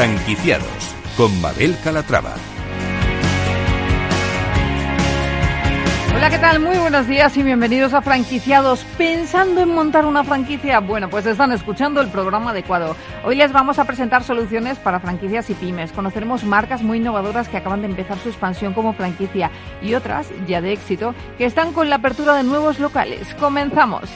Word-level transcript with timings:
Franquiciados 0.00 0.96
con 1.14 1.42
Mabel 1.42 1.76
Calatrava. 1.84 2.32
Hola, 6.16 6.30
¿qué 6.30 6.38
tal? 6.38 6.58
Muy 6.60 6.78
buenos 6.78 7.06
días 7.06 7.36
y 7.36 7.42
bienvenidos 7.42 7.92
a 7.92 8.00
Franquiciados. 8.00 8.82
¿Pensando 8.96 9.60
en 9.60 9.68
montar 9.68 10.06
una 10.06 10.24
franquicia? 10.24 10.80
Bueno, 10.80 11.10
pues 11.10 11.26
están 11.26 11.52
escuchando 11.52 12.00
el 12.00 12.08
programa 12.08 12.52
adecuado. 12.52 12.96
Hoy 13.26 13.36
les 13.36 13.52
vamos 13.52 13.78
a 13.78 13.84
presentar 13.84 14.24
soluciones 14.24 14.78
para 14.78 15.00
franquicias 15.00 15.50
y 15.50 15.54
pymes. 15.54 15.92
Conoceremos 15.92 16.44
marcas 16.44 16.80
muy 16.80 16.96
innovadoras 16.96 17.50
que 17.50 17.58
acaban 17.58 17.82
de 17.82 17.88
empezar 17.88 18.16
su 18.20 18.30
expansión 18.30 18.72
como 18.72 18.94
franquicia 18.94 19.50
y 19.82 19.92
otras, 19.92 20.28
ya 20.48 20.62
de 20.62 20.72
éxito, 20.72 21.14
que 21.36 21.44
están 21.44 21.74
con 21.74 21.90
la 21.90 21.96
apertura 21.96 22.36
de 22.36 22.42
nuevos 22.42 22.80
locales. 22.80 23.34
Comenzamos. 23.34 24.08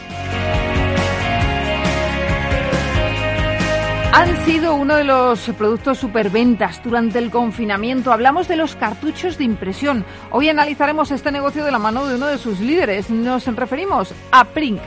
Han 4.14 4.44
sido 4.44 4.76
uno 4.76 4.94
de 4.94 5.02
los 5.02 5.40
productos 5.58 5.98
superventas 5.98 6.80
durante 6.84 7.18
el 7.18 7.32
confinamiento. 7.32 8.12
Hablamos 8.12 8.46
de 8.46 8.54
los 8.54 8.76
cartuchos 8.76 9.38
de 9.38 9.44
impresión. 9.44 10.04
Hoy 10.30 10.48
analizaremos 10.48 11.10
este 11.10 11.32
negocio 11.32 11.64
de 11.64 11.72
la 11.72 11.80
mano 11.80 12.06
de 12.06 12.14
uno 12.14 12.28
de 12.28 12.38
sus 12.38 12.60
líderes. 12.60 13.10
Nos 13.10 13.44
referimos 13.56 14.14
a 14.30 14.44
Prink. 14.44 14.80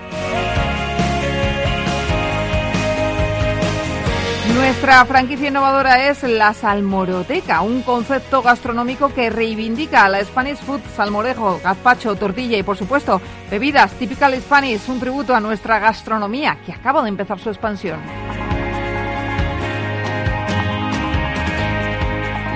Nuestra 4.55 5.03
franquicia 5.03 5.50
innovadora 5.50 6.08
es 6.08 6.23
la 6.23 6.53
Salmoroteca, 6.53 7.62
un 7.62 7.81
concepto 7.81 8.41
gastronómico 8.41 9.14
que 9.14 9.30
reivindica 9.30 10.08
la 10.08 10.23
Spanish 10.23 10.59
food, 10.59 10.80
salmorejo, 10.95 11.59
gazpacho, 11.62 12.16
tortilla 12.16 12.58
y, 12.58 12.64
por 12.64 12.78
supuesto, 12.78 13.22
bebidas 13.52 13.91
typical 13.94 14.34
Spanish, 14.36 14.88
un 14.88 15.02
tributo 15.02 15.36
a 15.36 15.41
nuestra 15.41 15.80
gastronomía 15.80 16.58
que 16.66 16.72
acaba 16.72 17.03
de 17.03 17.09
empezar 17.09 17.39
su 17.39 17.50
expansión. 17.50 18.00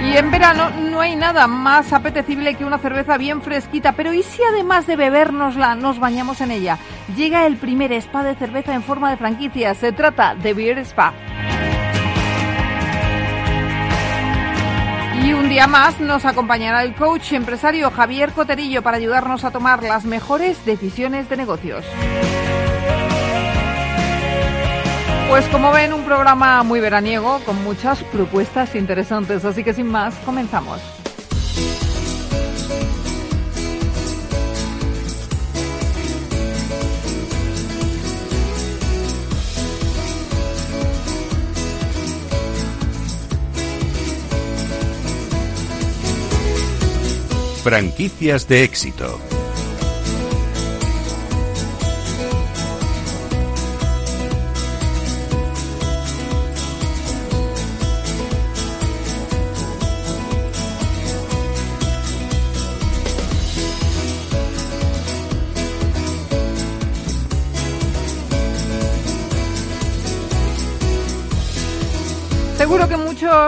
Y 0.03 0.17
en 0.17 0.31
verano 0.31 0.69
no 0.71 0.99
hay 0.99 1.15
nada 1.15 1.47
más 1.47 1.93
apetecible 1.93 2.55
que 2.55 2.65
una 2.65 2.79
cerveza 2.79 3.17
bien 3.17 3.41
fresquita, 3.41 3.93
pero 3.93 4.13
¿y 4.13 4.23
si 4.23 4.43
además 4.43 4.87
de 4.87 4.95
bebérnosla 4.95 5.75
nos 5.75 5.99
bañamos 5.99 6.41
en 6.41 6.51
ella? 6.51 6.79
Llega 7.15 7.45
el 7.45 7.57
primer 7.57 7.91
spa 7.93 8.23
de 8.23 8.35
cerveza 8.35 8.73
en 8.73 8.83
forma 8.83 9.11
de 9.11 9.17
franquicia, 9.17 9.73
se 9.75 9.91
trata 9.91 10.35
de 10.35 10.53
Beer 10.53 10.79
Spa. 10.79 11.13
Y 15.23 15.33
un 15.33 15.49
día 15.49 15.67
más 15.67 15.99
nos 15.99 16.25
acompañará 16.25 16.83
el 16.83 16.95
coach 16.95 17.33
empresario 17.33 17.91
Javier 17.91 18.31
Coterillo 18.31 18.81
para 18.81 18.97
ayudarnos 18.97 19.43
a 19.43 19.51
tomar 19.51 19.83
las 19.83 20.03
mejores 20.03 20.65
decisiones 20.65 21.29
de 21.29 21.37
negocios. 21.37 21.85
Pues 25.31 25.47
como 25.47 25.71
ven, 25.71 25.93
un 25.93 26.03
programa 26.03 26.61
muy 26.61 26.81
veraniego 26.81 27.39
con 27.45 27.63
muchas 27.63 28.03
propuestas 28.03 28.75
interesantes, 28.75 29.45
así 29.45 29.63
que 29.63 29.73
sin 29.73 29.87
más, 29.87 30.13
comenzamos. 30.25 30.81
Franquicias 47.63 48.49
de 48.49 48.65
éxito. 48.65 49.17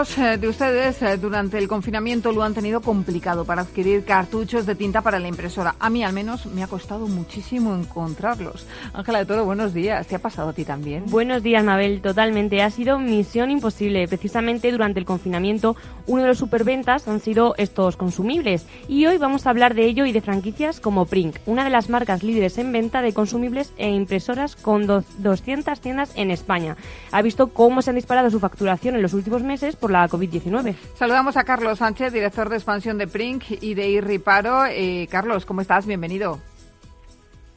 Muchos 0.04 0.18
eh, 0.18 0.38
de 0.38 0.50
ustedes 0.50 1.02
eh, 1.02 1.16
durante 1.16 1.58
el 1.58 1.70
confinamiento 1.70 2.34
lo 2.34 2.44
han 2.44 2.54
tenido 2.54 2.82
complicado 2.82 3.46
para 3.46 3.62
adquirir 3.62 4.04
cartuchos 4.04 4.66
de 4.66 4.76
tinta 4.76 5.02
para 5.02 5.18
la 5.18 5.30
impresora. 5.30 5.76
A 5.80 5.90
mí 5.90 6.04
al 6.04 6.12
menos 6.12 6.46
me 6.48 6.62
ha 6.62 6.68
costado 6.68 7.08
muchísimo 7.08 7.74
encontrarlos. 7.74 8.66
Ángela 8.94 9.20
de 9.20 9.26
Toro, 9.26 9.46
buenos 9.46 9.74
días. 9.74 10.06
¿Te 10.06 10.16
ha 10.16 10.20
pasado 10.20 10.50
a 10.50 10.54
ti 10.54 10.66
también? 10.66 11.06
Buenos 11.08 11.42
días, 11.42 11.64
Mabel. 11.64 12.02
Totalmente. 12.02 12.62
Ha 12.62 12.70
sido 12.70 13.00
misión 13.00 13.50
imposible. 13.50 14.06
Precisamente 14.10 14.74
durante 14.74 15.00
el 15.00 15.06
confinamiento, 15.06 15.78
uno 16.06 16.24
de 16.24 16.28
los 16.28 16.38
superventas 16.38 17.08
han 17.08 17.22
sido 17.22 17.56
estos 17.58 17.96
consumibles. 17.96 18.66
Y 18.90 19.06
hoy 19.06 19.18
vamos 19.18 19.48
a 19.48 19.52
hablar 19.52 19.74
de 19.74 19.86
ello 19.86 20.06
y 20.06 20.12
de 20.12 20.20
franquicias 20.20 20.82
como 20.82 21.06
Prink, 21.06 21.38
una 21.46 21.64
de 21.64 21.70
las 21.70 21.88
marcas 21.88 22.24
líderes 22.24 22.58
en 22.58 22.74
venta 22.74 23.02
de 23.02 23.14
consumibles 23.14 23.72
e 23.78 23.90
impresoras 23.90 24.58
con 24.58 24.86
200 24.86 25.80
tiendas 25.80 26.12
en 26.16 26.30
España. 26.30 26.76
Ha 27.14 27.22
visto 27.22 27.54
cómo 27.54 27.82
se 27.82 27.92
han 27.92 27.96
disparado 27.96 28.30
su 28.30 28.42
facturación 28.42 28.96
en 28.96 29.02
los 29.02 29.14
últimos 29.14 29.44
meses 29.44 29.78
por 29.78 29.93
la 29.94 30.10
COVID-19. 30.10 30.74
Saludamos 30.96 31.38
a 31.38 31.44
Carlos 31.44 31.78
Sánchez, 31.78 32.12
director 32.12 32.50
de 32.50 32.56
expansión 32.56 32.98
de 32.98 33.08
Prink 33.08 33.44
y 33.62 33.76
de 33.76 33.88
Irriparo. 33.90 34.66
Eh, 34.66 35.08
Carlos, 35.10 35.46
¿cómo 35.46 35.62
estás? 35.62 35.86
Bienvenido. 35.86 36.40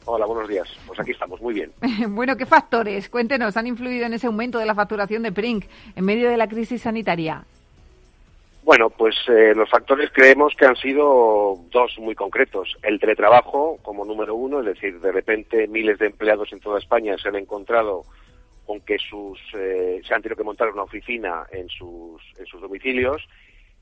Hola, 0.05 0.25
buenos 0.25 0.47
días. 0.47 0.69
Pues 0.85 0.99
aquí 0.99 1.11
estamos, 1.11 1.41
muy 1.41 1.55
bien. 1.55 1.71
bueno, 2.09 2.37
¿qué 2.37 2.45
factores, 2.45 3.09
cuéntenos, 3.09 3.57
han 3.57 3.67
influido 3.67 4.05
en 4.05 4.13
ese 4.13 4.27
aumento 4.27 4.59
de 4.59 4.65
la 4.65 4.75
facturación 4.75 5.23
de 5.23 5.31
Prink 5.31 5.65
en 5.95 6.05
medio 6.05 6.29
de 6.29 6.37
la 6.37 6.47
crisis 6.47 6.83
sanitaria? 6.83 7.43
Bueno, 8.63 8.89
pues 8.89 9.15
eh, 9.29 9.53
los 9.55 9.69
factores 9.69 10.11
creemos 10.13 10.53
que 10.55 10.65
han 10.65 10.75
sido 10.75 11.57
dos 11.71 11.97
muy 11.99 12.13
concretos. 12.13 12.77
El 12.83 12.99
teletrabajo 12.99 13.79
como 13.81 14.05
número 14.05 14.35
uno, 14.35 14.59
es 14.59 14.65
decir, 14.65 14.99
de 14.99 15.11
repente 15.11 15.67
miles 15.67 15.97
de 15.97 16.07
empleados 16.07 16.53
en 16.53 16.59
toda 16.59 16.77
España 16.77 17.17
se 17.17 17.29
han 17.29 17.35
encontrado 17.37 18.03
con 18.67 18.81
que 18.81 18.97
sus, 18.99 19.39
eh, 19.55 20.01
se 20.05 20.13
han 20.13 20.21
tenido 20.21 20.35
que 20.35 20.43
montar 20.43 20.69
una 20.69 20.83
oficina 20.83 21.47
en 21.51 21.69
sus, 21.69 22.21
en 22.37 22.45
sus 22.45 22.61
domicilios 22.61 23.25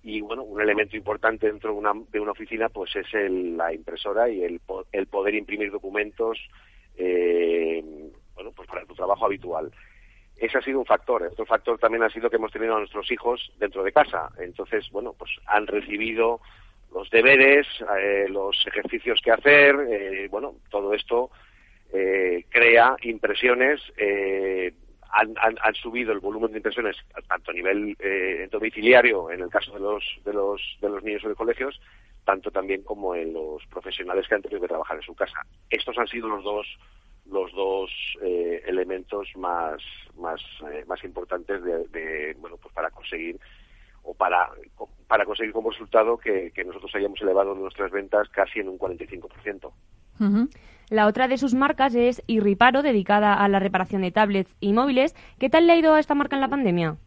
y 0.03 0.22
bueno, 0.22 0.44
un 0.44 0.62
elemento 0.62 0.96
importante 0.96 1.47
dentro 1.47 1.72
de 1.72 1.79
una, 1.79 1.91
de 2.12 2.19
una 2.19 2.31
oficina 2.31 2.69
pues 2.69 2.96
es 2.96 3.12
el, 3.16 3.57
la 3.57 3.73
impresora 3.73 4.29
y 4.29 4.44
el, 4.44 4.62
el 4.91 5.07
poder 5.07 5.34
imprimir 5.34 5.72
documentos 5.72 6.38
eh, 6.96 7.84
bueno, 8.35 8.51
pues 8.56 8.69
para 8.69 8.85
tu 8.85 8.94
trabajo 8.94 9.25
habitual. 9.25 9.72
Ese 10.38 10.57
ha 10.57 10.62
sido 10.62 10.79
un 10.79 10.85
factor. 10.85 11.23
Otro 11.23 11.46
factor 11.46 11.79
también 11.79 12.03
ha 12.03 12.09
sido 12.09 12.29
que 12.29 12.35
hemos 12.35 12.52
tenido 12.52 12.75
a 12.75 12.79
nuestros 12.79 13.09
hijos 13.12 13.52
dentro 13.57 13.84
de 13.84 13.91
casa. 13.91 14.29
Entonces, 14.38 14.90
bueno, 14.91 15.13
pues 15.17 15.31
han 15.47 15.66
recibido 15.66 16.41
los 16.94 17.09
deberes, 17.09 17.66
eh, 18.00 18.28
los 18.29 18.56
ejercicios 18.67 19.19
que 19.23 19.31
hacer, 19.31 19.75
eh, 19.90 20.28
bueno, 20.29 20.56
todo 20.69 20.94
esto 20.94 21.31
eh, 21.94 22.46
crea 22.50 22.96
impresiones, 23.01 23.81
eh, 23.97 24.73
han, 25.12 25.34
han, 25.38 25.75
subido 25.75 26.12
el 26.12 26.19
volumen 26.19 26.51
de 26.51 26.57
impresiones 26.57 26.97
tanto 27.28 27.51
a 27.51 27.53
nivel 27.53 27.96
eh, 28.00 28.50
domiciliario, 28.51 29.31
en 29.31 29.41
el 29.41 29.50
caso 29.50 29.73
de 29.73 29.79
los, 29.79 30.03
de, 30.25 30.34
los, 30.34 30.62
de 30.81 30.90
los 30.90 31.03
niños 31.03 31.23
de 31.23 31.35
colegios, 31.35 31.79
tanto 32.25 32.51
también 32.51 32.84
como 32.84 33.16
en 33.16 33.31
los 33.31 33.66
profesionales 33.68 34.28
que 34.28 34.35
han 34.35 34.41
tenido 34.41 34.62
que 34.62 34.68
trabajar 34.68 34.97
en 34.97 35.03
su 35.03 35.16
casa. 35.16 35.46
Estos 35.69 35.97
han 35.97 36.07
sido 36.07 36.28
los 36.28 36.44
dos 36.44 36.68
los 37.28 37.51
dos 37.53 37.90
eh, 38.22 38.62
elementos 38.67 39.28
más 39.35 39.81
más 40.16 40.40
eh, 40.72 40.84
más 40.85 41.03
importantes 41.03 41.63
de, 41.63 41.88
de, 41.88 42.35
bueno 42.38 42.57
pues 42.57 42.72
para 42.72 42.91
conseguir 42.91 43.40
o 44.03 44.13
para 44.13 44.52
para 45.08 45.26
conseguir 45.26 45.52
como 45.52 45.72
resultado 45.72 46.17
que, 46.17 46.52
que 46.52 46.64
nosotros 46.64 46.93
hayamos 46.93 47.20
elevado 47.22 47.55
nuestras 47.55 47.90
ventas 47.91 48.29
casi 48.29 48.59
en 48.59 48.70
un 48.70 48.78
45%. 48.78 49.72
Uh 50.20 50.47
La 50.90 51.08
otra 51.08 51.28
de 51.28 51.37
sus 51.37 51.53
marcas 51.53 51.96
es 51.96 52.23
Irriparo, 52.28 52.84
dedicada 52.84 53.34
a 53.34 53.47
la 53.47 53.59
reparación 53.59 54.03
de 54.03 54.11
tablets 54.11 54.55
y 54.59 54.73
móviles. 54.73 55.16
¿Qué 55.40 55.49
tal 55.49 55.66
le 55.66 55.73
ha 55.73 55.78
ido 55.78 55.93
a 55.93 55.99
esta 55.99 56.16
marca 56.16 56.35
en 56.35 56.41
la 56.41 56.47
pandemia? 56.47 56.97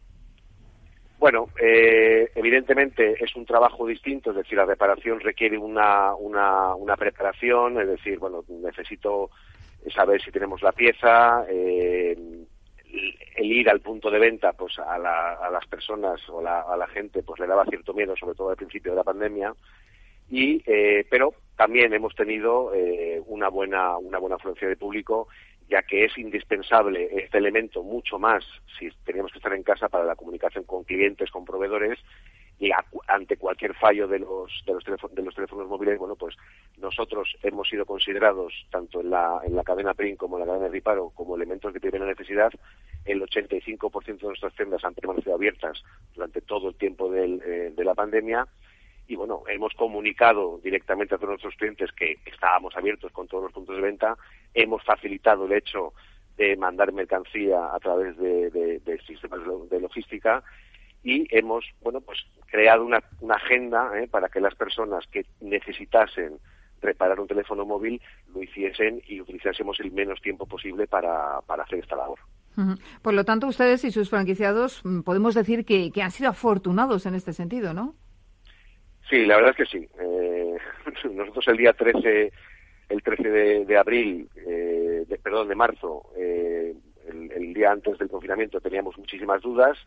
Bueno, 1.19 1.47
eh, 1.61 2.31
evidentemente 2.35 3.21
es 3.23 3.35
un 3.35 3.45
trabajo 3.45 3.85
distinto, 3.85 4.31
es 4.31 4.37
decir, 4.37 4.57
la 4.57 4.65
reparación 4.65 5.19
requiere 5.19 5.57
una, 5.57 6.15
una, 6.15 6.75
una 6.75 6.95
preparación, 6.95 7.79
es 7.81 7.87
decir, 7.87 8.19
bueno, 8.19 8.43
necesito 8.47 9.29
saber 9.93 10.21
si 10.21 10.31
tenemos 10.31 10.61
la 10.61 10.71
pieza, 10.71 11.45
eh, 11.49 12.17
el 13.35 13.51
ir 13.51 13.69
al 13.69 13.81
punto 13.81 14.09
de 14.09 14.19
venta, 14.19 14.53
pues 14.53 14.79
a, 14.79 14.97
la, 14.97 15.33
a 15.33 15.49
las 15.49 15.65
personas 15.67 16.21
o 16.29 16.41
la, 16.41 16.61
a 16.61 16.77
la 16.77 16.87
gente, 16.87 17.21
pues 17.21 17.39
le 17.39 17.47
daba 17.47 17.65
cierto 17.65 17.93
miedo, 17.93 18.15
sobre 18.15 18.35
todo 18.35 18.51
al 18.51 18.55
principio 18.55 18.93
de 18.93 18.97
la 18.97 19.03
pandemia, 19.03 19.53
y 20.29 20.63
eh, 20.65 21.05
pero 21.09 21.33
también 21.59 21.93
hemos 21.93 22.15
tenido 22.15 22.73
eh, 22.73 23.21
una 23.27 23.49
buena 23.49 23.97
una 23.97 24.17
buena 24.17 24.37
afluencia 24.37 24.65
de 24.65 24.77
público 24.77 25.27
ya 25.69 25.81
que 25.81 26.05
es 26.05 26.17
indispensable 26.17 27.09
este 27.11 27.37
elemento 27.37 27.83
mucho 27.83 28.17
más 28.17 28.45
si 28.79 28.89
teníamos 29.03 29.33
que 29.33 29.39
estar 29.39 29.51
en 29.51 29.63
casa 29.63 29.89
para 29.89 30.05
la 30.05 30.15
comunicación 30.15 30.63
con 30.63 30.85
clientes 30.85 31.29
con 31.29 31.43
proveedores 31.43 31.99
y 32.59 32.71
ante 33.07 33.35
cualquier 33.35 33.73
fallo 33.75 34.07
de 34.07 34.19
los 34.19 34.63
de 34.65 34.73
los, 34.73 34.85
teléfonos, 34.85 35.13
de 35.13 35.21
los 35.21 35.35
teléfonos 35.35 35.67
móviles 35.67 35.99
bueno 35.99 36.15
pues 36.15 36.37
nosotros 36.77 37.27
hemos 37.43 37.67
sido 37.67 37.85
considerados 37.85 38.53
tanto 38.71 39.01
en 39.01 39.09
la 39.09 39.41
en 39.45 39.53
la 39.53 39.63
cadena 39.65 39.93
print 39.93 40.17
como 40.17 40.37
en 40.37 40.39
la 40.39 40.45
cadena 40.45 40.67
de 40.67 40.71
riparo 40.71 41.09
como 41.09 41.35
elementos 41.35 41.73
de 41.73 41.81
primera 41.81 42.05
necesidad. 42.05 42.53
El 43.03 43.21
85% 43.21 44.05
de 44.05 44.27
nuestras 44.27 44.53
tiendas 44.55 44.83
han 44.85 44.93
permanecido 44.93 45.35
abiertas 45.35 45.83
durante 46.15 46.39
todo 46.39 46.69
el 46.69 46.75
tiempo 46.75 47.11
de 47.11 47.73
la 47.83 47.95
pandemia 47.95 48.47
y 49.09 49.15
bueno, 49.15 49.41
hemos 49.47 49.73
comunicado 49.73 50.59
directamente 50.63 51.15
a 51.15 51.17
todos 51.17 51.31
nuestros 51.31 51.55
clientes 51.55 51.91
que 51.93 52.19
estábamos 52.25 52.77
abiertos 52.77 53.11
con 53.11 53.27
todos 53.27 53.45
los 53.45 53.51
puntos 53.51 53.75
de 53.75 53.81
venta, 53.81 54.15
hemos 54.53 54.83
facilitado 54.83 55.47
el 55.47 55.53
hecho 55.53 55.93
de 56.37 56.55
mandar 56.55 56.93
mercancía 56.93 57.73
a 57.73 57.79
través 57.79 58.15
de, 58.17 59.01
sistemas 59.07 59.39
de 59.69 59.81
logística 59.81 60.43
y 61.03 61.27
hemos 61.35 61.65
bueno 61.81 62.01
pues 62.01 62.19
creado 62.45 62.85
una, 62.85 63.01
agenda 63.29 63.91
¿eh? 63.99 64.07
para 64.07 64.29
que 64.29 64.39
las 64.39 64.53
personas 64.53 65.07
que 65.07 65.25
necesitasen 65.41 66.37
reparar 66.79 67.19
un 67.19 67.27
teléfono 67.27 67.65
móvil 67.65 67.99
lo 68.31 68.43
hiciesen 68.43 69.01
y 69.07 69.21
utilizásemos 69.21 69.79
el 69.79 69.91
menos 69.91 70.21
tiempo 70.21 70.45
posible 70.45 70.85
para, 70.85 71.39
hacer 71.39 71.79
esta 71.79 71.95
labor. 71.95 72.19
Por 73.01 73.13
lo 73.13 73.23
tanto, 73.23 73.47
ustedes 73.47 73.85
y 73.85 73.91
sus 73.91 74.09
franquiciados 74.09 74.81
mm, 74.83 75.01
podemos 75.01 75.33
decir 75.33 75.65
que 75.65 75.91
han 76.01 76.11
sido 76.11 76.29
afortunados 76.29 77.05
en 77.05 77.15
este 77.15 77.31
sentido, 77.33 77.73
¿no? 77.73 77.95
Sí, 79.09 79.25
la 79.25 79.37
verdad 79.37 79.55
es 79.57 79.69
que 79.69 79.79
sí. 79.79 79.89
Eh, 79.99 80.57
nosotros 81.11 81.47
el 81.47 81.57
día 81.57 81.73
13, 81.73 82.31
el 82.89 83.01
13 83.01 83.29
de, 83.65 83.77
abril, 83.77 84.29
eh, 84.35 85.03
de, 85.07 85.17
perdón, 85.17 85.47
de 85.47 85.55
marzo, 85.55 86.11
eh, 86.15 86.75
el, 87.07 87.53
día 87.53 87.71
antes 87.71 87.97
del 87.97 88.09
confinamiento 88.09 88.61
teníamos 88.61 88.97
muchísimas 88.97 89.41
dudas. 89.41 89.77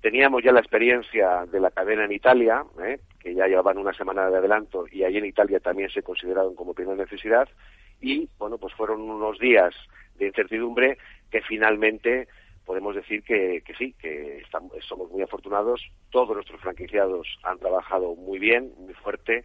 Teníamos 0.00 0.42
ya 0.42 0.52
la 0.52 0.60
experiencia 0.60 1.46
de 1.46 1.60
la 1.60 1.70
cadena 1.70 2.04
en 2.04 2.12
Italia, 2.12 2.64
que 3.20 3.34
ya 3.34 3.46
llevaban 3.46 3.78
una 3.78 3.94
semana 3.94 4.28
de 4.28 4.38
adelanto 4.38 4.86
y 4.90 5.04
ahí 5.04 5.16
en 5.16 5.24
Italia 5.24 5.58
también 5.60 5.88
se 5.90 6.02
consideraron 6.02 6.54
como 6.54 6.74
primera 6.74 6.96
necesidad. 6.96 7.48
Y 8.00 8.28
bueno, 8.38 8.58
pues 8.58 8.74
fueron 8.74 9.00
unos 9.00 9.38
días 9.38 9.74
de 10.16 10.26
incertidumbre 10.26 10.98
que 11.30 11.40
finalmente 11.42 12.28
podemos 12.66 12.96
decir 12.96 13.22
que, 13.22 13.62
sí, 13.78 13.94
que 13.94 14.38
estamos, 14.38 14.72
somos 14.86 15.10
muy 15.10 15.22
afortunados. 15.22 15.80
Todos 16.10 16.34
nuestros 16.34 16.60
franquiciados 16.60 17.38
han 17.44 17.58
trabajado 17.58 18.16
muy 18.16 18.38
bien, 18.40 18.72
muy 18.78 18.92
fuerte. 18.92 19.44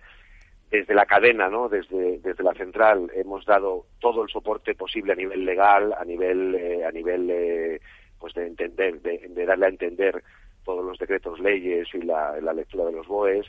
Desde 0.72 0.96
la 0.96 1.06
cadena, 1.06 1.48
¿no? 1.48 1.70
desde, 1.70 2.18
desde 2.20 2.44
la 2.44 2.54
central, 2.54 3.12
hemos 3.14 3.46
dado 3.46 3.86
todo 4.00 4.24
el 4.24 4.30
soporte 4.30 4.74
posible 4.74 5.14
a 5.14 5.16
nivel 5.16 5.46
legal, 5.46 5.94
a 5.94 6.04
nivel, 6.04 6.56
eh, 6.56 6.86
a 6.86 6.92
nivel 6.92 7.30
eh, 7.30 7.82
pues 8.20 8.34
de 8.34 8.48
entender, 8.48 9.02
de, 9.02 9.46
darle 9.46 9.66
a 9.66 9.70
entender 9.70 10.24
todos 10.64 10.84
los 10.84 10.98
decretos, 10.98 11.40
leyes 11.40 11.88
y 11.94 12.02
la, 12.02 12.40
lectura 12.54 12.86
de 12.86 12.94
los 12.94 13.08
BOEs, 13.08 13.46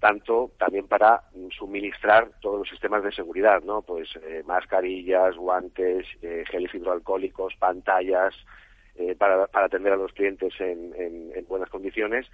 tanto 0.00 0.52
también 0.58 0.86
para 0.86 1.22
suministrar 1.56 2.30
todos 2.40 2.58
los 2.58 2.68
sistemas 2.68 3.02
de 3.02 3.12
seguridad, 3.12 3.62
¿no? 3.62 3.80
Pues 3.82 4.10
eh, 4.22 4.42
mascarillas, 4.44 5.34
guantes, 5.36 6.06
geles 6.20 6.74
hidroalcohólicos, 6.74 7.54
pantallas, 7.56 8.34
eh, 8.98 9.14
para, 9.16 9.48
atender 9.52 9.92
a 9.92 9.96
los 9.96 10.12
clientes 10.12 10.52
en, 10.60 11.46
buenas 11.48 11.70
condiciones. 11.70 12.26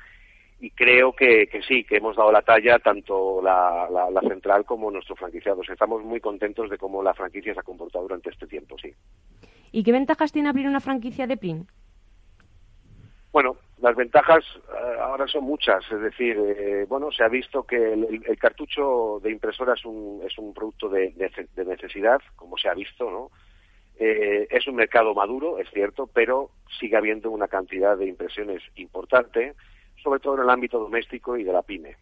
Y 0.61 0.71
creo 0.71 1.13
que, 1.13 1.49
sí, 1.67 1.85
que 1.85 1.97
hemos 1.97 2.17
dado 2.17 2.31
la 2.31 2.43
talla 2.43 2.79
tanto 2.79 3.43
la, 3.43 4.21
central 4.29 4.65
como 4.65 4.91
nuestros 4.91 5.19
franquiciados. 5.19 5.69
Estamos 5.69 6.05
muy 6.05 6.21
contentos 6.21 6.71
de 6.71 6.79
cómo 6.79 7.03
la 7.03 7.15
franquicia 7.15 7.53
se 7.53 7.61
ha 7.61 7.65
comportado 7.65 8.05
durante 8.05 8.31
este 8.31 8.47
tiempo, 8.47 8.77
sí. 8.79 8.93
¿Y 9.73 9.83
qué 9.83 9.93
ventajas 9.93 10.31
tiene 10.31 10.49
abrir 10.49 10.69
una 10.69 10.81
franquicia 10.81 11.27
de 11.27 11.37
PRIN? 11.37 11.67
Bueno, 13.33 13.57
las 13.81 13.97
ventajas 13.97 14.45
eh, 14.69 15.01
ahora 15.01 15.27
son 15.27 15.45
muchas, 15.45 15.83
es 15.91 16.01
decir, 16.01 16.37
eh, 16.39 16.87
bueno, 16.87 17.11
se 17.11 17.25
ha 17.25 17.29
visto 17.29 17.65
que 17.65 17.95
el, 17.95 18.39
cartucho 18.39 19.19
de 19.23 19.33
impresora 19.33 19.73
es 19.73 19.85
un, 19.87 20.21
es 20.25 20.37
un 20.39 20.53
producto 20.53 20.89
de, 20.89 21.11
de, 21.57 21.65
necesidad, 21.65 22.21
como 22.37 22.59
se 22.59 22.69
ha 22.69 22.75
visto, 22.75 23.11
¿no? 23.11 23.31
Eh, 23.99 24.49
es 24.51 24.67
un 24.67 24.77
mercado 24.77 25.15
maduro, 25.15 25.59
es 25.59 25.69
cierto, 25.71 26.07
pero 26.07 26.51
sigue 26.79 26.97
habiendo 26.97 27.31
una 27.31 27.49
cantidad 27.49 27.97
de 27.97 28.07
impresiones 28.07 28.63
importante, 28.77 29.55
sobre 30.03 30.21
todo 30.21 30.37
en 30.37 30.43
el 30.43 30.51
ámbito 30.51 30.79
doméstico 30.79 31.37
y 31.37 31.45
de 31.45 31.53
la 31.53 31.63
pyme. 31.63 31.97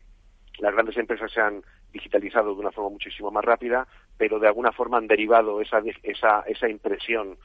Las 0.59 0.73
grandes 0.73 0.97
empresas 0.97 1.33
se 1.33 1.41
han 1.41 1.63
digitalizado 1.93 2.55
de 2.55 2.61
una 2.61 2.73
forma 2.73 2.91
muchísimo 2.91 3.31
más 3.31 3.45
rápida, 3.45 3.87
pero 4.17 4.39
de 4.39 4.47
alguna 4.47 4.73
forma 4.73 4.99
han 4.99 5.07
derivado 5.07 5.61
esa, 5.61 5.83
esa, 6.03 6.41
esa 6.47 6.69
impresión 6.69 7.37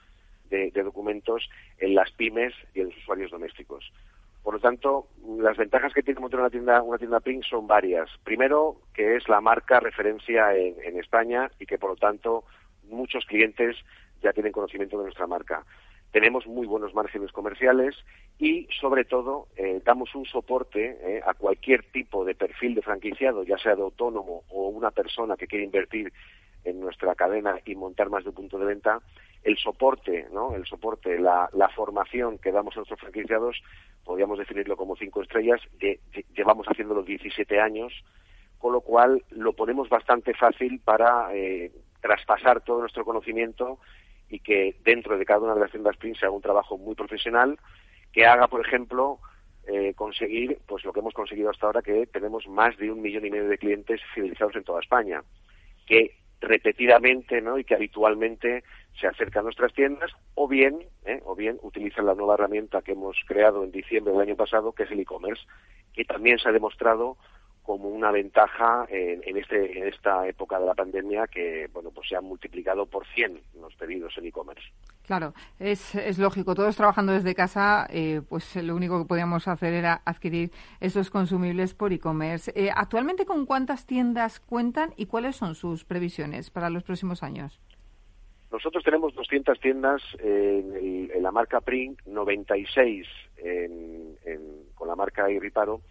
de, 0.50 0.72
documentos 0.84 1.50
en 1.80 1.96
las 1.96 2.12
pymes 2.12 2.54
y 2.74 2.82
en 2.82 2.88
los 2.88 2.98
usuarios 2.98 3.32
domésticos. 3.32 3.92
Por 4.44 4.54
lo 4.54 4.60
tanto, 4.60 5.08
las 5.40 5.58
ventajas 5.58 5.94
que 5.94 6.04
tiene 6.04 6.20
montar 6.20 6.40
una 6.40 6.52
tienda, 6.52 6.82
una 6.84 7.00
tienda 7.00 7.20
Print 7.20 7.44
son 7.44 7.66
varias. 7.66 8.10
Primero, 8.24 8.78
que 8.94 9.16
es 9.16 9.28
la 9.28 9.42
marca 9.42 9.80
referencia 9.80 10.56
en, 10.56 10.76
en 10.84 11.00
España 11.00 11.50
y 11.60 11.66
que, 11.66 11.80
por 11.80 11.92
lo 11.92 11.96
tanto, 11.96 12.44
muchos 12.84 13.26
clientes 13.26 13.76
ya 14.22 14.34
tienen 14.34 14.52
conocimiento 14.52 14.98
de 14.98 15.06
nuestra 15.06 15.28
marca. 15.28 15.66
Tenemos 16.12 16.48
muy 16.48 16.66
buenos 16.66 16.94
márgenes 16.94 17.32
comerciales 17.34 17.94
y, 18.40 18.68
sobre 18.80 19.04
todo, 19.04 19.48
eh, 19.58 19.82
damos 19.84 20.16
un 20.16 20.26
soporte 20.26 20.98
eh, 21.02 21.22
a 21.26 21.34
cualquier 21.34 21.84
tipo 21.92 22.24
de 22.24 22.36
perfil 22.36 22.76
de 22.76 22.82
franquiciado, 22.82 23.44
ya 23.44 23.58
sea 23.58 23.76
de 23.76 23.82
autónomo 23.82 24.44
o 24.50 24.70
una 24.70 24.92
persona 24.92 25.36
que 25.36 25.48
quiere 25.48 25.66
invertir 25.66 26.14
en 26.64 26.80
nuestra 26.80 27.16
cadena 27.16 27.60
y 27.66 27.76
montar 27.76 28.10
más 28.10 28.24
de 28.24 28.30
un 28.30 28.36
punto 28.36 28.58
de 28.58 28.66
venta, 28.66 29.02
el 29.44 29.58
soporte, 29.58 30.28
¿no? 30.34 30.56
El 30.56 30.66
soporte, 30.66 31.20
la, 31.20 31.50
formación 31.76 32.40
que 32.40 32.52
damos 32.52 32.76
a 32.76 32.80
nuestros 32.80 33.00
franquiciados, 33.00 33.62
podríamos 34.04 34.40
definirlo 34.40 34.76
como 34.76 34.96
cinco 34.96 35.22
estrellas, 35.22 35.62
llevamos 36.34 36.66
haciéndolo 36.68 37.04
17 37.04 37.60
años, 37.60 37.94
con 38.58 38.74
lo 38.74 38.82
cual 38.82 39.24
lo 39.30 39.54
ponemos 39.54 39.90
bastante 39.90 40.34
fácil 40.34 40.80
para 40.80 41.36
eh, 41.36 41.72
traspasar 42.02 42.62
todo 42.62 42.80
nuestro 42.80 43.06
conocimiento 43.06 43.80
y 44.30 44.40
que 44.40 44.76
dentro 44.84 45.18
de 45.18 45.26
cada 45.26 45.42
una 45.42 45.54
de 45.54 45.62
las 45.62 45.72
tiendas 45.72 45.98
Print 45.98 46.18
se 46.18 46.26
haga 46.26 46.36
un 46.36 46.42
trabajo 46.42 46.78
muy 46.78 46.96
profesional 46.96 47.60
que 48.12 48.26
haga, 48.26 48.48
por 48.48 48.66
ejemplo, 48.66 49.20
eh, 49.68 49.94
conseguir 49.96 50.60
pues 50.66 50.86
lo 50.86 50.94
que 50.94 51.00
hemos 51.00 51.14
conseguido 51.14 51.50
hasta 51.50 51.68
ahora, 51.68 51.82
que 51.82 52.08
tenemos 52.08 52.48
más 52.48 52.78
de 52.78 52.92
un 52.92 53.02
millón 53.02 53.26
y 53.26 53.32
medio 53.32 53.50
de 53.50 53.58
clientes 53.58 54.02
fidelizados 54.14 54.56
en 54.56 54.64
toda 54.64 54.80
España, 54.80 55.22
que 55.86 56.16
repetidamente 56.42 57.42
¿no? 57.42 57.58
y 57.58 57.64
que 57.64 57.76
habitualmente 57.76 58.64
se 59.00 59.08
acercan 59.08 59.42
a 59.42 59.44
nuestras 59.46 59.74
tiendas 59.74 60.12
o 60.36 60.48
bien 60.48 60.80
¿eh? 61.06 61.22
o 61.26 61.36
bien 61.36 61.58
utilizan 61.62 62.06
la 62.06 62.14
nueva 62.14 62.36
herramienta 62.36 62.82
que 62.82 62.92
hemos 62.92 63.18
creado 63.26 63.64
en 63.64 63.72
diciembre 63.72 64.14
del 64.14 64.22
año 64.22 64.36
pasado 64.36 64.72
que 64.74 64.84
es 64.84 64.92
el 64.92 65.00
e-commerce 65.00 65.44
que 65.94 66.06
también 66.06 66.38
se 66.38 66.50
ha 66.50 66.52
demostrado 66.52 67.18
como 67.66 67.90
una 67.90 68.12
ventaja 68.12 68.86
en, 68.90 69.38
este, 69.38 69.80
en 69.80 69.88
esta 69.88 70.28
época 70.28 70.60
de 70.60 70.66
la 70.66 70.76
pandemia 70.76 71.28
que 71.28 71.68
bueno 71.74 71.92
pues 71.92 72.08
se 72.08 72.16
han 72.16 72.24
multiplicado 72.24 72.86
por 72.86 73.06
100 73.08 73.42
los 73.60 73.76
pedidos 73.76 74.16
en 74.18 74.28
e-commerce. 74.28 74.64
Claro, 75.04 75.34
es, 75.60 75.96
es 75.96 76.18
lógico. 76.18 76.56
Todos 76.56 76.76
trabajando 76.76 77.14
desde 77.14 77.36
casa, 77.36 77.88
eh, 77.90 78.22
pues 78.28 78.56
lo 78.56 78.76
único 78.76 79.00
que 79.00 79.08
podíamos 79.08 79.48
hacer 79.48 79.74
era 79.74 80.02
adquirir 80.06 80.52
esos 80.80 81.10
consumibles 81.10 81.74
por 81.74 81.92
e-commerce. 81.92 82.52
Eh, 82.56 82.70
¿Actualmente 82.74 83.26
con 83.26 83.46
cuántas 83.46 83.86
tiendas 83.86 84.40
cuentan 84.40 84.94
y 84.96 85.08
cuáles 85.08 85.36
son 85.36 85.56
sus 85.56 85.86
previsiones 85.86 86.52
para 86.52 86.70
los 86.70 86.84
próximos 86.84 87.24
años? 87.24 87.60
Nosotros 88.52 88.84
tenemos 88.84 89.14
200 89.16 89.60
tiendas 89.60 90.02
en, 90.20 91.10
la 91.22 91.32
marca 91.32 91.62
Print, 91.62 92.00
96 92.06 93.08
en, 93.38 94.18
con 94.76 94.88
la 94.88 94.96
marca 94.96 95.30
Irriparo 95.30 95.82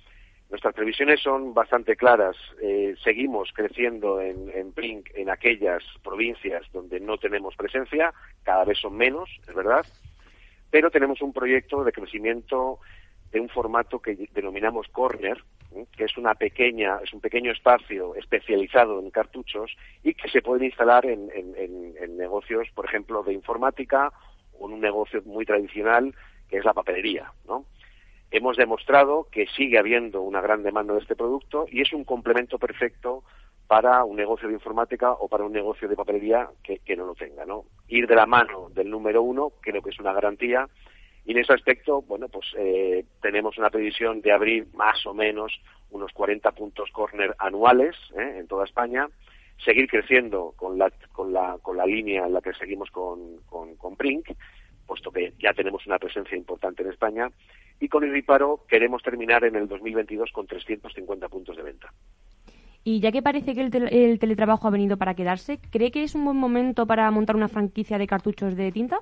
Nuestras 0.51 0.75
previsiones 0.75 1.21
son 1.21 1.55
bastante 1.55 1.97
claras. 1.97 2.37
Eh, 2.61 2.95
seguimos 3.03 3.51
creciendo 3.53 4.21
en, 4.21 4.51
en 4.55 4.73
Prink 4.73 5.11
en 5.15 5.31
aquellas 5.31 5.83
provincias 6.03 6.63
donde 6.73 7.01
no 7.01 7.19
tenemos 7.19 7.57
presencia, 7.57 8.13
cada 8.43 8.65
vez 8.65 8.79
son 8.79 8.97
menos, 8.97 9.31
es 9.49 9.55
verdad, 9.55 9.85
pero 10.71 10.91
tenemos 10.91 11.23
un 11.23 11.33
proyecto 11.33 11.83
de 11.83 11.93
crecimiento 11.93 12.79
de 13.33 13.41
un 13.41 13.49
formato 13.49 14.01
que 14.01 14.29
denominamos 14.33 14.87
Corner, 14.89 15.43
que 15.97 16.05
es 16.05 16.17
una 16.17 16.35
pequeña, 16.35 16.99
es 17.03 17.13
un 17.13 17.21
pequeño 17.21 17.51
espacio 17.51 18.15
especializado 18.15 19.01
en 19.01 19.11
cartuchos 19.11 19.75
y 20.05 20.15
que 20.15 20.29
se 20.29 20.41
pueden 20.41 20.67
instalar 20.67 21.05
en, 21.07 21.31
en 21.35 22.17
negocios, 22.17 22.69
por 22.75 22.85
ejemplo, 22.85 23.25
de 23.25 23.33
informática 23.33 24.13
o 24.59 24.69
en 24.69 24.75
un 24.75 24.81
negocio 24.81 25.21
muy 25.25 25.45
tradicional 25.45 26.15
que 26.49 26.59
es 26.59 26.65
la 26.65 26.75
papelería, 26.75 27.33
¿no? 27.49 27.65
Hemos 28.35 28.57
demostrado 28.57 29.29
que 29.31 29.47
sigue 29.57 29.79
habiendo 29.79 30.21
una 30.21 30.41
gran 30.41 30.65
demanda 30.65 30.93
de 30.93 30.99
este 30.99 31.15
producto 31.15 31.67
y 31.71 31.83
es 31.83 31.93
un 31.93 32.03
complemento 32.03 32.59
perfecto 32.59 33.23
para 33.69 34.03
un 34.03 34.17
negocio 34.17 34.49
de 34.49 34.55
informática 34.55 35.13
o 35.13 35.29
para 35.29 35.45
un 35.45 35.53
negocio 35.53 35.89
de 35.89 35.95
papelería 35.95 36.49
que, 36.65 36.97
no 36.97 37.07
lo 37.07 37.15
tenga, 37.15 37.47
¿no? 37.47 37.65
Ir 37.87 38.09
de 38.09 38.17
la 38.17 38.27
mano 38.27 38.71
del 38.75 38.91
número 38.91 39.23
uno 39.23 39.53
creo 39.61 39.81
que 39.81 39.91
es 39.91 40.01
una 40.01 40.13
garantía 40.13 40.69
y 41.25 41.31
en 41.31 41.39
ese 41.39 41.53
aspecto, 41.53 42.03
bueno, 42.03 42.29
pues 42.29 42.47
eh, 42.59 43.05
tenemos 43.23 43.57
una 43.57 43.71
previsión 43.71 44.21
de 44.21 44.33
abrir 44.33 44.67
más 44.75 45.07
o 45.07 45.15
menos 45.15 45.53
unos 45.93 46.13
40 46.13 46.51
puntos 46.53 46.91
corner 46.91 47.37
anuales 47.39 47.95
¿eh? 48.19 48.39
en 48.41 48.49
toda 48.49 48.65
España, 48.65 49.09
seguir 49.65 49.87
creciendo 49.87 50.55
con 50.57 50.77
la, 50.77 50.91
con 51.13 51.33
la, 51.33 51.59
con 51.63 51.77
la 51.77 51.87
línea 51.87 52.27
en 52.27 52.33
la 52.33 52.41
que 52.41 52.53
seguimos 52.55 52.91
con, 52.91 53.39
con, 53.49 53.97
puesto 54.87 55.11
que 55.11 55.33
ya 55.39 55.53
tenemos 55.53 55.87
una 55.87 55.99
presencia 55.99 56.37
importante 56.37 56.83
en 56.83 56.91
España, 56.91 57.31
y 57.81 57.89
con 57.89 58.05
Irriparo 58.05 58.65
queremos 58.69 59.03
terminar 59.03 59.45
en 59.45 59.57
el 59.57 59.69
2022 59.69 60.31
con 60.33 60.47
350 60.47 61.29
puntos 61.29 61.57
de 61.57 61.63
venta. 61.63 61.93
Y 62.85 63.01
ya 63.01 63.11
que 63.13 63.23
parece 63.23 63.55
que 63.55 63.63
el, 63.63 64.19
teletrabajo 64.19 64.69
ha 64.69 64.71
venido 64.71 64.99
para 64.99 65.15
quedarse, 65.15 65.59
¿cree 65.71 65.91
que 65.91 66.03
es 66.03 66.15
un 66.15 66.27
buen 66.27 66.37
momento 66.37 66.87
para 66.87 67.11
montar 67.11 67.35
una 67.35 67.49
franquicia 67.49 67.97
de 67.97 68.07
cartuchos 68.07 68.57
de 68.57 68.71
tinta? 68.73 69.01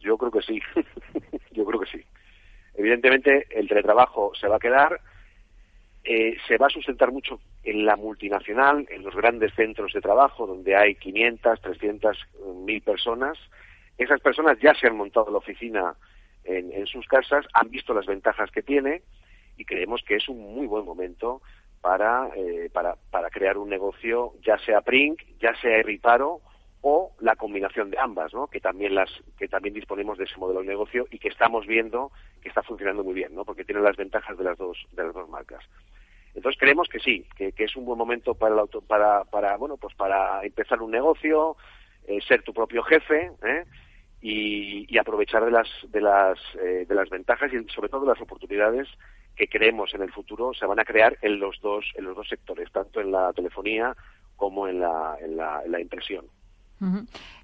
Yo 0.00 0.18
creo 0.18 0.30
que 0.30 0.42
sí, 0.42 0.60
yo 1.52 1.64
creo 1.64 1.80
que 1.80 1.86
sí. 1.86 2.04
Evidentemente, 2.74 3.46
el 3.50 3.66
teletrabajo 3.68 4.32
se 4.38 4.48
va 4.48 4.56
a 4.56 4.60
quedar, 4.60 5.00
eh, 6.04 6.36
se 6.46 6.58
va 6.58 6.66
a 6.66 6.70
sustentar 6.70 7.10
mucho 7.10 7.40
en 7.64 7.86
la 7.86 7.96
multinacional, 7.96 8.86
en 8.90 9.02
los 9.02 9.16
grandes 9.16 9.54
centros 9.54 9.94
de 9.94 10.02
trabajo, 10.02 10.46
donde 10.46 10.76
hay 10.76 10.94
500, 10.96 11.60
300, 11.60 12.18
mil 12.64 12.82
personas. 12.82 13.38
Esas 13.98 14.20
personas 14.20 14.58
ya 14.60 14.72
se 14.74 14.86
han 14.86 14.96
montado 14.96 15.30
la 15.30 15.38
oficina 15.38 15.94
en, 16.44 16.86
sus 16.86 17.06
casas, 17.06 17.46
han 17.52 17.68
visto 17.68 17.92
las 17.92 18.06
ventajas 18.06 18.50
que 18.50 18.62
tiene 18.62 19.02
y 19.56 19.64
creemos 19.64 20.02
que 20.02 20.16
es 20.16 20.28
un 20.28 20.54
muy 20.54 20.66
buen 20.66 20.84
momento 20.84 21.42
para, 21.80 22.30
eh, 22.34 22.70
para, 22.72 23.30
crear 23.30 23.58
un 23.58 23.68
negocio, 23.68 24.32
ya 24.42 24.56
sea 24.58 24.80
Prink, 24.80 25.20
ya 25.40 25.54
sea 25.60 25.82
Riparo 25.82 26.40
o 26.80 27.12
la 27.20 27.36
combinación 27.36 27.90
de 27.90 27.98
ambas, 27.98 28.32
¿no? 28.32 28.46
que 28.46 28.60
también 28.60 28.94
las 28.94 29.10
que 29.36 29.48
también 29.48 29.74
disponemos 29.74 30.16
de 30.16 30.24
ese 30.24 30.38
modelo 30.38 30.60
de 30.60 30.68
negocio 30.68 31.06
y 31.10 31.18
que 31.18 31.28
estamos 31.28 31.66
viendo 31.66 32.12
que 32.40 32.48
está 32.48 32.62
funcionando 32.62 33.02
muy 33.02 33.14
bien, 33.14 33.34
¿no? 33.34 33.44
porque 33.44 33.64
tiene 33.64 33.80
las 33.80 33.96
ventajas 33.96 34.38
de 34.38 34.44
las 34.44 34.56
dos 34.56 34.78
de 34.92 35.04
las 35.04 35.12
dos 35.12 35.28
marcas. 35.28 35.64
Entonces 36.34 36.58
creemos 36.58 36.88
que 36.88 37.00
sí, 37.00 37.26
que, 37.36 37.52
es 37.56 37.76
un 37.76 37.84
buen 37.84 37.98
momento 37.98 38.34
para 38.34 38.54
el 38.54 38.60
auto, 38.60 38.80
para, 38.80 39.24
para 39.24 39.56
bueno 39.56 39.76
pues 39.76 39.94
para 39.96 40.44
empezar 40.44 40.80
un 40.80 40.92
negocio, 40.92 41.56
eh, 42.06 42.20
ser 42.26 42.42
tu 42.42 42.54
propio 42.54 42.82
jefe, 42.84 43.32
¿eh? 43.42 43.64
Y, 44.20 44.98
aprovechar 44.98 45.44
de 45.44 45.50
las 45.50 45.68
de 45.88 46.00
las 46.00 46.38
eh, 46.60 46.84
de 46.88 46.94
las 46.94 47.08
ventajas 47.08 47.52
y 47.52 47.72
sobre 47.72 47.88
todo 47.88 48.00
de 48.02 48.08
las 48.08 48.20
oportunidades 48.20 48.88
que 49.36 49.48
creemos 49.48 49.94
en 49.94 50.02
el 50.02 50.12
futuro 50.12 50.52
se 50.54 50.66
van 50.66 50.80
a 50.80 50.84
crear 50.84 51.16
en 51.22 51.38
los 51.38 51.60
dos 51.60 51.84
en 51.94 52.04
los 52.04 52.16
dos 52.16 52.28
sectores 52.28 52.70
tanto 52.72 53.00
en 53.00 53.12
la 53.12 53.32
telefonía 53.32 53.96
como 54.36 54.66
en 54.66 54.80
la, 54.80 55.16
en 55.20 55.36
la, 55.36 55.80
impresión 55.80 56.26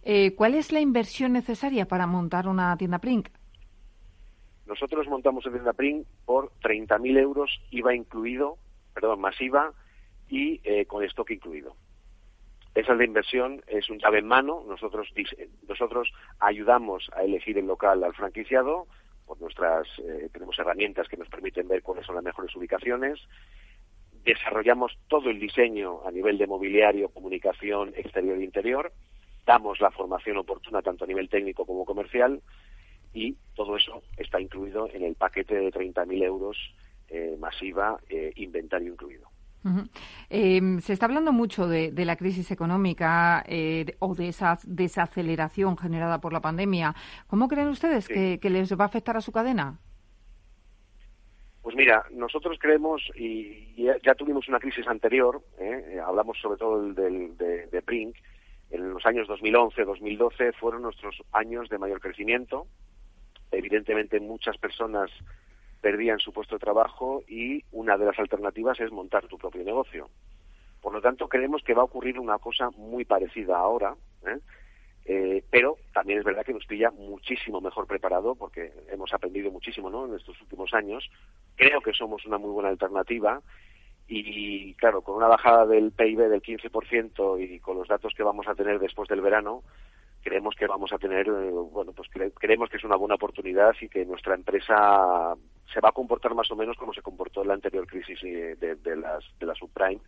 eh, 0.02 0.34
¿Cuál 0.36 0.54
es 0.54 0.72
la 0.72 0.80
inversión 0.80 1.32
necesaria 1.32 1.86
para 1.86 2.06
montar 2.06 2.46
una 2.46 2.76
tienda 2.76 2.98
Print? 2.98 3.28
Nosotros 4.66 5.06
montamos 5.08 5.44
una 5.44 5.54
tienda 5.54 5.72
Print 5.72 6.06
por 6.24 6.52
30.000 6.62 7.18
euros 7.18 7.60
IVA 7.70 7.94
incluido, 7.94 8.56
perdón, 8.94 9.20
masiva 9.20 9.72
y 10.28 10.60
eh, 10.64 10.86
con 10.86 11.02
stock 11.04 11.30
incluido. 11.30 11.76
Esa 12.74 12.92
es 12.92 12.98
la 12.98 13.04
inversión, 13.04 13.62
es 13.68 13.88
un 13.88 13.98
llave 13.98 14.18
en 14.18 14.26
mano. 14.26 14.64
Nosotros, 14.66 15.08
nosotros 15.68 16.12
ayudamos 16.40 17.08
a 17.14 17.22
elegir 17.22 17.56
el 17.58 17.66
local 17.66 18.02
al 18.02 18.14
franquiciado, 18.14 18.88
eh, 19.98 20.28
tenemos 20.32 20.58
herramientas 20.58 21.08
que 21.08 21.16
nos 21.16 21.28
permiten 21.28 21.68
ver 21.68 21.82
cuáles 21.82 22.06
son 22.06 22.14
las 22.14 22.24
mejores 22.24 22.54
ubicaciones. 22.56 23.20
Desarrollamos 24.24 24.96
todo 25.08 25.30
el 25.30 25.38
diseño 25.38 26.06
a 26.06 26.10
nivel 26.10 26.38
de 26.38 26.46
mobiliario, 26.46 27.08
comunicación, 27.08 27.92
exterior 27.96 28.38
e 28.38 28.44
interior. 28.44 28.92
Damos 29.44 29.80
la 29.80 29.90
formación 29.90 30.38
oportuna 30.38 30.82
tanto 30.82 31.04
a 31.04 31.06
nivel 31.06 31.28
técnico 31.28 31.66
como 31.66 31.84
comercial 31.84 32.40
y 33.12 33.36
todo 33.54 33.76
eso 33.76 34.02
está 34.16 34.40
incluido 34.40 34.88
en 34.92 35.04
el 35.04 35.14
paquete 35.14 35.54
de 35.54 35.70
30.000 35.70 36.22
euros 36.24 36.56
eh, 37.08 37.36
masiva, 37.38 37.98
eh, 38.08 38.32
inventario 38.36 38.92
incluido. 38.92 39.33
Em, 40.28 40.80
se 40.80 40.92
está 40.92 41.06
hablando 41.06 41.32
mucho 41.32 41.66
de, 41.66 41.92
la 42.04 42.16
crisis 42.16 42.50
económica 42.50 43.44
eh, 43.46 43.96
o 43.98 44.14
de 44.14 44.28
esa 44.28 44.58
desaceleración 44.64 45.76
generada 45.78 46.20
por 46.20 46.32
la 46.32 46.40
pandemia. 46.40 46.94
¿Cómo 47.26 47.48
creen 47.48 47.68
ustedes 47.68 48.08
que, 48.08 48.38
les 48.42 48.78
va 48.78 48.84
a 48.84 48.88
afectar 48.88 49.16
a 49.16 49.20
su 49.20 49.32
cadena? 49.32 49.78
Pues 51.62 51.74
mira, 51.76 52.04
nosotros 52.10 52.58
creemos, 52.60 53.02
y, 53.16 53.84
ya, 54.02 54.14
tuvimos 54.14 54.48
una 54.48 54.58
crisis 54.58 54.86
anterior, 54.86 55.42
¿eh? 55.58 55.98
hablamos 56.06 56.38
sobre 56.38 56.58
todo 56.58 56.92
del, 56.92 57.36
de, 57.38 57.66
de 57.68 57.80
Brink, 57.80 58.16
en 58.70 58.92
los 58.92 59.06
años 59.06 59.28
2011-2012 59.28 60.54
fueron 60.54 60.82
nuestros 60.82 61.22
años 61.32 61.68
de 61.68 61.78
mayor 61.78 62.00
crecimiento. 62.00 62.66
Evidentemente 63.52 64.18
muchas 64.18 64.58
personas 64.58 65.10
perdían 65.84 66.18
su 66.18 66.32
puesto 66.32 66.54
de 66.54 66.60
trabajo 66.60 67.22
y 67.28 67.62
una 67.70 67.98
de 67.98 68.06
las 68.06 68.18
alternativas 68.18 68.80
es 68.80 68.90
montar 68.90 69.26
tu 69.26 69.36
propio 69.36 69.62
negocio. 69.62 70.08
Por 70.80 70.94
lo 70.94 71.02
tanto, 71.02 71.28
creemos 71.28 71.62
que 71.62 71.74
va 71.74 71.82
a 71.82 71.84
ocurrir 71.84 72.18
una 72.18 72.38
cosa 72.38 72.70
muy 72.70 73.04
parecida 73.04 73.58
ahora, 73.58 73.94
¿eh? 74.26 74.38
Eh, 75.04 75.44
pero 75.50 75.76
también 75.92 76.20
es 76.20 76.24
verdad 76.24 76.42
que 76.42 76.54
nos 76.54 76.64
pilla 76.64 76.90
muchísimo 76.90 77.60
mejor 77.60 77.86
preparado 77.86 78.34
porque 78.34 78.72
hemos 78.88 79.12
aprendido 79.12 79.50
muchísimo 79.50 79.90
¿no? 79.90 80.06
en 80.06 80.14
estos 80.14 80.40
últimos 80.40 80.72
años. 80.72 81.10
Creo 81.54 81.82
que 81.82 81.92
somos 81.92 82.24
una 82.24 82.38
muy 82.38 82.48
buena 82.50 82.70
alternativa 82.70 83.42
y, 84.08 84.72
claro, 84.76 85.02
con 85.02 85.16
una 85.16 85.28
bajada 85.28 85.66
del 85.66 85.92
PIB 85.92 86.30
del 86.30 86.40
15% 86.40 87.46
y 87.46 87.60
con 87.60 87.76
los 87.76 87.88
datos 87.88 88.14
que 88.16 88.22
vamos 88.22 88.48
a 88.48 88.54
tener 88.54 88.78
después 88.78 89.06
del 89.10 89.20
verano, 89.20 89.62
creemos 90.22 90.54
que 90.54 90.66
vamos 90.66 90.94
a 90.94 90.98
tener, 90.98 91.28
eh, 91.28 91.50
bueno, 91.50 91.92
pues 91.92 92.08
creemos 92.34 92.70
que 92.70 92.78
es 92.78 92.84
una 92.84 92.96
buena 92.96 93.16
oportunidad 93.16 93.74
y 93.82 93.90
que 93.90 94.06
nuestra 94.06 94.34
empresa 94.34 95.34
se 95.72 95.80
va 95.80 95.88
a 95.90 95.92
comportar 95.92 96.34
más 96.34 96.50
o 96.50 96.56
menos 96.56 96.76
como 96.76 96.92
se 96.92 97.02
comportó 97.02 97.42
en 97.42 97.48
la 97.48 97.54
anterior 97.54 97.86
crisis 97.86 98.18
eh, 98.22 98.56
de, 98.58 98.96
las, 98.96 99.24
de 99.38 99.46
la 99.46 99.54
subprime, 99.54 100.00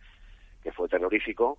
que 0.63 0.71
fue 0.71 0.87
terrorífico. 0.87 1.57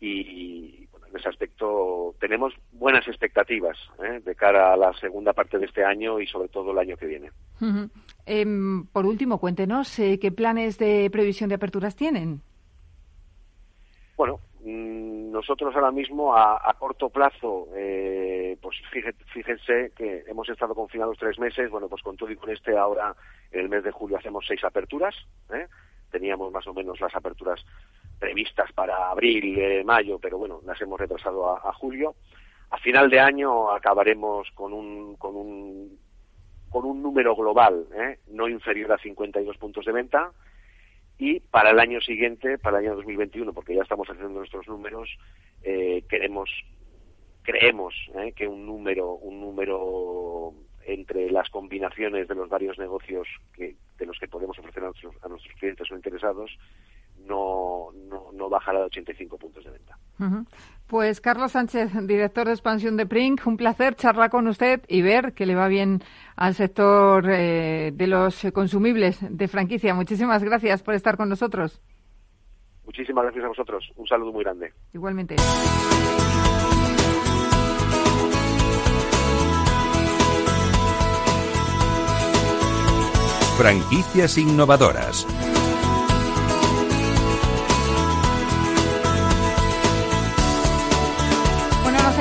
Y 0.00 0.88
en 1.08 1.16
ese 1.16 1.28
aspecto 1.28 2.14
tenemos 2.18 2.54
buenas 2.72 3.06
expectativas 3.06 3.76
¿eh? 4.02 4.20
de 4.24 4.34
cara 4.34 4.72
a 4.72 4.76
la 4.76 4.92
segunda 4.94 5.32
parte 5.32 5.58
de 5.58 5.66
este 5.66 5.84
año 5.84 6.20
y 6.20 6.26
sobre 6.26 6.48
todo 6.48 6.72
el 6.72 6.78
año 6.78 6.96
que 6.96 7.06
viene. 7.06 7.30
Em, 8.24 8.86
por 8.86 9.04
último, 9.04 9.38
cuéntenos 9.38 9.98
eh, 9.98 10.18
qué 10.18 10.32
planes 10.32 10.78
de 10.78 11.10
previsión 11.10 11.48
de 11.48 11.56
aperturas 11.56 11.96
tienen. 11.96 12.40
Bueno, 14.16 14.40
mm, 14.64 15.19
nosotros 15.30 15.74
ahora 15.74 15.90
mismo 15.90 16.36
a, 16.36 16.74
corto 16.78 17.08
plazo, 17.08 17.68
pues 18.60 18.76
fíjense 19.32 19.92
que 19.96 20.24
hemos 20.26 20.48
estado 20.48 20.74
confinados 20.74 21.18
tres 21.18 21.38
meses, 21.38 21.70
bueno, 21.70 21.88
pues 21.88 22.02
con 22.02 22.16
todo 22.16 22.30
y 22.30 22.36
con 22.36 22.50
este 22.50 22.76
ahora 22.76 23.14
en 23.52 23.60
el 23.60 23.68
mes 23.68 23.84
de 23.84 23.90
julio 23.90 24.18
hacemos 24.18 24.44
seis 24.46 24.62
aperturas. 24.64 25.14
¿eh? 25.52 25.66
Teníamos 26.10 26.52
más 26.52 26.66
o 26.66 26.74
menos 26.74 27.00
las 27.00 27.14
aperturas 27.14 27.64
previstas 28.18 28.72
para 28.72 29.10
abril, 29.10 29.58
eh, 29.58 29.84
mayo, 29.84 30.18
pero 30.18 30.38
bueno, 30.38 30.60
las 30.64 30.80
hemos 30.80 31.00
retrasado 31.00 31.56
a, 31.56 31.72
julio. 31.72 32.14
A 32.70 32.78
final 32.78 33.10
de 33.10 33.20
año 33.20 33.70
acabaremos 33.70 34.48
con 34.54 34.72
un, 34.72 35.16
con 35.16 35.34
un, 35.36 35.98
con 36.68 36.84
un 36.84 37.02
número 37.02 37.34
global 37.34 37.86
¿eh? 37.94 38.18
no 38.28 38.48
inferior 38.48 38.92
a 38.92 38.98
52 38.98 39.56
puntos 39.56 39.84
de 39.84 39.92
venta. 39.92 40.30
Y 41.20 41.38
para 41.38 41.72
el 41.72 41.78
año 41.78 42.00
siguiente, 42.00 42.56
para 42.56 42.78
el 42.78 42.86
año 42.86 42.96
2021, 42.96 43.52
porque 43.52 43.74
ya 43.74 43.82
estamos 43.82 44.08
haciendo 44.08 44.30
nuestros 44.30 44.66
números, 44.66 45.06
eh, 45.62 46.02
queremos, 46.08 46.48
creemos 47.42 47.94
que 48.34 48.48
un 48.48 48.64
número, 48.64 49.12
un 49.16 49.38
número 49.38 50.54
entre 50.86 51.30
las 51.30 51.50
combinaciones 51.50 52.26
de 52.26 52.34
los 52.34 52.48
varios 52.48 52.78
negocios 52.78 53.28
que, 53.52 53.76
de 53.98 54.06
los 54.06 54.18
que 54.18 54.28
podemos 54.28 54.58
ofrecer 54.58 54.82
a 54.82 54.86
nuestros, 54.86 55.14
a 55.22 55.28
nuestros 55.28 55.54
clientes 55.56 55.90
o 55.90 55.94
interesados, 55.94 56.50
no, 57.26 57.90
no, 58.08 58.32
no 58.32 58.48
bajará 58.48 58.78
de 58.78 58.86
85 58.86 59.36
puntos 59.36 59.62
de 59.62 59.72
venta. 59.72 59.98
Pues 60.90 61.20
Carlos 61.20 61.52
Sánchez, 61.52 61.92
director 62.08 62.48
de 62.48 62.52
expansión 62.52 62.96
de 62.96 63.06
Prink, 63.06 63.46
un 63.46 63.56
placer 63.56 63.94
charlar 63.94 64.28
con 64.28 64.48
usted 64.48 64.82
y 64.88 65.02
ver 65.02 65.34
que 65.34 65.46
le 65.46 65.54
va 65.54 65.68
bien 65.68 66.00
al 66.34 66.56
sector 66.56 67.30
eh, 67.30 67.92
de 67.94 68.06
los 68.08 68.44
consumibles 68.52 69.20
de 69.22 69.46
franquicia. 69.46 69.94
Muchísimas 69.94 70.42
gracias 70.42 70.82
por 70.82 70.94
estar 70.94 71.16
con 71.16 71.28
nosotros. 71.28 71.80
Muchísimas 72.84 73.22
gracias 73.22 73.44
a 73.44 73.48
vosotros. 73.48 73.92
Un 73.94 74.08
saludo 74.08 74.32
muy 74.32 74.42
grande. 74.42 74.72
Igualmente. 74.92 75.36
Franquicias 83.56 84.38
innovadoras. 84.38 85.24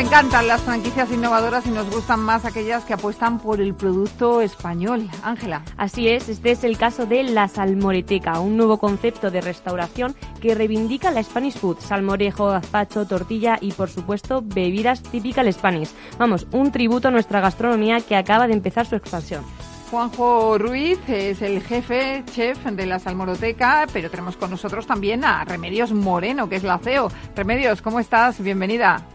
Encantan 0.09 0.47
las 0.47 0.61
franquicias 0.61 1.11
innovadoras 1.11 1.67
y 1.67 1.69
nos 1.69 1.87
gustan 1.91 2.19
más 2.19 2.43
aquellas 2.43 2.83
que 2.83 2.93
apuestan 2.93 3.37
por 3.37 3.61
el 3.61 3.75
producto 3.75 4.41
español. 4.41 5.07
Ángela. 5.21 5.61
Así 5.77 6.07
es, 6.07 6.29
este 6.29 6.49
es 6.49 6.63
el 6.63 6.79
caso 6.79 7.05
de 7.05 7.21
La 7.21 7.47
Salmoreteca, 7.47 8.39
un 8.39 8.57
nuevo 8.57 8.79
concepto 8.79 9.29
de 9.29 9.39
restauración 9.39 10.15
que 10.41 10.55
reivindica 10.55 11.11
la 11.11 11.21
Spanish 11.21 11.59
food, 11.59 11.77
salmorejo, 11.77 12.47
gazpacho, 12.47 13.05
tortilla 13.05 13.59
y 13.61 13.71
por 13.71 13.91
supuesto 13.91 14.41
bebidas 14.43 15.03
típicas 15.03 15.45
Spanish. 15.53 15.91
Vamos, 16.17 16.47
un 16.53 16.71
tributo 16.71 17.09
a 17.09 17.11
nuestra 17.11 17.39
gastronomía 17.39 18.01
que 18.01 18.15
acaba 18.15 18.47
de 18.47 18.53
empezar 18.53 18.87
su 18.87 18.95
expansión. 18.95 19.43
Juanjo 19.91 20.57
Ruiz 20.57 20.97
es 21.07 21.43
el 21.43 21.61
jefe 21.61 22.23
chef 22.33 22.65
de 22.65 22.87
la 22.87 22.97
Salmoroteca, 22.97 23.85
pero 23.93 24.09
tenemos 24.09 24.37
con 24.37 24.49
nosotros 24.49 24.87
también 24.87 25.23
a 25.23 25.45
Remedios 25.45 25.93
Moreno, 25.93 26.49
que 26.49 26.55
es 26.55 26.63
la 26.63 26.79
CEO. 26.79 27.09
Remedios, 27.35 27.83
¿cómo 27.83 27.99
estás? 27.99 28.41
Bienvenida. 28.41 29.05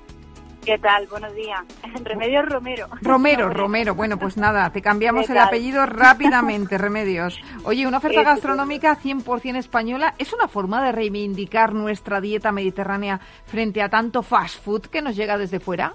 ¿Qué 0.65 0.79
tal? 0.79 1.07
Buenos 1.09 1.35
días. 1.35 1.61
Remedios 2.05 2.47
Romero. 2.47 2.87
Romero, 3.03 3.51
Romero. 3.51 3.95
Bueno, 3.95 4.19
pues 4.19 4.37
nada, 4.37 4.71
te 4.71 4.81
cambiamos 4.81 5.29
el 5.29 5.39
apellido 5.39 5.85
rápidamente, 5.85 6.79
Remedios. 6.79 7.39
Oye, 7.65 7.87
una 7.87 7.99
oferta 7.99 8.23
gastronómica 8.25 8.97
100% 8.97 9.57
española 9.57 10.15
es 10.19 10.33
una 10.33 10.49
forma 10.49 10.85
de 10.85 10.93
reivindicar 10.93 11.75
nuestra 11.75 12.21
dieta 12.21 12.51
mediterránea 12.51 13.19
frente 13.47 13.83
a 13.83 13.91
tanto 13.91 14.23
fast 14.23 14.65
food 14.65 14.87
que 14.87 15.03
nos 15.03 15.17
llega 15.17 15.37
desde 15.37 15.61
fuera. 15.61 15.93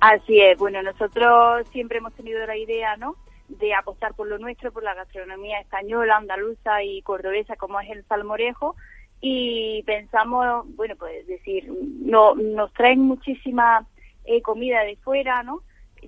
Así 0.00 0.40
es. 0.40 0.58
Bueno, 0.58 0.82
nosotros 0.82 1.66
siempre 1.70 1.98
hemos 1.98 2.14
tenido 2.14 2.44
la 2.46 2.56
idea, 2.56 2.96
¿no? 2.96 3.16
de 3.48 3.74
apostar 3.74 4.14
por 4.14 4.26
lo 4.26 4.38
nuestro, 4.38 4.72
por 4.72 4.82
la 4.82 4.94
gastronomía 4.94 5.60
española, 5.60 6.16
andaluza 6.16 6.82
y 6.82 7.00
cordobesa, 7.02 7.54
como 7.54 7.80
es 7.80 7.88
el 7.90 8.04
salmorejo, 8.06 8.74
y 9.20 9.82
pensamos, 9.84 10.64
bueno, 10.76 10.94
pues 10.96 11.26
decir, 11.26 11.70
no, 12.00 12.34
nos 12.34 12.72
traen 12.74 13.00
muchísima 13.00 13.86
eh, 14.24 14.42
comida 14.42 14.82
de 14.82 14.96
fuera, 14.96 15.42
¿no? 15.42 15.62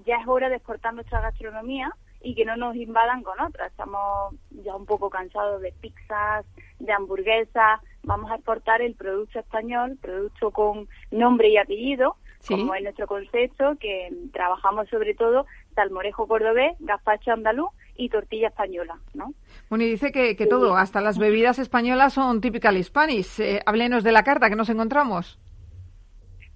Ya 0.05 0.17
es 0.17 0.29
hora 0.29 0.49
de 0.49 0.57
exportar 0.57 0.95
nuestra 0.95 1.21
gastronomía 1.21 1.91
y 2.21 2.35
que 2.35 2.45
no 2.45 2.57
nos 2.57 2.77
invadan 2.77 3.23
con 3.23 3.41
otras. 3.41 3.71
Estamos 3.71 4.35
ya 4.51 4.75
un 4.77 4.87
poco 4.87 5.09
cansados 5.09 5.63
de 5.63 5.73
pizzas, 5.73 6.45
de 6.79 6.93
hamburguesas. 6.93 7.81
Vamos 8.03 8.31
a 8.31 8.37
exportar 8.37 8.83
el 8.83 8.95
producto 8.95 9.39
español, 9.39 9.99
producto 10.01 10.51
con 10.51 10.89
nombre 11.11 11.49
y 11.49 11.57
apellido, 11.57 12.17
como 12.47 12.75
es 12.75 12.83
nuestro 12.83 13.07
concepto, 13.07 13.77
que 13.81 14.13
trabajamos 14.33 14.89
sobre 14.89 15.15
todo 15.15 15.47
salmorejo 15.75 16.27
cordobés, 16.27 16.77
gazpacho 16.81 17.33
andaluz 17.33 17.71
y 17.99 18.09
tortilla 18.09 18.49
española, 18.49 18.97
¿no? 19.13 19.35
Bueno, 19.69 19.85
y 19.85 19.91
dice 19.91 20.13
que, 20.13 20.37
que 20.37 20.47
todo, 20.47 20.77
hasta 20.77 21.01
las 21.01 21.19
bebidas 21.19 21.59
españolas 21.59 22.15
son 22.15 22.41
typical 22.41 22.83
Spanish. 22.83 23.41
Eh, 23.41 23.61
háblenos 23.67 24.05
de 24.05 24.13
la 24.13 24.23
carta 24.23 24.49
que 24.49 24.57
nos 24.57 24.71
encontramos. 24.71 25.39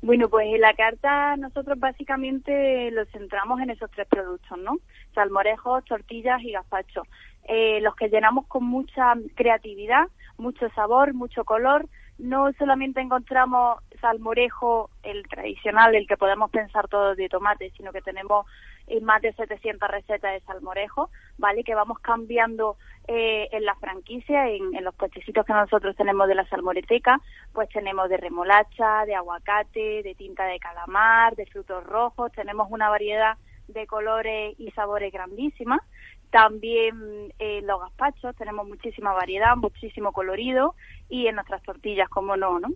Bueno, 0.02 0.28
pues 0.28 0.46
en 0.46 0.60
la 0.60 0.72
carta 0.74 1.36
nosotros 1.36 1.78
básicamente 1.78 2.90
lo 2.92 3.04
centramos 3.06 3.60
en 3.60 3.70
esos 3.70 3.90
tres 3.90 4.06
productos, 4.08 4.56
¿no? 4.58 4.78
Salmorejos, 5.14 5.84
tortillas 5.84 6.40
y 6.42 6.52
gazpacho. 6.52 7.02
Eh, 7.48 7.80
los 7.82 7.96
que 7.96 8.08
llenamos 8.08 8.46
con 8.46 8.64
mucha 8.64 9.14
creatividad, 9.34 10.06
mucho 10.38 10.68
sabor, 10.70 11.12
mucho 11.12 11.44
color. 11.44 11.88
No 12.18 12.52
solamente 12.52 13.00
encontramos 13.00 13.80
salmorejo, 14.00 14.90
el 15.02 15.26
tradicional, 15.28 15.94
el 15.94 16.06
que 16.06 16.16
podemos 16.16 16.50
pensar 16.50 16.86
todos 16.88 17.16
de 17.16 17.28
tomate, 17.28 17.72
sino 17.76 17.92
que 17.92 18.02
tenemos 18.02 18.46
eh, 18.92 19.00
más 19.00 19.22
de 19.22 19.32
700 19.32 19.88
recetas 19.88 20.34
de 20.34 20.40
salmorejo, 20.40 21.08
¿vale? 21.38 21.64
Que 21.64 21.74
vamos 21.74 21.98
cambiando 22.00 22.76
eh, 23.08 23.48
en 23.50 23.64
la 23.64 23.74
franquicia, 23.76 24.48
en, 24.50 24.84
los 24.84 24.94
puestecitos 24.94 25.46
que 25.46 25.54
nosotros 25.54 25.96
tenemos 25.96 26.28
de 26.28 26.34
la 26.34 26.46
salmoreteca, 26.48 27.18
pues 27.54 27.70
tenemos 27.70 28.10
de 28.10 28.18
remolacha, 28.18 29.06
de 29.06 29.14
aguacate, 29.14 30.02
de 30.02 30.14
tinta 30.14 30.44
de 30.44 30.58
calamar, 30.58 31.34
de 31.36 31.46
frutos 31.46 31.82
rojos, 31.84 32.32
tenemos 32.32 32.68
una 32.70 32.90
variedad 32.90 33.38
de 33.68 33.86
colores 33.86 34.54
y 34.58 34.70
sabores 34.72 35.10
grandísima. 35.10 35.82
También 36.30 37.32
eh, 37.38 37.62
los 37.62 37.80
gazpachos 37.80 38.36
tenemos 38.36 38.68
muchísima 38.68 39.14
variedad, 39.14 39.56
muchísimo 39.56 40.12
colorido 40.12 40.74
y 41.08 41.28
en 41.28 41.36
nuestras 41.36 41.62
tortillas, 41.62 42.10
como 42.10 42.36
no, 42.36 42.60
¿no? 42.60 42.68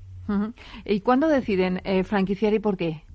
¿Y 0.87 1.01
cuándo 1.03 1.29
deciden 1.29 1.83
eh, 1.85 2.05
franquiciar 2.05 2.55
y 2.55 2.59
por 2.59 2.79
qué? 2.79 3.06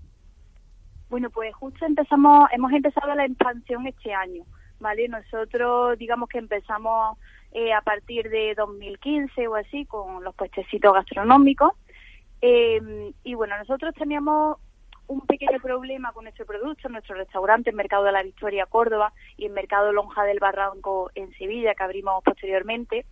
Bueno, 1.12 1.30
pues 1.30 1.54
justo 1.54 1.86
empezamos, 1.86 2.48
hemos 2.54 2.72
empezado 2.72 3.14
la 3.14 3.26
expansión 3.26 3.86
este 3.86 4.14
año. 4.14 4.46
¿vale? 4.80 5.10
Nosotros, 5.10 5.98
digamos 5.98 6.30
que 6.30 6.38
empezamos 6.38 7.18
eh, 7.52 7.74
a 7.74 7.82
partir 7.82 8.30
de 8.30 8.56
2015 8.56 9.46
o 9.50 9.56
así 9.56 9.86
con 9.86 10.24
los 10.24 10.34
puestecitos 10.36 10.94
gastronómicos. 10.94 11.74
Eh, 12.42 13.14
y 13.26 13.34
bueno, 13.36 13.58
nosotros 13.58 13.94
teníamos 13.94 14.58
un 15.08 15.20
pequeño 15.22 15.60
problema 15.62 16.14
con 16.14 16.24
nuestro 16.24 16.46
producto, 16.46 16.88
nuestro 16.88 17.16
restaurante 17.16 17.72
en 17.72 17.76
Mercado 17.76 18.06
de 18.06 18.14
la 18.14 18.24
Victoria, 18.24 18.66
Córdoba, 18.66 19.12
y 19.36 19.48
en 19.48 19.54
Mercado 19.54 19.92
Lonja 19.92 20.24
del 20.24 20.40
Barranco 20.40 21.12
en 21.14 21.34
Sevilla, 21.34 21.76
que 21.76 21.84
abrimos 21.84 22.24
posteriormente. 22.24 23.06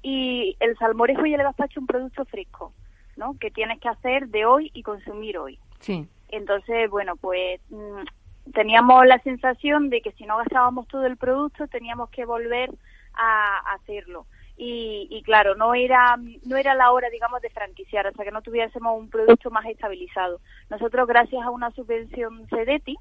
Y 0.00 0.56
el 0.60 0.78
salmorejo 0.78 1.26
y 1.26 1.34
el 1.34 1.42
gazpacho 1.42 1.78
un 1.78 1.86
producto 1.86 2.24
fresco, 2.24 2.72
¿no? 3.16 3.38
Que 3.38 3.50
tienes 3.50 3.80
que 3.80 3.88
hacer 3.90 4.28
de 4.28 4.46
hoy 4.46 4.70
y 4.72 4.82
consumir 4.82 5.36
hoy. 5.36 5.58
Sí. 5.80 6.08
Entonces, 6.28 6.90
bueno, 6.90 7.16
pues 7.16 7.60
mm, 7.70 8.52
teníamos 8.52 9.06
la 9.06 9.18
sensación 9.20 9.90
de 9.90 10.00
que 10.00 10.12
si 10.12 10.24
no 10.24 10.36
gastábamos 10.36 10.86
todo 10.88 11.06
el 11.06 11.16
producto 11.16 11.66
teníamos 11.68 12.10
que 12.10 12.24
volver 12.24 12.70
a, 13.14 13.74
hacerlo. 13.74 14.26
Y, 14.56 15.20
claro, 15.24 15.56
no 15.56 15.74
era, 15.74 16.16
no 16.44 16.56
era 16.56 16.76
la 16.76 16.92
hora, 16.92 17.10
digamos, 17.10 17.42
de 17.42 17.50
franquiciar, 17.50 18.06
hasta 18.06 18.22
que 18.22 18.30
no 18.30 18.40
tuviésemos 18.40 18.96
un 18.96 19.10
producto 19.10 19.50
más 19.50 19.66
estabilizado. 19.66 20.40
Nosotros, 20.70 21.08
gracias 21.08 21.42
a 21.44 21.50
una 21.50 21.72
subvención 21.72 22.46
CEDETI, 22.48 22.96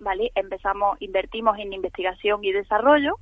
¿vale? 0.00 0.32
Empezamos, 0.34 1.00
invertimos 1.00 1.56
en 1.58 1.72
investigación 1.72 2.42
y 2.42 2.50
desarrollo 2.50 3.16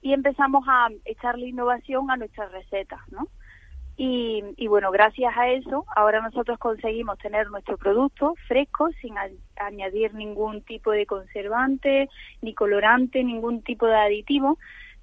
y 0.00 0.12
empezamos 0.12 0.64
a 0.68 0.88
echarle 1.04 1.48
innovación 1.48 2.08
a 2.10 2.16
nuestras 2.16 2.52
recetas, 2.52 3.00
¿no? 3.10 3.26
Y, 3.98 4.66
bueno, 4.68 4.90
gracias 4.90 5.34
a 5.38 5.48
eso, 5.48 5.86
ahora 5.96 6.20
nosotros 6.20 6.58
conseguimos 6.58 7.16
tener 7.18 7.48
nuestro 7.50 7.78
producto 7.78 8.34
fresco 8.46 8.90
sin 9.00 9.14
añadir 9.56 10.12
ningún 10.12 10.60
tipo 10.60 10.90
de 10.90 11.06
conservante, 11.06 12.10
ni 12.42 12.52
colorante, 12.52 13.24
ningún 13.24 13.62
tipo 13.62 13.86
de 13.86 13.96
aditivo, 13.96 14.58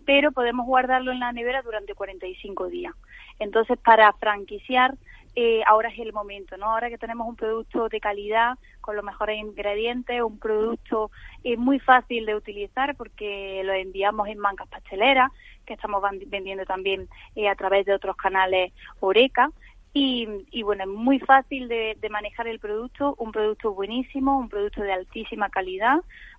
pero 0.05 0.31
podemos 0.31 0.67
guardarlo 0.67 1.11
en 1.11 1.21
la 1.21 1.31
nevera 1.31 1.63
durante 1.63 1.95
45 1.95 2.67
días. 2.67 2.93
Entonces, 3.39 3.79
para 3.79 4.13
franquiciar, 4.13 4.93
eh, 5.35 5.61
ahora 5.65 5.89
es 5.89 5.99
el 5.99 6.13
momento, 6.13 6.57
¿no? 6.57 6.65
Ahora 6.65 6.89
que 6.89 6.97
tenemos 6.97 7.27
un 7.27 7.35
producto 7.35 7.89
de 7.89 7.99
calidad, 7.99 8.57
con 8.81 8.95
los 8.95 9.03
mejores 9.03 9.39
ingredientes, 9.39 10.21
un 10.21 10.37
producto 10.37 11.09
eh, 11.43 11.57
muy 11.57 11.79
fácil 11.79 12.25
de 12.25 12.35
utilizar 12.35 12.95
porque 12.95 13.61
lo 13.63 13.73
enviamos 13.73 14.27
en 14.27 14.37
mancas 14.37 14.67
pasteleras, 14.67 15.31
que 15.65 15.73
estamos 15.73 16.03
vendiendo 16.27 16.65
también 16.65 17.07
eh, 17.35 17.47
a 17.47 17.55
través 17.55 17.85
de 17.85 17.93
otros 17.93 18.15
canales 18.15 18.73
Oreca. 18.99 19.51
Y, 19.95 20.27
y 20.51 20.63
bueno, 20.63 20.83
es 20.83 20.89
muy 20.89 21.19
fácil 21.19 21.67
de, 21.67 21.95
de 22.01 22.09
manejar 22.09 22.47
el 22.47 22.59
producto, 22.59 23.15
un 23.19 23.31
producto 23.31 23.73
buenísimo, 23.73 24.39
un 24.39 24.49
producto 24.49 24.81
de 24.81 24.91
altísima 24.91 25.49
calidad, 25.49 25.97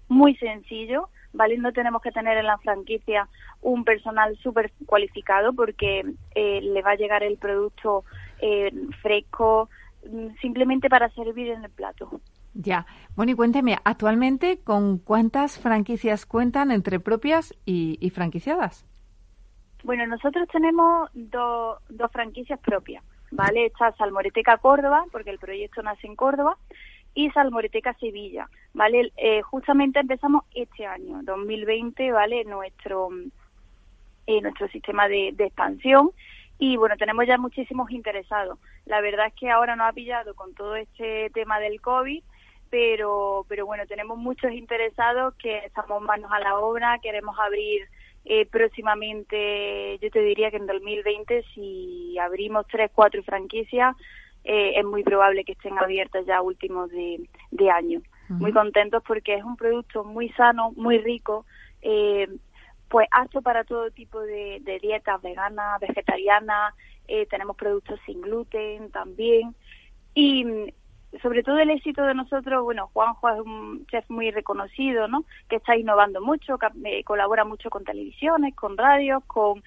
muy 0.09 0.35
sencillo, 0.37 1.09
¿vale? 1.33 1.57
No 1.59 1.72
tenemos 1.72 2.02
que 2.02 2.11
tener 2.11 2.37
en 2.37 2.46
la 2.46 2.59
franquicia 2.59 3.28
un 3.62 3.85
personal 3.85 4.37
súper 4.38 4.72
cualificado 4.87 5.52
porque 5.52 6.04
eh, 6.35 6.61
le 6.62 6.83
va 6.83 6.92
a 6.92 6.96
llegar 6.96 7.22
el 7.22 7.37
producto 7.37 8.04
eh, 8.40 8.72
fresco 9.02 9.68
mm, 10.08 10.28
simplemente 10.40 10.88
para 10.88 11.08
servir 11.10 11.48
en 11.48 11.64
el 11.64 11.70
plato. 11.70 12.20
Ya. 12.54 12.86
Bueno, 13.16 13.32
y 13.32 13.34
cuénteme, 13.34 13.76
actualmente, 13.84 14.60
¿con 14.62 14.98
cuántas 14.98 15.58
franquicias 15.58 16.24
cuentan 16.24 16.70
entre 16.70 17.00
propias 17.00 17.54
y, 17.64 18.10
franquiciadas? 18.10 18.86
Bueno, 19.82 20.06
nosotros 20.06 20.48
tenemos 20.48 21.10
dos 21.12 22.12
franquicias 22.12 22.58
propias, 22.60 23.04
¿vale? 23.32 23.66
Está 23.66 23.92
Salmoreteca 23.96 24.56
Córdoba, 24.58 25.04
porque 25.10 25.30
el 25.30 25.38
proyecto 25.38 25.82
nace 25.82 26.06
en 26.06 26.16
Córdoba, 26.16 26.56
y 27.14 27.30
Salmoreteca 27.30 27.94
Sevilla, 27.94 28.48
¿vale? 28.72 29.12
Eh, 29.16 29.42
justamente 29.42 30.00
empezamos 30.00 30.44
este 30.54 30.86
año, 30.86 31.22
2020, 31.22 32.12
¿vale? 32.12 32.44
Nuestro, 32.44 33.08
eh, 34.26 34.40
nuestro 34.40 34.68
sistema 34.68 35.08
de, 35.08 35.28
expansión 35.38 36.10
y 36.58 36.76
bueno, 36.76 36.96
tenemos 36.96 37.26
ya 37.26 37.38
muchísimos 37.38 37.90
interesados. 37.90 38.58
La 38.86 39.00
verdad 39.00 39.26
es 39.26 39.34
que 39.34 39.50
ahora 39.50 39.76
nos 39.76 39.88
ha 39.88 39.92
pillado 39.92 40.34
con 40.34 40.54
todo 40.54 40.76
este 40.76 41.30
tema 41.30 41.58
del 41.58 41.80
COVID, 41.80 42.22
pero, 42.70 43.44
pero 43.48 43.66
bueno, 43.66 43.86
tenemos 43.86 44.18
muchos 44.18 44.52
interesados 44.52 45.34
que 45.34 45.58
estamos 45.58 46.02
manos 46.02 46.30
a 46.32 46.40
la 46.40 46.58
obra, 46.58 46.98
queremos 47.00 47.36
abrir 47.38 47.88
eh, 48.24 48.46
próximamente, 48.46 49.98
yo 50.00 50.10
te 50.10 50.20
diría 50.20 50.50
que 50.50 50.56
en 50.56 50.66
2020, 50.66 51.44
si 51.54 52.18
abrimos 52.18 52.66
tres, 52.68 52.90
cuatro 52.94 53.22
franquicias, 53.22 53.94
eh, 54.44 54.72
es 54.76 54.84
muy 54.84 55.02
probable 55.02 55.44
que 55.44 55.52
estén 55.52 55.78
abiertas 55.78 56.24
ya 56.26 56.40
últimos 56.40 56.90
de, 56.90 57.70
año. 57.70 58.00
Muy 58.28 58.52
contentos 58.52 59.02
porque 59.06 59.34
es 59.34 59.44
un 59.44 59.56
producto 59.56 60.02
muy 60.02 60.30
sano, 60.30 60.72
muy 60.76 60.98
rico, 60.98 61.44
eh, 61.82 62.26
pues 62.88 63.08
apto 63.10 63.42
para 63.42 63.64
todo 63.64 63.90
tipo 63.90 64.20
de, 64.20 64.60
dietas 64.80 65.20
veganas, 65.22 65.80
vegetarianas, 65.80 66.74
eh, 67.08 67.26
tenemos 67.26 67.56
productos 67.56 68.00
sin 68.06 68.20
gluten 68.20 68.90
también. 68.90 69.54
Y 70.14 70.72
sobre 71.22 71.42
todo 71.42 71.58
el 71.58 71.70
éxito 71.70 72.02
de 72.02 72.14
nosotros, 72.14 72.62
bueno, 72.64 72.90
Juanjo 72.92 73.28
es 73.28 73.40
un 73.40 73.86
chef 73.86 74.08
muy 74.08 74.30
reconocido, 74.30 75.08
¿no? 75.08 75.24
Que 75.48 75.56
está 75.56 75.76
innovando 75.76 76.20
mucho, 76.20 76.58
colabora 77.04 77.44
mucho 77.44 77.70
con 77.70 77.84
televisiones, 77.84 78.54
con 78.54 78.76
radios, 78.76 79.24
con 79.26 79.62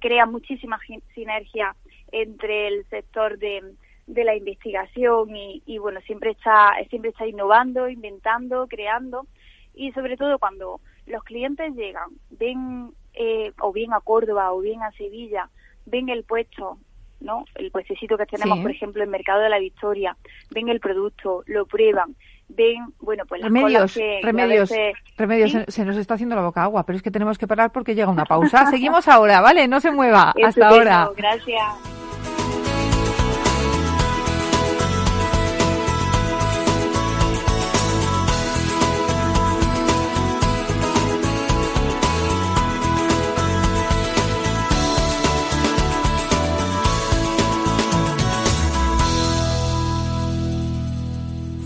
crea 0.00 0.26
muchísima 0.26 0.78
sinergia 1.14 1.74
entre 2.12 2.68
el 2.68 2.86
sector 2.88 3.36
de, 3.38 3.74
de 4.06 4.24
la 4.24 4.36
investigación 4.36 5.30
y, 5.34 5.78
bueno, 5.78 6.00
siempre 6.02 6.30
está, 6.30 6.72
siempre 6.88 7.10
está 7.10 7.26
innovando, 7.26 7.88
inventando, 7.88 8.66
creando 8.68 9.26
y 9.74 9.92
sobre 9.92 10.16
todo 10.16 10.38
cuando 10.38 10.80
los 11.06 11.22
clientes 11.24 11.74
llegan, 11.74 12.10
ven 12.30 12.90
eh, 13.14 13.52
o 13.60 13.72
bien 13.72 13.92
a 13.92 14.00
Córdoba 14.00 14.52
o 14.52 14.60
bien 14.60 14.82
a 14.82 14.92
Sevilla, 14.92 15.48
ven 15.86 16.08
el 16.08 16.24
puesto, 16.24 16.78
¿no? 17.20 17.44
El 17.54 17.70
puestecito 17.70 18.18
que 18.18 18.26
tenemos, 18.26 18.58
por 18.58 18.70
ejemplo, 18.70 19.02
en 19.02 19.10
Mercado 19.10 19.40
de 19.40 19.48
la 19.48 19.58
Victoria, 19.58 20.16
ven 20.50 20.68
el 20.68 20.80
producto, 20.80 21.42
lo 21.46 21.66
prueban, 21.66 22.14
ven, 22.48 22.92
bueno, 23.00 23.24
pues 23.26 23.40
las 23.40 23.50
remedios, 23.50 23.94
remedios, 24.22 24.70
remedios, 25.16 25.64
se, 25.68 25.84
nos 25.84 25.96
está 25.96 26.14
haciendo 26.14 26.36
la 26.36 26.42
boca 26.42 26.62
agua, 26.62 26.84
pero 26.84 26.96
es 26.96 27.02
que 27.02 27.10
tenemos 27.10 27.38
que 27.38 27.46
parar 27.46 27.72
porque 27.72 27.94
llega 27.94 28.10
una 28.10 28.24
pausa. 28.26 28.70
Seguimos 28.70 29.08
ahora, 29.08 29.40
¿vale? 29.40 29.66
No 29.68 29.80
se 29.80 29.90
mueva. 29.90 30.34
Hasta 30.44 30.68
ahora. 30.68 31.10
Gracias. 31.16 31.95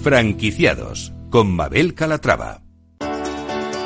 Franquiciados 0.03 1.13
con 1.29 1.55
Mabel 1.55 1.93
Calatrava. 1.93 2.63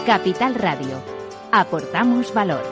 Capital 0.07 0.55
Radio. 0.55 1.03
Aportamos 1.51 2.33
valor. 2.33 2.63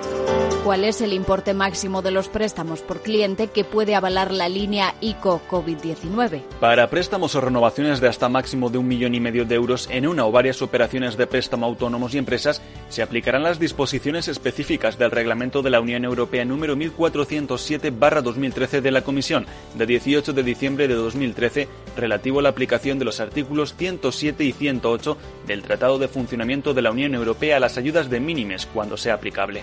¿Cuál 0.64 0.84
es 0.84 1.00
el 1.00 1.12
importe 1.12 1.52
máximo 1.52 2.02
de 2.02 2.12
los 2.12 2.28
préstamos 2.28 2.82
por 2.82 3.00
cliente 3.00 3.48
que 3.48 3.64
puede 3.64 3.96
avalar 3.96 4.30
la 4.30 4.48
línea 4.48 4.94
ICO 5.00 5.42
COVID-19? 5.50 6.40
Para 6.60 6.88
préstamos 6.88 7.34
o 7.34 7.40
renovaciones 7.40 8.00
de 8.00 8.06
hasta 8.06 8.28
máximo 8.28 8.70
de 8.70 8.78
un 8.78 8.86
millón 8.86 9.16
y 9.16 9.20
medio 9.20 9.44
de 9.44 9.56
euros 9.56 9.88
en 9.90 10.06
una 10.06 10.24
o 10.24 10.30
varias 10.30 10.62
operaciones 10.62 11.16
de 11.16 11.26
préstamo 11.26 11.66
a 11.66 11.68
autónomos 11.68 12.14
y 12.14 12.18
empresas, 12.18 12.62
se 12.92 13.02
aplicarán 13.02 13.42
las 13.42 13.58
disposiciones 13.58 14.28
específicas 14.28 14.98
del 14.98 15.10
Reglamento 15.10 15.62
de 15.62 15.70
la 15.70 15.80
Unión 15.80 16.04
Europea 16.04 16.44
número 16.44 16.76
1407-2013 16.76 18.82
de 18.82 18.90
la 18.90 19.00
Comisión, 19.00 19.46
de 19.74 19.86
18 19.86 20.34
de 20.34 20.42
diciembre 20.42 20.88
de 20.88 20.94
2013, 20.94 21.68
relativo 21.96 22.40
a 22.40 22.42
la 22.42 22.50
aplicación 22.50 22.98
de 22.98 23.06
los 23.06 23.20
artículos 23.20 23.74
107 23.78 24.44
y 24.44 24.52
108 24.52 25.16
del 25.46 25.62
Tratado 25.62 25.98
de 25.98 26.08
Funcionamiento 26.08 26.74
de 26.74 26.82
la 26.82 26.90
Unión 26.90 27.14
Europea 27.14 27.56
a 27.56 27.60
las 27.60 27.78
ayudas 27.78 28.10
de 28.10 28.20
mínimes 28.20 28.66
cuando 28.66 28.98
sea 28.98 29.14
aplicable. 29.14 29.62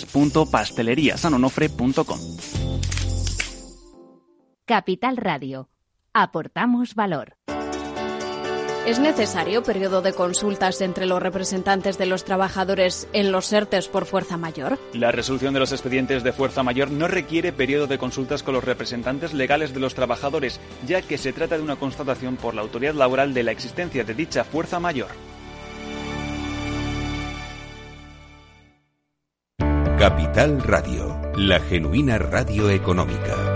www.pasteleriasanonofre.com. 0.00 2.18
Capital 4.66 5.18
Radio. 5.18 5.68
Aportamos 6.12 6.94
valor. 6.94 7.36
¿Es 8.86 8.98
necesario 8.98 9.62
periodo 9.62 10.02
de 10.02 10.12
consultas 10.12 10.82
entre 10.82 11.06
los 11.06 11.22
representantes 11.22 11.96
de 11.96 12.04
los 12.04 12.24
trabajadores 12.24 13.08
en 13.14 13.32
los 13.32 13.50
ERTES 13.50 13.88
por 13.88 14.04
fuerza 14.04 14.36
mayor? 14.36 14.78
La 14.92 15.10
resolución 15.10 15.54
de 15.54 15.60
los 15.60 15.72
expedientes 15.72 16.22
de 16.22 16.34
fuerza 16.34 16.62
mayor 16.62 16.90
no 16.90 17.08
requiere 17.08 17.52
periodo 17.52 17.86
de 17.86 17.96
consultas 17.96 18.42
con 18.42 18.52
los 18.52 18.62
representantes 18.62 19.32
legales 19.32 19.72
de 19.72 19.80
los 19.80 19.94
trabajadores, 19.94 20.60
ya 20.86 21.00
que 21.00 21.16
se 21.16 21.32
trata 21.32 21.56
de 21.56 21.62
una 21.62 21.76
constatación 21.76 22.36
por 22.36 22.54
la 22.54 22.60
autoridad 22.60 22.92
laboral 22.92 23.32
de 23.32 23.44
la 23.44 23.52
existencia 23.52 24.04
de 24.04 24.12
dicha 24.12 24.44
fuerza 24.44 24.78
mayor. 24.78 25.08
Capital 30.04 30.60
Radio, 30.60 31.18
la 31.34 31.58
genuina 31.60 32.18
radio 32.18 32.68
económica. 32.68 33.54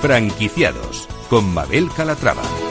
Franquiciados 0.00 1.08
con 1.28 1.52
Mabel 1.52 1.88
Calatrava. 1.96 2.63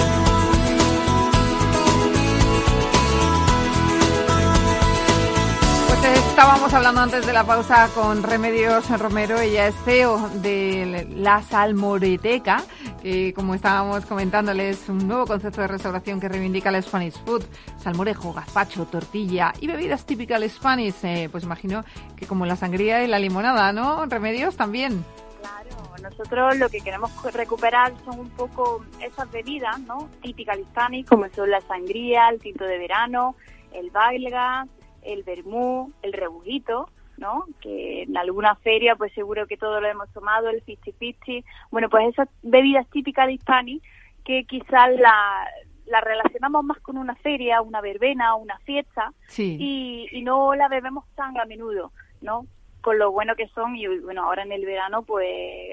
Estábamos 6.43 6.73
hablando 6.73 6.99
antes 6.99 7.25
de 7.25 7.31
la 7.31 7.45
pausa 7.45 7.87
con 7.95 8.21
Remedios 8.21 8.89
Romero, 8.99 9.39
ella 9.39 9.67
es 9.67 9.75
CEO 9.85 10.27
de 10.41 11.07
la 11.15 11.41
Salmoreteca, 11.41 12.61
que 13.01 13.33
como 13.33 13.55
estábamos 13.55 14.05
comentándoles, 14.05 14.81
es 14.81 14.89
un 14.89 15.07
nuevo 15.07 15.25
concepto 15.25 15.61
de 15.61 15.67
restauración 15.67 16.19
que 16.19 16.27
reivindica 16.27 16.69
la 16.69 16.81
Spanish 16.81 17.13
Food, 17.23 17.45
salmorejo, 17.77 18.33
gazpacho, 18.33 18.85
tortilla 18.87 19.53
y 19.61 19.67
bebidas 19.67 20.05
típicas 20.05 20.43
Spanish, 20.51 20.95
eh, 21.03 21.29
pues 21.31 21.45
imagino 21.45 21.85
que 22.17 22.27
como 22.27 22.45
la 22.45 22.57
sangría 22.57 23.05
y 23.05 23.07
la 23.07 23.19
limonada, 23.19 23.71
¿no? 23.71 24.05
Remedios 24.05 24.57
también. 24.57 25.05
Claro, 25.39 25.93
nosotros 26.01 26.57
lo 26.57 26.67
que 26.67 26.81
queremos 26.81 27.09
recuperar 27.31 27.93
son 28.03 28.19
un 28.19 28.29
poco 28.31 28.83
esas 28.99 29.31
bebidas, 29.31 29.79
¿no? 29.79 30.09
Típicas 30.21 30.57
Spanish, 30.57 31.05
como 31.05 31.25
son 31.29 31.49
la 31.49 31.61
sangría, 31.61 32.27
el 32.27 32.41
tinto 32.41 32.65
de 32.65 32.79
verano, 32.79 33.37
el 33.71 33.91
belga, 33.91 34.67
el 35.05 35.23
vermú, 35.23 35.91
el 36.01 36.13
rebujito, 36.13 36.89
¿no? 37.17 37.45
Que 37.61 38.03
en 38.03 38.17
alguna 38.17 38.55
feria, 38.55 38.95
pues 38.95 39.13
seguro 39.13 39.47
que 39.47 39.57
todos 39.57 39.81
lo 39.81 39.87
hemos 39.87 40.11
tomado, 40.11 40.49
el 40.49 40.63
50-50. 40.65 41.43
Bueno, 41.71 41.89
pues 41.89 42.09
esas 42.09 42.29
bebidas 42.41 42.87
típicas 42.89 43.27
de 43.27 43.33
Hispani 43.33 43.81
que 44.23 44.45
quizás 44.45 44.89
la, 44.97 45.47
la 45.85 46.01
relacionamos 46.01 46.63
más 46.63 46.79
con 46.79 46.97
una 46.97 47.15
feria, 47.15 47.61
una 47.61 47.81
verbena, 47.81 48.35
una 48.35 48.57
fiesta, 48.59 49.11
y, 49.37 50.07
y 50.11 50.21
no 50.21 50.55
la 50.55 50.69
bebemos 50.69 51.05
tan 51.15 51.37
a 51.37 51.45
menudo, 51.45 51.91
¿no? 52.21 52.45
Con 52.81 52.99
lo 52.99 53.11
bueno 53.11 53.35
que 53.35 53.47
son, 53.49 53.75
y 53.75 53.87
bueno, 53.99 54.23
ahora 54.23 54.43
en 54.43 54.51
el 54.51 54.65
verano, 54.65 55.03
pues 55.03 55.27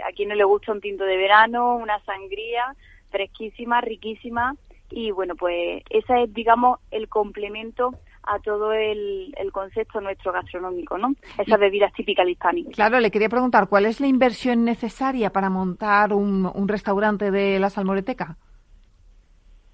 a 0.07 0.12
quien 0.12 0.29
no 0.29 0.35
le 0.35 0.45
gusta 0.45 0.73
un 0.73 0.81
tinto 0.81 1.05
de 1.05 1.16
verano, 1.16 1.77
una 1.77 2.01
sangría 2.05 2.75
fresquísima, 3.11 3.81
riquísima, 3.81 4.57
y 4.90 5.12
bueno, 5.12 5.37
pues 5.37 5.83
ese 5.90 6.25
es, 6.25 6.35
digamos, 6.35 6.81
el 6.90 7.09
complemento 7.09 7.95
a 8.23 8.39
todo 8.41 8.73
el, 8.73 9.35
concepto 9.53 10.01
nuestro 10.01 10.33
gastronómico, 10.33 10.99
¿no? 10.99 11.15
Esas 11.39 11.59
bebidas 11.59 11.93
típicas 11.93 12.29
hispánicas. 12.29 12.75
Claro, 12.75 13.01
le 13.01 13.11
quería 13.11 13.29
preguntar, 13.29 13.69
¿cuál 13.69 13.87
es 13.87 14.01
la 14.01 14.07
inversión 14.07 14.65
necesaria 14.65 15.31
para 15.31 15.51
montar 15.51 16.13
un, 16.13 16.51
un 16.53 16.69
restaurante 16.69 17.31
de 17.31 17.59
la 17.59 17.71
Salmoreteca? 17.71 18.37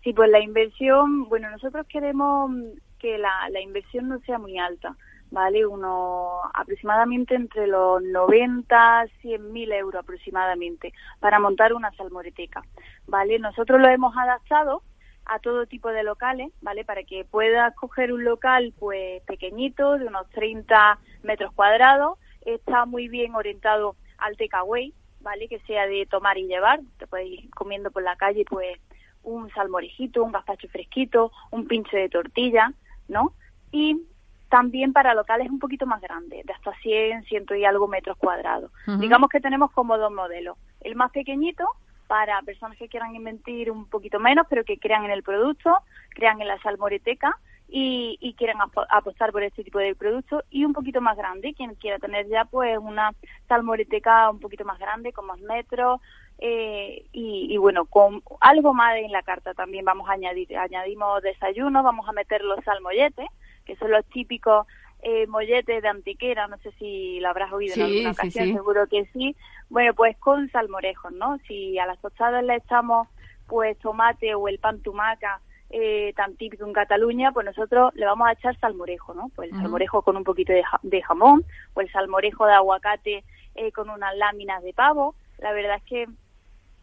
Sí, 0.03 0.13
pues 0.13 0.31
la 0.31 0.41
inversión, 0.41 1.29
bueno, 1.29 1.51
nosotros 1.51 1.87
queremos 1.89 2.51
que 2.99 3.19
la, 3.19 3.49
la 3.51 3.61
inversión 3.61 4.09
no 4.09 4.21
sea 4.21 4.39
muy 4.39 4.57
alta, 4.59 4.97
¿vale? 5.31 5.67
Uno 5.67 6.43
aproximadamente 6.55 7.35
entre 7.35 7.67
los 7.67 8.03
90, 8.03 9.07
100 9.21 9.53
mil 9.53 9.73
euros 9.73 10.03
aproximadamente 10.03 10.93
para 11.21 11.39
montar 11.41 11.75
una 11.75 11.91
salmoreteca, 11.93 12.63
¿vale? 13.07 13.39
Nosotros 13.39 13.81
lo 13.81 13.89
hemos 13.89 14.17
adaptado 14.17 14.83
a 15.27 15.39
todo 15.41 15.67
tipo 15.67 15.91
de 15.91 16.05
locales, 16.05 16.53
¿vale? 16.62 16.85
Para 16.85 17.03
que 17.03 17.25
puedas 17.25 17.75
coger 17.75 18.12
un 18.12 18.25
local 18.25 18.73
pues 18.79 19.23
pequeñito, 19.25 19.99
de 19.99 20.07
unos 20.07 20.29
30 20.31 20.99
metros 21.23 21.53
cuadrados, 21.53 22.19
está 22.45 22.87
muy 22.87 23.09
bien 23.09 23.35
orientado 23.35 23.97
al 24.19 24.37
takeaway, 24.37 24.95
¿vale? 25.21 25.49
Que 25.49 25.59
sea 25.61 25.87
de 25.87 26.07
tomar 26.07 26.39
y 26.39 26.47
llevar, 26.47 26.81
te 26.99 27.07
puedes 27.07 27.29
ir 27.29 27.51
comiendo 27.51 27.91
por 27.91 28.03
la 28.03 28.17
calle 28.17 28.45
pues 28.49 28.79
un 29.23 29.51
salmorejito, 29.51 30.23
un 30.23 30.33
gazpacho 30.33 30.69
fresquito, 30.69 31.33
un 31.51 31.67
pincho 31.67 31.97
de 31.97 32.09
tortilla, 32.09 32.73
¿no? 33.09 33.33
Y 33.73 34.03
también 34.49 34.93
para 34.93 35.15
locales 35.15 35.51
un 35.51 35.59
poquito 35.59 35.87
más 35.87 36.01
grandes, 36.01 36.47
de 36.47 36.53
hasta 36.53 36.73
100, 36.77 37.25
100 37.25 37.47
y 37.59 37.65
algo 37.65 37.89
metros 37.89 38.17
cuadrados. 38.17 38.71
Digamos 39.01 39.29
que 39.29 39.41
tenemos 39.41 39.73
como 39.73 39.99
dos 39.99 40.12
modelos. 40.12 40.57
El 40.81 40.95
más 40.95 41.11
pequeñito, 41.11 41.67
para 42.07 42.40
personas 42.42 42.79
que 42.79 42.88
quieran 42.88 43.14
invertir 43.14 43.71
un 43.71 43.88
poquito 43.88 44.19
menos, 44.19 44.47
pero 44.49 44.64
que 44.64 44.79
crean 44.79 45.05
en 45.05 45.11
el 45.11 45.23
producto, 45.23 45.77
crean 46.11 46.40
en 46.40 46.49
la 46.49 46.59
salmoreteca 46.61 47.38
y, 47.69 48.16
y 48.21 48.35
quieran 48.35 48.59
apostar 48.90 49.33
por 49.33 49.42
este 49.42 49.64
tipo 49.64 49.79
de 49.79 49.95
producto 49.95 50.45
y 50.51 50.64
un 50.64 50.73
poquito 50.73 51.01
más 51.01 51.16
grande, 51.16 51.55
quien 51.55 51.75
quiera 51.75 51.99
tener 51.99 52.29
ya 52.29 52.45
pues 52.45 52.79
una 52.79 53.12
salmoreteca 53.49 54.31
un 54.31 54.40
poquito 54.40 54.64
más 54.64 54.79
grande, 54.79 55.12
con 55.12 55.27
más 55.27 55.40
metros 55.40 56.01
eh, 56.38 57.07
y, 57.12 57.57
bueno, 57.57 57.87
con 57.87 58.23
algo 58.40 58.75
más 58.75 58.97
en 58.97 59.11
la 59.11 59.23
carta 59.23 59.55
también 59.55 59.85
vamos 59.85 60.09
a 60.09 60.12
añadir, 60.12 60.57
añadimos 60.59 61.23
desayuno, 61.23 61.83
vamos 61.83 62.07
a 62.09 62.12
meter 62.12 62.42
los 62.42 62.62
salmolletes, 62.64 63.27
que 63.64 63.77
son 63.77 63.90
los 63.90 64.05
típicos 64.07 64.66
eh, 65.09 65.29
mollete 65.29 65.81
de 65.81 65.87
antiquera, 65.87 66.49
no 66.49 66.59
sé 66.59 66.73
si 66.81 67.21
lo 67.21 67.29
habrás 67.29 67.53
oído 67.53 67.75
en 67.77 67.83
alguna 67.83 68.11
ocasión, 68.11 68.53
seguro 68.53 68.88
que 68.88 69.05
sí. 69.12 69.37
Bueno, 69.69 69.95
pues 69.95 70.16
con 70.16 70.51
salmorejos, 70.51 71.12
¿no? 71.12 71.38
Si 71.47 71.79
a 71.79 71.87
las 71.87 72.01
tostadas 72.01 72.42
le 72.42 72.57
echamos 72.57 73.07
pues 73.47 73.79
tomate 73.79 74.35
o 74.35 74.49
el 74.49 74.59
pan 74.59 74.81
tumaca 74.81 75.40
eh, 75.71 76.12
tan 76.16 76.35
típico 76.35 76.66
en 76.66 76.73
Cataluña, 76.73 77.31
pues 77.31 77.47
nosotros 77.47 77.95
le 77.95 78.05
vamos 78.05 78.27
a 78.27 78.33
echar 78.33 78.59
salmorejo, 78.59 79.14
¿no? 79.14 79.31
Pues 79.37 79.53
el 79.53 79.57
salmorejo 79.57 80.03
con 80.03 80.16
un 80.16 80.25
poquito 80.25 80.53
de, 80.53 81.03
jamón, 81.03 81.45
o 81.75 81.81
el 81.81 81.92
salmorejo 81.92 82.45
de 82.45 82.55
aguacate 82.55 83.23
eh, 83.55 83.71
con 83.71 83.88
unas 83.88 84.16
láminas 84.16 84.61
de 84.64 84.73
pavo. 84.73 85.14
La 85.38 85.53
verdad 85.53 85.77
es 85.77 85.85
que 85.85 86.07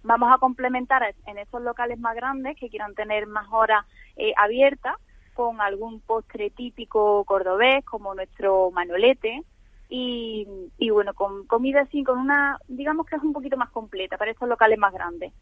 vamos 0.02 0.32
a 0.34 0.38
complementar 0.38 1.14
en 1.28 1.38
esos 1.40 1.62
locales 1.62 2.00
más 2.00 2.16
grandes 2.16 2.56
que 2.58 2.70
quieran 2.70 2.96
tener 2.96 3.28
más 3.28 3.48
horas 3.52 3.86
eh, 4.16 4.32
abiertas, 4.38 4.96
con 5.34 5.62
algún 5.62 6.00
postre 6.02 6.50
típico 6.50 7.24
cordobés 7.26 7.84
como 7.86 8.16
nuestro 8.16 8.72
manolete 8.72 9.44
y, 9.90 10.48
y 10.78 10.90
bueno, 10.90 11.14
con 11.14 11.46
comida 11.46 11.82
así, 11.82 12.04
con 12.04 12.18
una, 12.20 12.58
digamos 12.68 13.06
que 13.06 13.16
es 13.16 13.24
un 13.24 13.34
poquito 13.34 13.58
más 13.58 13.70
completa 13.70 14.18
para 14.18 14.32
estos 14.32 14.50
locales 14.50 14.80
más 14.80 14.94
grandes. 14.94 15.34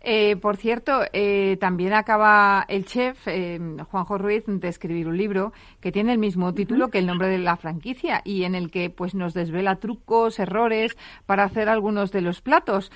Eh, 0.00 0.36
por 0.36 0.56
cierto, 0.56 1.02
eh, 1.12 1.56
también 1.60 1.92
acaba 1.92 2.64
el 2.68 2.84
chef 2.84 3.26
eh, 3.26 3.58
Juanjo 3.90 4.18
Ruiz 4.18 4.44
de 4.46 4.68
escribir 4.68 5.08
un 5.08 5.16
libro 5.16 5.52
que 5.80 5.92
tiene 5.92 6.12
el 6.12 6.18
mismo 6.18 6.54
título 6.54 6.88
que 6.88 6.98
el 6.98 7.06
nombre 7.06 7.28
de 7.28 7.38
la 7.38 7.56
franquicia 7.56 8.22
y 8.24 8.44
en 8.44 8.54
el 8.54 8.70
que 8.70 8.90
pues 8.90 9.14
nos 9.14 9.34
desvela 9.34 9.76
trucos, 9.76 10.38
errores 10.38 10.96
para 11.26 11.44
hacer 11.44 11.68
algunos 11.68 12.12
de 12.12 12.22
los 12.22 12.40
platos. 12.40 12.90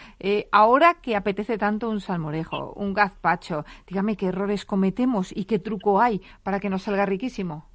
ahora 0.51 0.95
que 1.03 1.17
apetece 1.17 1.59
tanto 1.59 1.91
un 1.91 2.01
salmorejo, 2.01 2.73
un 2.75 2.95
gazpacho, 2.95 3.65
dígame 3.87 4.17
qué 4.17 4.27
errores 4.27 4.65
cometemos 4.65 5.37
y 5.37 5.45
qué 5.45 5.59
truco 5.59 6.01
hay 6.01 6.21
para 6.43 6.61
que 6.61 6.71
nos 6.71 6.83
salga 6.83 7.07
riquísimo. 7.07 7.67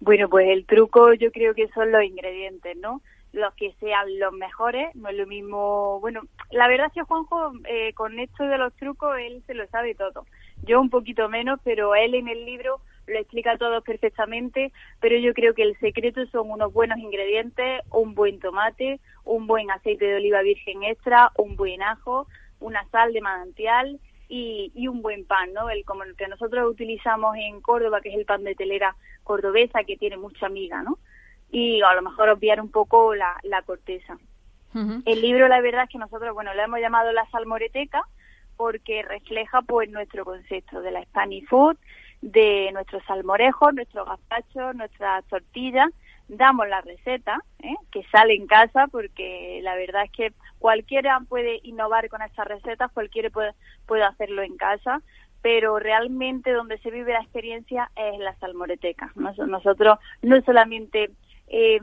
Bueno, 0.00 0.28
pues 0.28 0.48
el 0.48 0.66
truco 0.66 1.14
yo 1.14 1.32
creo 1.32 1.54
que 1.54 1.68
son 1.68 1.90
los 1.90 2.04
ingredientes, 2.04 2.76
¿no? 2.76 3.00
Los 3.34 3.52
que 3.54 3.74
sean 3.80 4.18
los 4.18 4.32
mejores, 4.32 4.94
no 4.94 5.08
es 5.08 5.16
lo 5.16 5.26
mismo, 5.26 5.98
bueno, 6.00 6.22
la 6.50 6.68
verdad 6.68 6.86
es 6.86 6.92
que 6.92 7.02
Juanjo 7.02 7.52
eh, 7.64 7.92
con 7.94 8.18
esto 8.20 8.44
de 8.44 8.58
los 8.58 8.72
trucos 8.74 9.16
él 9.18 9.42
se 9.46 9.54
lo 9.54 9.66
sabe 9.68 9.94
todo, 9.94 10.24
yo 10.64 10.80
un 10.80 10.88
poquito 10.88 11.28
menos, 11.28 11.58
pero 11.64 11.94
él 11.94 12.14
en 12.14 12.28
el 12.28 12.44
libro 12.44 12.80
lo 13.06 13.18
explica 13.18 13.58
todo 13.58 13.82
perfectamente, 13.82 14.72
pero 15.00 15.18
yo 15.18 15.34
creo 15.34 15.54
que 15.54 15.62
el 15.62 15.76
secreto 15.78 16.24
son 16.26 16.50
unos 16.50 16.72
buenos 16.72 16.98
ingredientes, 16.98 17.82
un 17.90 18.14
buen 18.14 18.38
tomate, 18.38 19.00
un 19.24 19.46
buen 19.46 19.70
aceite 19.70 20.06
de 20.06 20.16
oliva 20.16 20.42
virgen 20.42 20.84
extra, 20.84 21.30
un 21.36 21.56
buen 21.56 21.82
ajo, 21.82 22.26
una 22.60 22.88
sal 22.90 23.12
de 23.12 23.20
manantial 23.20 24.00
y, 24.28 24.72
y, 24.74 24.88
un 24.88 25.02
buen 25.02 25.26
pan, 25.26 25.52
¿no? 25.52 25.68
El 25.68 25.84
como 25.84 26.04
el 26.04 26.16
que 26.16 26.28
nosotros 26.28 26.70
utilizamos 26.70 27.36
en 27.36 27.60
Córdoba, 27.60 28.00
que 28.00 28.08
es 28.08 28.14
el 28.14 28.24
pan 28.24 28.42
de 28.42 28.54
telera 28.54 28.96
cordobesa, 29.22 29.84
que 29.84 29.98
tiene 29.98 30.16
mucha 30.16 30.48
miga, 30.48 30.82
¿no? 30.82 30.98
Y 31.54 31.80
a 31.82 31.94
lo 31.94 32.02
mejor 32.02 32.28
obviar 32.30 32.60
un 32.60 32.68
poco 32.68 33.14
la, 33.14 33.36
la 33.44 33.62
corteza. 33.62 34.18
El 34.74 35.20
libro, 35.22 35.46
la 35.46 35.60
verdad 35.60 35.84
es 35.84 35.90
que 35.90 35.98
nosotros, 35.98 36.34
bueno, 36.34 36.52
lo 36.52 36.60
hemos 36.60 36.80
llamado 36.80 37.12
La 37.12 37.30
Salmoreteca 37.30 38.02
porque 38.56 39.04
refleja 39.04 39.62
pues 39.62 39.88
nuestro 39.88 40.24
concepto 40.24 40.82
de 40.82 40.90
la 40.90 41.04
Spanish 41.04 41.46
Food, 41.46 41.76
de 42.22 42.70
nuestros 42.72 43.04
salmorejos, 43.04 43.72
nuestros 43.72 44.04
gazpachos, 44.04 44.74
nuestras 44.74 45.24
tortillas. 45.26 45.90
Damos 46.26 46.66
la 46.68 46.80
receta, 46.80 47.38
¿eh? 47.62 47.76
que 47.92 48.02
sale 48.10 48.34
en 48.34 48.48
casa, 48.48 48.88
porque 48.88 49.60
la 49.62 49.76
verdad 49.76 50.06
es 50.06 50.10
que 50.10 50.32
cualquiera 50.58 51.20
puede 51.28 51.60
innovar 51.62 52.08
con 52.08 52.20
estas 52.22 52.48
recetas, 52.48 52.90
cualquiera 52.90 53.30
puede, 53.30 53.52
puede 53.86 54.02
hacerlo 54.02 54.42
en 54.42 54.56
casa, 54.56 55.02
pero 55.40 55.78
realmente 55.78 56.52
donde 56.52 56.78
se 56.78 56.90
vive 56.90 57.12
la 57.12 57.20
experiencia 57.20 57.92
es 57.94 58.18
la 58.18 58.34
salmoreteca. 58.38 59.12
Nosotros 59.14 59.98
no 60.22 60.40
solamente 60.40 61.10
eh, 61.48 61.80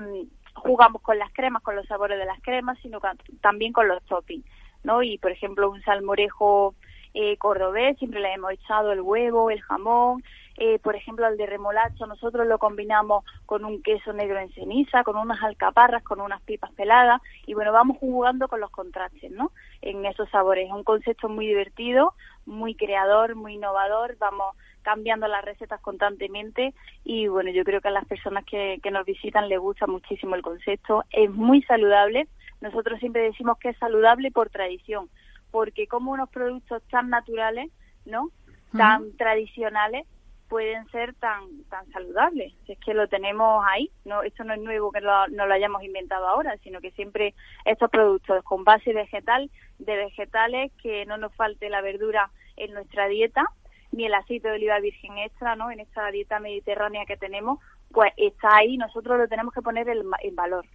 jugamos 0.56 1.02
con 1.02 1.18
las 1.18 1.32
cremas, 1.34 1.64
con 1.64 1.76
los 1.76 1.88
sabores 1.88 2.20
de 2.20 2.26
las 2.26 2.42
cremas, 2.42 2.78
sino 2.82 3.00
también 3.42 3.74
con 3.74 3.88
los 3.88 4.04
toppings, 4.04 4.46
¿no? 4.84 5.04
Y, 5.04 5.18
por 5.18 5.32
ejemplo, 5.32 5.70
un 5.70 5.82
salmorejo 5.84 6.76
eh, 7.14 7.38
cordobés, 7.38 7.98
siempre 7.98 8.20
le 8.20 8.34
hemos 8.34 8.52
echado 8.52 8.92
el 8.92 9.02
huevo, 9.02 9.50
el 9.50 9.62
jamón, 9.62 10.24
eh, 10.58 10.80
por 10.80 10.96
ejemplo, 10.96 11.28
el 11.28 11.38
de 11.38 11.46
remolacho, 11.46 12.06
nosotros 12.06 12.46
lo 12.48 12.60
combinamos 12.60 13.24
con 13.46 13.66
un 13.66 13.82
queso 13.82 14.14
negro 14.14 14.40
en 14.40 14.52
ceniza, 14.54 15.04
con 15.04 15.18
unas 15.18 15.42
alcaparras, 15.42 16.04
con 16.04 16.22
unas 16.22 16.42
pipas 16.42 16.72
peladas, 16.74 17.22
y 17.46 17.54
bueno, 17.54 17.72
vamos 17.72 17.98
jugando 17.98 18.48
con 18.48 18.60
los 18.60 18.70
contrastes, 18.70 19.32
¿no? 19.32 19.52
En 19.82 20.06
esos 20.06 20.30
sabores. 20.30 20.68
Es 20.68 20.74
un 20.74 20.84
concepto 20.84 21.28
muy 21.30 21.48
divertido, 21.48 22.14
muy 22.46 22.76
creador, 22.76 23.36
muy 23.36 23.56
innovador, 23.56 24.18
vamos 24.20 24.56
cambiando 24.82 25.28
las 25.28 25.46
recetas 25.46 25.80
constantemente 25.82 26.74
y 27.04 27.28
bueno, 27.28 27.52
yo 27.52 27.64
creo 27.64 27.82
que 27.82 27.90
a 27.90 27.92
las 27.92 28.06
personas 28.06 28.46
que, 28.46 28.80
que 28.82 28.92
nos 28.92 29.06
visitan 29.06 29.48
les 29.48 29.60
gusta 29.60 29.88
muchísimo 29.88 30.36
el 30.36 30.42
concepto, 30.42 31.04
es 31.12 31.30
muy 31.30 31.62
saludable, 31.64 32.28
nosotros 32.62 33.00
siempre 33.00 33.24
decimos 33.24 33.58
que 33.58 33.70
es 33.70 33.78
saludable 33.78 34.32
por 34.32 34.50
tradición, 34.50 35.10
porque 35.52 35.88
como 35.88 36.12
unos 36.12 36.30
productos 36.30 36.82
tan 36.90 37.10
naturales, 37.10 37.72
¿no? 38.06 38.30
Tan 38.76 39.18
tradicionales, 39.18 40.08
pueden 40.52 40.86
ser 40.90 41.14
tan 41.14 41.64
tan 41.70 41.90
saludables. 41.94 42.54
Si 42.66 42.74
es 42.74 42.80
que 42.80 42.94
lo 42.94 43.08
tenemos 43.08 43.64
ahí, 43.70 43.90
no 44.04 44.22
esto 44.22 44.44
no 44.44 44.54
es 44.54 44.60
nuevo 44.60 44.92
que 44.92 45.00
lo, 45.00 45.30
no 45.30 45.46
lo 45.46 45.54
hayamos 45.54 45.82
inventado 45.82 46.28
ahora, 46.28 46.58
sino 46.58 46.82
que 46.82 46.92
siempre 46.92 47.34
estos 47.64 47.90
productos 47.90 48.44
con 48.44 48.66
base 48.66 48.92
vegetal, 48.92 49.50
de 49.80 49.96
vegetales, 49.96 50.74
que 50.84 51.06
no 51.06 51.16
nos 51.16 51.34
falte 51.36 51.70
la 51.70 51.80
verdura 51.80 52.30
en 52.58 52.74
nuestra 52.74 53.08
dieta, 53.08 53.46
ni 53.94 54.06
el 54.06 54.14
aceite 54.14 54.50
de 54.50 54.56
oliva 54.56 54.78
virgen 54.82 55.18
extra, 55.20 55.56
¿no? 55.56 55.72
En 55.72 55.80
esta 55.80 56.12
dieta 56.12 56.42
mediterránea 56.42 57.06
que 57.06 57.16
tenemos, 57.16 57.60
pues 57.90 58.12
está 58.18 58.58
ahí, 58.58 58.76
nosotros 58.76 59.20
lo 59.20 59.30
tenemos 59.30 59.54
que 59.54 59.62
poner 59.62 59.88
en, 59.88 60.36
valor. 60.36 60.66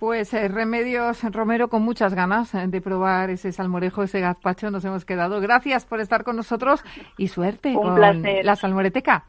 Pues 0.00 0.32
eh, 0.32 0.48
Remedios 0.48 1.22
Romero, 1.30 1.68
con 1.68 1.82
muchas 1.82 2.14
ganas 2.14 2.54
eh, 2.54 2.66
de 2.66 2.80
probar 2.80 3.28
ese 3.28 3.52
salmorejo, 3.52 4.02
ese 4.02 4.20
gazpacho, 4.20 4.70
nos 4.70 4.82
hemos 4.86 5.04
quedado. 5.04 5.42
Gracias 5.42 5.84
por 5.84 6.00
estar 6.00 6.24
con 6.24 6.36
nosotros 6.36 6.82
y 7.18 7.28
suerte 7.28 7.76
Un 7.76 7.82
con 7.82 7.94
placer. 7.96 8.42
la 8.42 8.56
salmoreteca. 8.56 9.26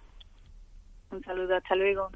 Un 1.11 1.21
saludo, 1.23 1.57
hasta 1.57 1.75
luego. 1.75 2.09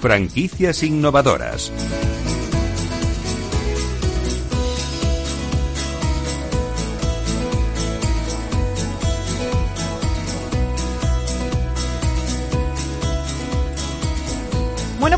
Franquicias 0.00 0.84
innovadoras. 0.84 1.72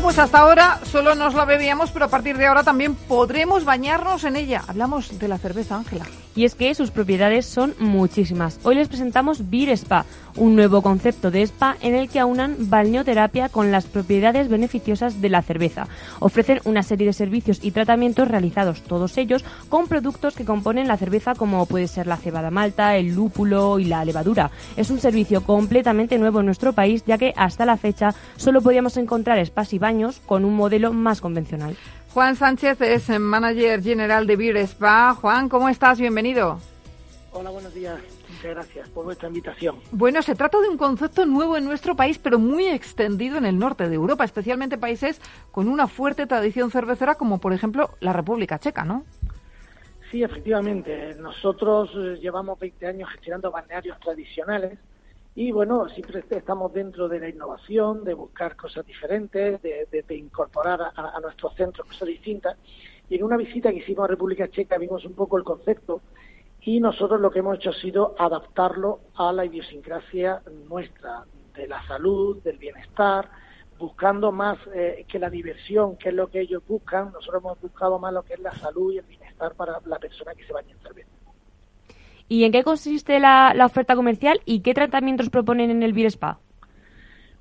Pues 0.05 0.19
hasta 0.19 0.37
ahora 0.37 0.79
solo 0.83 1.15
nos 1.15 1.33
la 1.33 1.45
bebíamos, 1.45 1.89
pero 1.89 2.05
a 2.05 2.09
partir 2.09 2.37
de 2.37 2.45
ahora 2.45 2.61
también 2.61 2.93
podremos 2.93 3.65
bañarnos 3.65 4.23
en 4.23 4.35
ella. 4.35 4.63
Hablamos 4.67 5.17
de 5.17 5.27
la 5.27 5.39
cerveza, 5.39 5.77
Ángela. 5.77 6.05
Y 6.35 6.43
es 6.43 6.55
que 6.55 6.75
sus 6.75 6.91
propiedades 6.91 7.45
son 7.45 7.73
muchísimas. 7.79 8.59
Hoy 8.63 8.75
les 8.75 8.89
presentamos 8.89 9.49
Beer 9.49 9.69
Spa, 9.69 10.05
un 10.35 10.55
nuevo 10.55 10.81
concepto 10.81 11.31
de 11.31 11.41
spa 11.43 11.77
en 11.81 11.95
el 11.95 12.09
que 12.09 12.19
aunan 12.19 12.55
balneoterapia 12.69 13.49
con 13.49 13.71
las 13.71 13.85
propiedades 13.85 14.49
beneficiosas 14.49 15.21
de 15.21 15.29
la 15.29 15.41
cerveza. 15.41 15.87
Ofrecen 16.19 16.59
una 16.65 16.83
serie 16.83 17.07
de 17.07 17.13
servicios 17.13 17.59
y 17.63 17.71
tratamientos 17.71 18.27
realizados 18.27 18.81
todos 18.81 19.17
ellos 19.17 19.45
con 19.69 19.87
productos 19.87 20.35
que 20.35 20.45
componen 20.45 20.87
la 20.87 20.97
cerveza 20.97 21.35
como 21.35 21.65
puede 21.65 21.87
ser 21.87 22.07
la 22.07 22.17
cebada 22.17 22.51
malta, 22.51 22.97
el 22.97 23.15
lúpulo 23.15 23.79
y 23.79 23.85
la 23.85 24.03
levadura. 24.03 24.51
Es 24.75 24.89
un 24.89 24.99
servicio 24.99 25.43
completamente 25.43 26.17
nuevo 26.17 26.41
en 26.41 26.47
nuestro 26.47 26.73
país 26.73 27.03
ya 27.05 27.17
que 27.17 27.33
hasta 27.37 27.65
la 27.65 27.77
fecha 27.77 28.13
solo 28.35 28.61
podíamos 28.61 28.97
encontrar 28.97 29.43
spas 29.45 29.73
y 29.73 29.79
baños 29.79 30.19
con 30.25 30.43
un 30.43 30.55
modelo 30.55 30.91
más 30.91 31.21
convencional. 31.21 31.77
Juan 32.15 32.37
Sánchez 32.37 32.79
es 32.79 33.09
el 33.09 33.19
manager 33.19 33.83
general 33.83 34.25
de 34.25 34.37
Beer 34.37 34.55
Spa. 34.55 35.13
Juan, 35.15 35.49
¿cómo 35.49 35.67
estás? 35.67 35.99
Bienvenido. 35.99 36.59
Hola, 37.33 37.49
buenos 37.49 37.73
días. 37.73 37.99
Muchas 38.29 38.51
gracias 38.51 38.89
por 38.91 39.03
vuestra 39.03 39.27
invitación. 39.27 39.75
Bueno, 39.91 40.21
se 40.21 40.33
trata 40.33 40.61
de 40.61 40.69
un 40.69 40.77
concepto 40.77 41.25
nuevo 41.25 41.57
en 41.57 41.65
nuestro 41.65 41.93
país, 41.97 42.17
pero 42.17 42.39
muy 42.39 42.67
extendido 42.67 43.37
en 43.37 43.43
el 43.43 43.59
norte 43.59 43.89
de 43.89 43.95
Europa, 43.95 44.23
especialmente 44.23 44.77
países 44.77 45.19
con 45.51 45.67
una 45.67 45.87
fuerte 45.87 46.25
tradición 46.25 46.71
cervecera, 46.71 47.15
como 47.15 47.41
por 47.41 47.51
ejemplo 47.51 47.89
la 47.99 48.13
República 48.13 48.59
Checa, 48.59 48.85
¿no? 48.85 49.03
Sí, 50.09 50.23
efectivamente. 50.23 51.15
Nosotros 51.15 51.89
eh, 51.97 52.17
llevamos 52.21 52.57
20 52.57 52.87
años 52.87 53.09
gestionando 53.09 53.51
balnearios 53.51 53.99
tradicionales 53.99 54.79
y 55.37 55.51
bueno, 55.51 55.89
siempre 55.89 56.23
estamos 56.29 56.71
dentro 56.71 57.09
de 57.09 57.19
la 57.19 57.27
innovación, 57.27 58.05
de 58.05 58.13
buscar 58.13 58.55
cosas 58.55 58.85
diferentes, 58.85 59.61
de, 59.61 60.05
incorporar 60.15 60.93
a, 60.95 61.19
nuestros 61.19 61.53
centros 61.55 61.85
cosas 61.87 62.07
distintas. 62.07 62.57
Y 63.09 63.15
en 63.15 63.23
una 63.23 63.35
visita 63.35 63.69
que 63.71 63.79
hicimos 63.79 64.05
a 64.05 64.07
República 64.07 64.47
Checa 64.47 64.77
vimos 64.77 65.03
un 65.03 65.13
poco 65.13 65.37
el 65.37 65.43
concepto 65.43 66.01
y 66.61 66.79
nosotros 66.79 67.19
lo 67.19 67.31
que 67.31 67.39
hemos 67.39 67.57
hecho 67.57 67.71
ha 67.71 67.81
sido 67.81 68.15
adaptarlo 68.17 69.01
a 69.15 69.33
la 69.33 69.43
idiosincrasia 69.43 70.41
nuestra, 70.69 71.25
de 71.53 71.67
la 71.67 71.85
salud, 71.85 72.41
del 72.41 72.57
bienestar, 72.57 73.29
buscando 73.77 74.31
más 74.31 74.57
eh, 74.73 75.05
que 75.05 75.19
la 75.19 75.29
diversión, 75.29 75.97
que 75.97 76.09
es 76.09 76.15
lo 76.15 76.27
que 76.27 76.39
ellos 76.39 76.63
buscan. 76.65 77.11
Nosotros 77.11 77.43
hemos 77.43 77.59
buscado 77.59 77.99
más 77.99 78.13
lo 78.13 78.23
que 78.23 78.35
es 78.35 78.39
la 78.39 78.53
salud 78.53 78.93
y 78.93 78.99
el 78.99 79.05
bienestar 79.05 79.53
para 79.53 79.81
la 79.85 79.99
persona 79.99 80.33
que 80.33 80.45
se 80.45 80.53
baña 80.53 80.71
en 80.71 80.79
cerveza. 80.79 81.14
¿Y 82.27 82.43
en 82.43 82.51
qué 82.51 82.63
consiste 82.63 83.19
la, 83.19 83.53
oferta 83.63 83.95
comercial 83.95 84.41
y 84.45 84.61
qué 84.61 84.73
tratamientos 84.73 85.29
proponen 85.29 85.69
en 85.69 85.83
el 85.83 85.93
Beer 85.93 86.07
Spa? 86.07 86.39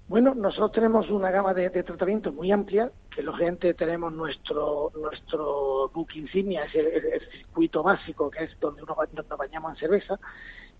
Bueno, 0.06 0.34
nosotros 0.34 0.72
tenemos 0.72 1.08
una 1.10 1.30
gama 1.30 1.54
de, 1.54 1.70
tratamientos 1.70 2.34
muy 2.34 2.52
amplia, 2.52 2.90
que 3.14 3.22
lógicamente 3.22 3.72
tenemos 3.72 4.12
nuestro 4.12 4.92
nuestro 4.94 5.88
book 5.94 6.08
insignia, 6.14 6.64
es 6.64 6.74
el, 6.74 7.20
circuito 7.30 7.82
básico, 7.82 8.30
que 8.30 8.44
es 8.44 8.60
donde 8.60 8.82
uno, 8.82 8.94
nos 9.14 9.38
bañamos 9.38 9.72
en 9.72 9.78
cerveza, 9.78 10.20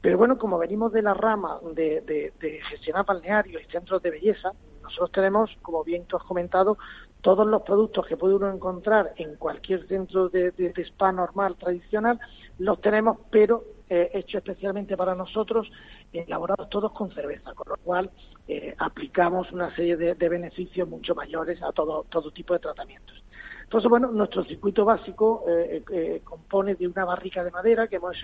pero 0.02 0.18
bueno, 0.18 0.36
como 0.36 0.58
venimos 0.58 0.92
de 0.92 1.00
la 1.00 1.14
rama 1.14 1.58
de, 1.74 2.02
de, 2.38 2.60
gestionar 2.68 3.06
balnearios 3.06 3.62
y 3.62 3.72
centros 3.72 4.02
de 4.02 4.10
belleza, 4.10 4.52
nosotros 4.82 5.12
tenemos, 5.12 5.50
como 5.62 5.82
bien 5.82 6.04
tú 6.04 6.18
has 6.18 6.24
comentado, 6.24 6.76
todos 7.22 7.46
los 7.46 7.62
productos 7.62 8.06
que 8.06 8.18
puede 8.18 8.34
uno 8.34 8.52
encontrar 8.52 9.14
en 9.16 9.36
cualquier 9.36 9.88
centro 9.88 10.28
de, 10.28 10.50
de 10.50 10.74
spa 10.82 11.10
normal, 11.10 11.56
tradicional, 11.56 12.20
los 12.58 12.78
tenemos, 12.82 13.16
pero 13.30 13.64
eh, 13.94 14.10
hecho 14.12 14.38
especialmente 14.38 14.96
para 14.96 15.14
nosotros, 15.14 15.70
elaborados 16.12 16.68
todos 16.68 16.90
con 16.90 17.12
cerveza, 17.12 17.54
con 17.54 17.68
lo 17.68 17.76
cual 17.76 18.10
eh, 18.48 18.74
aplicamos 18.76 19.52
una 19.52 19.72
serie 19.76 19.96
de, 19.96 20.14
beneficios 20.28 20.88
mucho 20.88 21.14
mayores 21.14 21.62
a 21.62 21.70
todo, 21.70 22.04
todo 22.08 22.32
tipo 22.32 22.54
de 22.54 22.58
tratamientos. 22.58 23.22
Entonces, 23.62 23.88
bueno, 23.88 24.10
nuestro 24.10 24.42
circuito 24.44 24.84
básico 24.84 25.44
eh, 25.48 26.20
compone 26.24 26.74
de 26.74 26.88
una 26.88 27.04
barrica 27.04 27.44
de 27.44 27.52
madera 27.52 27.86
que 27.86 27.96
hemos, 27.96 28.16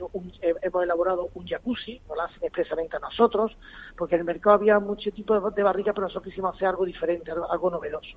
hemos 0.42 0.82
elaborado 0.82 1.28
un 1.34 1.46
jacuzzi, 1.46 2.02
no 2.08 2.16
lo 2.16 2.22
hacen 2.22 2.42
expresamente 2.42 2.96
a 2.96 3.00
nosotros, 3.00 3.56
porque 3.96 4.16
en 4.16 4.22
el 4.22 4.26
mercado 4.26 4.56
había 4.56 4.80
mucho 4.80 5.12
tipo 5.12 5.38
de, 5.38 5.62
barrica, 5.62 5.92
pero 5.92 6.08
nosotros 6.08 6.32
quisimos 6.32 6.56
hacer 6.56 6.66
algo 6.66 6.84
diferente, 6.84 7.30
algo, 7.30 7.70
novedoso. 7.70 8.16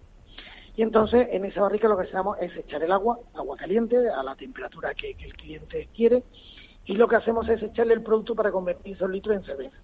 Y 0.75 0.81
entonces 0.81 1.27
en 1.31 1.45
esa 1.45 1.61
barrica 1.61 1.87
lo 1.87 1.97
que 1.97 2.07
hacemos 2.07 2.35
es 2.41 2.55
echar 2.57 2.81
el 2.81 2.91
agua, 2.91 3.19
agua 3.35 3.55
caliente, 3.57 4.09
a 4.09 4.23
la 4.23 4.35
temperatura 4.35 4.95
que 4.95 5.15
el 5.19 5.33
cliente 5.35 5.87
quiere, 5.95 6.23
y 6.85 6.93
lo 6.95 7.07
que 7.07 7.15
hacemos 7.15 7.47
es 7.49 7.61
echarle 7.61 7.93
el 7.93 8.03
producto 8.03 8.35
para 8.35 8.51
convertir 8.51 8.95
esos 8.95 9.09
litros 9.09 9.37
en 9.37 9.43
cerveza. 9.43 9.77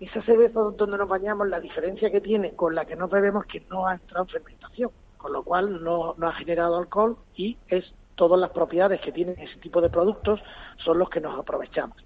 Esa 0.00 0.22
cerveza 0.22 0.60
donde 0.60 0.98
nos 0.98 1.08
bañamos, 1.08 1.48
la 1.48 1.60
diferencia 1.60 2.10
que 2.10 2.20
tiene 2.20 2.54
con 2.54 2.74
la 2.74 2.84
que 2.84 2.96
nos 2.96 3.10
bebemos 3.10 3.46
es 3.46 3.52
que 3.52 3.66
no 3.70 3.86
ha 3.86 3.94
entrado 3.94 4.24
en 4.24 4.30
fermentación, 4.30 4.90
con 5.16 5.32
lo 5.32 5.44
cual 5.44 5.82
no, 5.82 6.16
ha 6.20 6.32
generado 6.32 6.76
alcohol 6.76 7.16
y 7.36 7.56
es 7.68 7.84
todas 8.16 8.40
las 8.40 8.50
propiedades 8.50 9.00
que 9.00 9.12
tienen 9.12 9.38
ese 9.38 9.58
tipo 9.58 9.80
de 9.80 9.90
productos 9.90 10.40
son 10.78 10.98
los 10.98 11.08
que 11.08 11.20
nos 11.20 11.38
aprovechamos. 11.38 11.96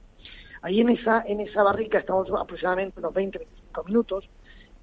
Ahí 0.60 0.80
en 0.80 0.90
esa, 0.90 1.22
en 1.26 1.40
esa 1.40 1.62
barrica 1.62 1.98
estamos 1.98 2.28
aproximadamente 2.30 3.00
unos 3.00 3.14
20-25 3.14 3.86
minutos, 3.86 4.28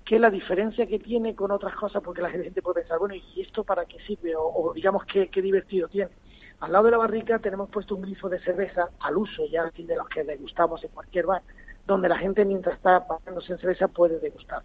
que 0.04 0.20
la 0.20 0.30
diferencia 0.30 0.86
que 0.86 1.00
tiene 1.00 1.36
con 1.36 1.52
otras 1.52 1.76
cosas, 1.76 2.02
porque 2.04 2.22
la 2.22 2.30
gente 2.30 2.62
puede 2.62 2.82
pensar, 2.82 3.00
bueno, 3.00 3.16
¿y 3.16 3.42
esto 3.42 3.64
para 3.64 3.86
qué 3.86 4.00
sirve? 4.06 4.34
O, 4.38 4.72
digamos, 4.74 5.04
¿qué, 5.06 5.30
¿qué 5.30 5.42
divertido 5.42 5.88
tiene? 5.88 6.12
Al 6.60 6.72
lado 6.72 6.86
de 6.86 6.92
la 6.92 6.98
barrica 6.98 7.40
tenemos 7.40 7.70
puesto 7.70 7.96
un 7.96 8.04
grifo 8.04 8.30
de 8.30 8.40
cerveza 8.40 8.90
al 9.00 9.18
uso 9.18 9.44
ya 9.52 9.66
de 9.66 9.96
los 9.96 10.08
que 10.08 10.24
degustamos 10.24 10.84
en 10.84 10.90
cualquier 10.92 11.26
bar, 11.26 11.42
donde 11.86 12.10
la 12.10 12.18
gente 12.18 12.46
mientras 12.46 12.76
está 12.78 13.06
pagándose 13.06 13.54
en 13.54 13.60
cerveza 13.60 13.88
puede 13.88 14.20
degustar. 14.20 14.64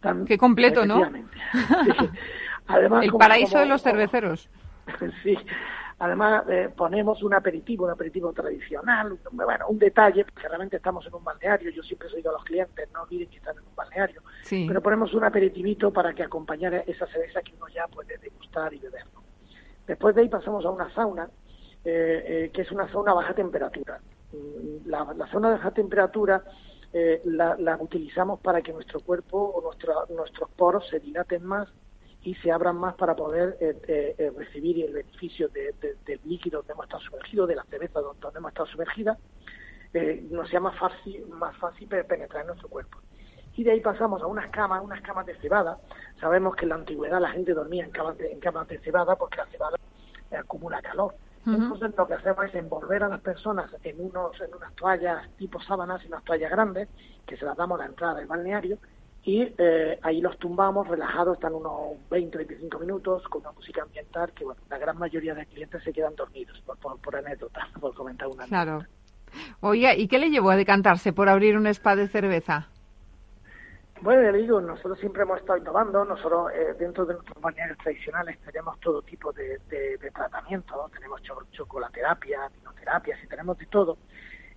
También. 0.00 0.26
Qué 0.26 0.36
completo, 0.36 0.84
¿no? 0.84 1.00
Además, 2.66 3.04
El 3.04 3.12
paraíso 3.12 3.58
de 3.58 3.66
los 3.66 3.82
cerveceros. 3.82 4.50
sí. 5.22 5.38
Además, 6.00 6.44
eh, 6.48 6.70
ponemos 6.76 7.22
un 7.24 7.34
aperitivo, 7.34 7.84
un 7.84 7.90
aperitivo 7.90 8.32
tradicional, 8.32 9.12
un, 9.12 9.18
bueno, 9.32 9.66
un 9.68 9.78
detalle, 9.78 10.24
porque 10.24 10.46
realmente 10.46 10.76
estamos 10.76 11.04
en 11.06 11.14
un 11.14 11.24
balneario, 11.24 11.70
yo 11.70 11.82
siempre 11.82 12.08
soy 12.08 12.20
a 12.20 12.30
los 12.30 12.44
clientes, 12.44 12.88
no 12.92 13.02
olviden 13.02 13.28
que 13.28 13.38
están 13.38 13.56
en 13.56 13.64
un 13.64 13.74
balneario, 13.74 14.22
pero 14.48 14.80
ponemos 14.80 15.12
un 15.14 15.24
aperitivito 15.24 15.92
para 15.92 16.14
que 16.14 16.22
acompañara 16.22 16.84
esa 16.86 17.06
cerveza 17.08 17.42
que 17.42 17.52
uno 17.54 17.66
ya 17.68 17.88
puede 17.88 18.16
degustar 18.18 18.72
y 18.74 18.78
beber. 18.78 19.04
Después 19.88 20.14
de 20.14 20.20
ahí 20.20 20.28
pasamos 20.28 20.64
a 20.66 20.70
una 20.70 20.92
sauna, 20.94 21.30
eh, 21.82 22.24
eh, 22.26 22.50
que 22.52 22.60
es 22.60 22.70
una 22.70 22.92
sauna 22.92 23.12
a 23.12 23.14
baja 23.14 23.34
temperatura. 23.34 23.98
Mm, 24.32 24.86
la, 24.86 25.26
zona 25.32 25.48
de 25.48 25.56
baja 25.56 25.70
temperatura 25.70 26.44
eh, 26.92 27.22
la, 27.24 27.56
utilizamos 27.80 28.38
para 28.40 28.60
que 28.60 28.72
nuestro 28.72 29.00
cuerpo 29.00 29.38
o 29.38 29.62
nuestros 30.14 30.50
poros 30.50 30.86
se 30.88 31.00
dilaten 31.00 31.42
más 31.42 31.68
y 32.22 32.34
se 32.36 32.52
abran 32.52 32.76
más 32.76 32.94
para 32.96 33.16
poder 33.16 33.56
recibir 34.36 34.84
el 34.84 34.92
beneficio 34.92 35.48
del 35.48 36.20
líquido 36.24 36.58
donde 36.58 36.72
hemos 36.72 36.84
estado 36.84 37.02
sumergidos, 37.04 37.48
de 37.48 37.54
la 37.54 37.64
cerveza 37.64 38.00
donde 38.00 38.38
hemos 38.38 38.50
estado 38.50 38.66
sumergida, 38.66 39.16
nos 40.30 40.50
sea 40.50 40.60
más 40.60 40.76
fácil, 40.76 41.26
más 41.28 41.56
fácil 41.56 41.88
penetrar 41.88 42.42
en 42.42 42.48
nuestro 42.48 42.68
cuerpo 42.68 42.98
y 43.58 43.64
de 43.64 43.72
ahí 43.72 43.80
pasamos 43.80 44.22
a 44.22 44.26
unas 44.26 44.48
camas, 44.50 44.80
unas 44.84 45.00
camas 45.00 45.26
de 45.26 45.34
cebada. 45.38 45.78
Sabemos 46.20 46.54
que 46.54 46.64
en 46.64 46.68
la 46.68 46.74
antigüedad 46.76 47.20
la 47.20 47.30
gente 47.30 47.52
dormía 47.52 47.84
en 47.84 47.90
camas 47.90 48.16
de, 48.16 48.30
en 48.30 48.38
camas 48.38 48.68
de 48.68 48.78
cebada 48.78 49.16
porque 49.16 49.38
la 49.38 49.46
cebada 49.46 49.76
acumula 50.38 50.80
calor. 50.80 51.16
Entonces 51.44 51.92
lo 51.96 52.06
que 52.06 52.14
hacemos 52.14 52.44
es 52.44 52.54
envolver 52.54 53.02
a 53.02 53.08
las 53.08 53.20
personas 53.20 53.68
en 53.82 54.00
unos 54.00 54.40
en 54.40 54.54
unas 54.54 54.72
toallas 54.74 55.28
tipo 55.38 55.60
sábanas 55.60 56.04
y 56.04 56.06
unas 56.06 56.22
toallas 56.22 56.50
grandes 56.52 56.88
que 57.26 57.36
se 57.36 57.44
las 57.44 57.56
damos 57.56 57.80
a 57.80 57.84
la 57.84 57.88
entrada 57.88 58.14
del 58.14 58.26
balneario 58.26 58.78
y 59.24 59.42
eh, 59.58 59.98
ahí 60.02 60.20
los 60.20 60.38
tumbamos 60.38 60.86
relajados, 60.86 61.36
están 61.36 61.54
unos 61.54 61.96
20, 62.10 62.38
25 62.38 62.78
minutos 62.78 63.24
con 63.24 63.40
una 63.40 63.50
música 63.52 63.82
ambiental 63.82 64.30
que, 64.32 64.44
bueno, 64.44 64.60
la 64.70 64.78
gran 64.78 64.96
mayoría 64.96 65.34
de 65.34 65.44
clientes 65.46 65.82
se 65.82 65.92
quedan 65.92 66.14
dormidos, 66.14 66.62
por, 66.80 67.00
por, 67.00 67.16
anécdota, 67.16 67.68
por 67.80 67.92
comentar 67.94 68.28
una 68.28 68.46
Claro. 68.46 68.84
Oiga, 69.60 69.96
¿y 69.96 70.06
qué 70.06 70.18
le 70.18 70.30
llevó 70.30 70.50
a 70.50 70.56
decantarse 70.56 71.12
por 71.12 71.28
abrir 71.28 71.56
un 71.56 71.66
spa 71.66 71.96
de 71.96 72.08
cerveza? 72.08 72.68
Bueno, 74.00 74.22
ya 74.22 74.30
le 74.30 74.38
digo, 74.38 74.60
nosotros 74.60 74.98
siempre 75.00 75.22
hemos 75.22 75.40
estado 75.40 75.58
innovando, 75.58 76.04
nosotros 76.04 76.52
eh, 76.54 76.74
dentro 76.78 77.04
de 77.04 77.14
nuestros 77.14 77.42
balnearios 77.42 77.78
tradicionales 77.78 78.38
tenemos 78.40 78.78
todo 78.78 79.02
tipo 79.02 79.32
de, 79.32 79.58
de, 79.68 80.10
tratamientos, 80.12 80.92
tenemos 80.92 81.20
chocolaterapia, 81.50 82.48
vinoterapia, 82.54 83.18
y 83.22 83.26
tenemos 83.26 83.58
de 83.58 83.66
todo. 83.66 83.98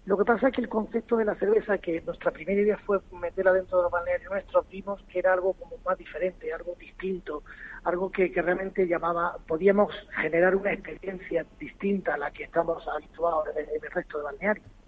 Lo 0.06 0.18
que 0.18 0.26
pasa 0.26 0.48
es 0.48 0.56
que 0.56 0.62
el 0.62 0.70
concepto 0.70 1.18
de 1.18 1.26
la 1.26 1.36
cerveza, 1.36 1.78
que 1.78 2.02
nuestra 2.02 2.32
primera 2.32 2.62
idea 2.62 2.78
fue 2.78 3.00
meterla 3.12 3.54
dentro 3.54 3.78
de 3.78 3.84
los 3.84 3.92
balnearios 3.92 4.32
nuestros, 4.32 4.68
vimos 4.70 5.02
que 5.04 5.20
era 5.20 5.34
algo 5.34 5.54
como 5.54 5.78
más 5.86 5.98
diferente, 5.98 6.52
algo 6.54 6.76
distinto, 6.80 7.44
algo 7.84 8.12
que, 8.12 8.32
realmente 8.36 8.88
llamaba, 8.88 9.38
podíamos 9.48 9.94
generar 10.16 10.56
una 10.56 10.74
experiencia 10.74 11.46
distinta 11.60 12.16
a 12.16 12.18
la 12.18 12.32
que 12.32 12.44
estamos 12.44 12.88
habituados 12.88 13.48
en, 13.56 13.68
el 13.70 13.92
resto 13.92 14.18
de 14.18 14.24
balnearios. 14.24 14.81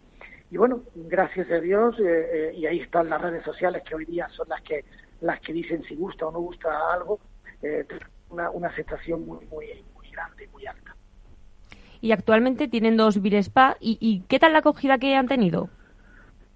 Y 0.53 0.57
bueno, 0.57 0.83
gracias 0.93 1.49
a 1.49 1.59
Dios, 1.59 1.99
eh, 1.99 2.03
eh, 2.03 2.53
y 2.55 2.67
ahí 2.67 2.79
están 2.79 3.09
las 3.09 3.19
redes 3.19 3.43
sociales 3.43 3.81
que 3.89 3.95
hoy 3.95 4.05
día 4.05 4.29
son 4.29 4.47
las 4.49 4.61
que 4.61 4.85
las 5.21 5.41
que 5.41 5.51
dicen 5.51 5.81
si 5.81 5.95
gusta 5.95 6.27
o 6.27 6.31
no 6.31 6.41
gusta 6.41 6.69
algo, 6.93 7.19
eh, 7.63 7.87
una, 8.29 8.51
una 8.51 8.67
aceptación 8.67 9.25
muy, 9.25 9.43
muy, 9.47 9.83
muy 9.95 10.11
grande, 10.11 10.47
muy 10.49 10.67
alta 10.67 10.95
y 12.01 12.11
actualmente 12.11 12.67
tienen 12.67 12.97
dos 12.97 13.19
Beer 13.19 13.35
Spa. 13.35 13.77
¿Y, 13.79 14.25
qué 14.27 14.37
tal 14.37 14.53
la 14.53 14.59
acogida 14.59 14.99
que 14.99 15.15
han 15.15 15.27
tenido? 15.27 15.69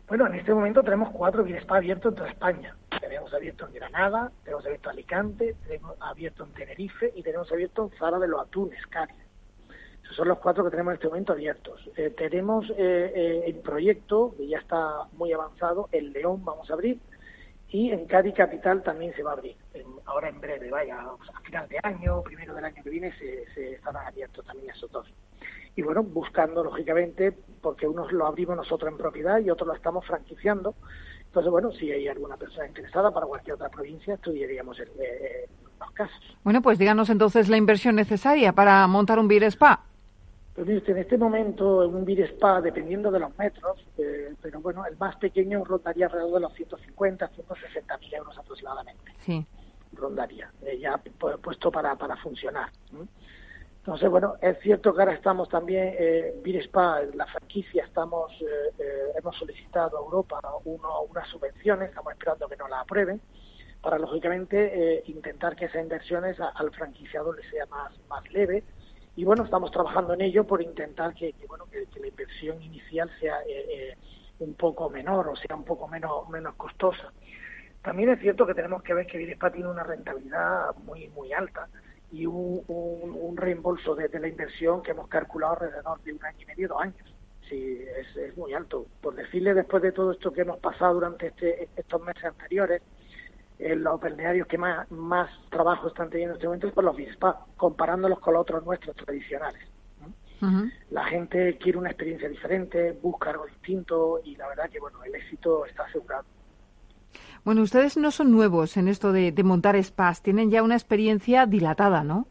Bueno, 0.08 0.28
en 0.28 0.36
este 0.36 0.54
momento 0.54 0.84
tenemos 0.84 1.10
cuatro 1.10 1.44
Beer 1.44 1.58
Spa 1.64 1.78
abiertos 1.78 2.12
en 2.12 2.18
toda 2.18 2.30
España. 2.30 2.76
Tenemos 3.02 3.34
abierto 3.34 3.66
en 3.66 3.74
Granada, 3.74 4.32
tenemos 4.44 4.64
abierto 4.64 4.90
en 4.90 4.94
Alicante, 4.94 5.56
tenemos 5.66 5.96
abierto 6.02 6.44
en 6.44 6.52
Tenerife 6.52 7.14
y 7.16 7.24
tenemos 7.24 7.52
abierto 7.52 7.90
en 7.92 7.98
Zara 7.98 8.20
de 8.20 8.28
los 8.28 8.42
Atunes, 8.42 8.86
Cádiz. 8.88 9.27
Son 10.16 10.28
los 10.28 10.40
cuatro 10.40 10.64
que 10.64 10.72
tenemos 10.72 10.92
en 10.92 10.96
este 10.96 11.08
momento 11.08 11.34
abiertos. 11.34 11.90
Eh, 11.96 12.14
tenemos 12.18 12.70
eh, 12.72 13.44
eh, 13.46 13.62
proyecto, 13.64 14.34
que 14.38 14.48
ya 14.48 14.58
está 14.60 15.06
muy 15.14 15.32
avanzado, 15.34 15.90
el 15.92 16.12
León 16.12 16.44
vamos 16.44 16.70
a 16.70 16.74
abrir, 16.74 17.00
y 17.70 17.92
en 17.92 18.06
Cádiz 18.06 18.34
Capital 18.34 18.82
también 18.84 19.14
se 19.14 19.24
va 19.24 19.32
a 19.32 19.34
abrir. 19.34 19.56
ahora 20.06 20.30
en 20.30 20.40
breve, 20.40 20.70
vaya, 20.70 21.00
a 21.00 21.42
final 21.42 21.68
de 21.68 21.80
año, 21.84 22.22
primero 22.24 22.54
del 22.56 22.64
año 22.64 22.82
que 22.82 22.90
viene, 22.90 23.12
se, 23.18 23.46
se 23.54 23.74
estarán 23.74 24.08
abiertos 24.08 24.46
también 24.46 24.70
esos 24.70 24.92
dos 24.92 25.08
y 25.78 25.84
bueno, 25.84 26.02
buscando 26.02 26.64
lógicamente, 26.64 27.32
porque 27.62 27.88
unos 27.88 28.12
lo 28.12 28.26
abrimos 28.26 28.58
nosotros 28.58 28.92
en 28.92 28.98
propiedad 28.98 29.40
y 29.40 29.52
otros 29.52 29.68
lo 29.68 29.76
estamos 29.76 30.06
franquiciando. 30.08 30.74
Entonces, 31.28 31.52
bueno, 31.52 31.72
si 31.72 31.92
hay 31.92 32.08
alguna 32.08 32.36
persona 32.36 32.66
interesada 32.66 33.12
para 33.12 33.28
cualquier 33.28 33.54
otra 33.54 33.70
provincia, 33.70 34.16
estudiaríamos 34.16 34.80
el, 34.80 34.88
eh, 35.00 35.48
los 35.80 35.92
casos. 35.92 36.20
Bueno, 36.44 36.64
pues 36.64 36.80
díganos 36.80 37.12
entonces 37.12 37.48
la 37.48 37.58
inversión 37.58 37.96
necesaria 37.96 38.54
para 38.54 38.88
montar 38.88 39.20
un 39.20 39.28
Beer 39.28 39.44
Spa. 39.44 39.84
Pues 40.58 40.66
mire 40.66 40.82
en 40.88 40.98
este 40.98 41.20
momento 41.20 41.88
un 41.88 42.04
Beer 42.04 42.22
Spa, 42.32 42.60
dependiendo 42.62 43.12
de 43.12 43.20
los 43.20 43.38
metros, 43.38 43.78
eh, 44.00 44.34
pero 44.42 44.60
bueno, 44.60 44.84
el 44.88 44.98
más 44.98 45.16
pequeño 45.18 45.64
rondaría 45.64 46.08
alrededor 46.08 46.34
de 46.34 46.40
los 46.40 46.54
150, 46.54 47.28
160 47.28 47.98
mil 48.00 48.14
euros 48.16 48.36
aproximadamente. 48.36 49.14
Sí. 49.20 49.46
Rondaría, 49.94 50.52
eh, 50.64 50.80
ya 50.80 51.00
puesto 51.44 51.72
para, 51.72 51.96
para 51.96 52.18
funcionar. 52.18 52.72
Entonces, 53.78 54.10
bueno, 54.10 54.34
es 54.42 54.58
cierto 54.62 54.96
que 54.96 55.02
ahora 55.02 55.14
estamos 55.14 55.48
también, 55.48 55.94
eh, 55.96 56.42
Spa, 56.64 57.02
la 57.14 57.28
franquicia, 57.28 57.86
estamos, 57.86 58.32
eh, 58.42 58.74
eh, 58.80 59.12
hemos 59.16 59.38
solicitado 59.38 60.00
a 60.00 60.02
Europa 60.02 60.42
uno, 60.66 61.02
unas 61.08 61.28
subvenciones, 61.30 61.90
estamos 61.90 62.14
esperando 62.14 62.48
que 62.48 62.58
nos 62.58 62.68
las 62.72 62.82
aprueben, 62.82 63.22
para 63.80 64.00
lógicamente 64.00 64.72
eh, 64.74 65.04
intentar 65.06 65.56
que 65.56 65.66
esas 65.66 65.84
inversiones 65.84 66.36
al 66.40 66.72
franquiciado 66.72 67.32
le 67.32 67.48
sea 67.52 67.68
más, 67.68 67.94
más 68.10 68.28
leve. 68.32 68.64
Y 69.18 69.26
bueno, 69.26 69.44
estamos 69.44 69.72
trabajando 69.72 70.14
en 70.14 70.22
ello 70.22 70.46
por 70.46 70.62
intentar 70.62 71.16
que, 71.16 71.34
bueno, 71.48 71.66
que, 71.66 71.88
la 72.00 72.08
inversión 72.08 72.62
inicial 72.62 73.10
sea 73.20 73.40
un 74.40 74.54
poco 74.54 74.92
menor 74.92 75.30
o 75.30 75.36
sea 75.36 75.56
un 75.56 75.64
poco 75.64 75.88
menos, 75.88 76.30
menos 76.30 76.54
costosa. 76.54 77.12
También 77.82 78.10
es 78.10 78.20
cierto 78.20 78.46
que 78.46 78.54
tenemos 78.54 78.84
que 78.84 78.94
ver 78.94 79.08
que 79.08 79.20
Spa 79.32 79.52
tiene 79.52 79.70
una 79.70 79.84
rentabilidad 79.84 80.76
muy, 80.86 81.08
muy 81.10 81.34
alta 81.34 81.68
y 82.12 82.28
un, 82.28 83.36
reembolso 83.36 83.96
de, 83.96 84.08
la 84.20 84.28
inversión 84.28 84.84
que 84.84 84.92
hemos 84.92 85.08
calculado 85.08 85.54
alrededor 85.54 86.00
de 86.04 86.14
un 86.14 86.24
año 86.24 86.38
y 86.40 86.46
medio, 86.46 86.68
dos 86.68 86.82
años. 86.84 87.16
Sí, 87.50 87.84
es, 88.16 88.38
muy 88.38 88.54
alto. 88.54 88.86
Por 89.02 89.16
decirle, 89.16 89.56
después 89.56 89.82
de 89.82 89.94
todo 89.94 90.12
esto 90.12 90.32
que 90.32 90.42
hemos 90.42 90.60
pasado 90.60 90.94
durante 90.94 91.28
este, 91.28 91.70
estos 91.76 92.02
meses 92.04 92.24
anteriores, 92.24 92.84
eh, 93.60 93.76
los 93.76 94.00
balnearios 94.00 94.48
que 94.48 94.58
más, 94.58 94.90
más 94.92 95.30
trabajo 95.50 95.88
están 95.88 96.10
teniendo 96.10 96.34
en 96.34 96.38
este 96.38 96.48
momento 96.48 96.68
es 96.68 96.74
por 96.74 96.84
los 96.84 96.96
BISPA, 96.96 97.46
comparándolos 97.58 98.20
con 98.20 98.34
los 98.34 98.42
otros 98.42 98.64
nuestros 98.66 98.96
tradicionales. 98.96 99.68
La 100.92 101.04
gente 101.06 101.58
quiere 101.58 101.80
una 101.80 101.90
experiencia 101.90 102.30
diferente, 102.30 102.92
busca 103.02 103.32
algo 103.32 103.48
distinto 103.48 104.22
y 104.24 104.36
la 104.36 104.48
verdad 104.48 104.70
que 104.70 104.80
bueno, 104.80 105.04
el 105.04 105.16
éxito 105.16 105.66
está 105.66 105.84
asegurado. 105.86 106.26
Bueno, 107.44 107.62
ustedes 107.64 107.98
no 107.98 108.12
son 108.12 108.32
nuevos 108.32 108.78
en 108.78 108.88
esto 108.88 109.12
de, 109.12 109.34
montar 109.44 109.82
spas, 109.84 110.22
tienen 110.22 110.52
ya 110.52 110.62
una 110.62 110.76
experiencia 110.76 111.46
dilatada, 111.46 112.04
¿no? 112.04 112.28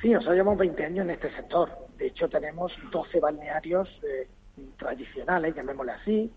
Sí, 0.00 0.10
nosotros 0.10 0.36
llevamos 0.36 0.58
20 0.58 0.84
años 0.84 1.04
en 1.06 1.10
este 1.10 1.34
sector. 1.34 1.70
De 1.96 2.06
hecho, 2.06 2.28
tenemos 2.28 2.72
12 2.92 3.18
balnearios 3.18 3.88
eh, 4.04 4.28
tradicionales, 4.78 5.54
llamémosle 5.54 5.92
así. 5.92 6.32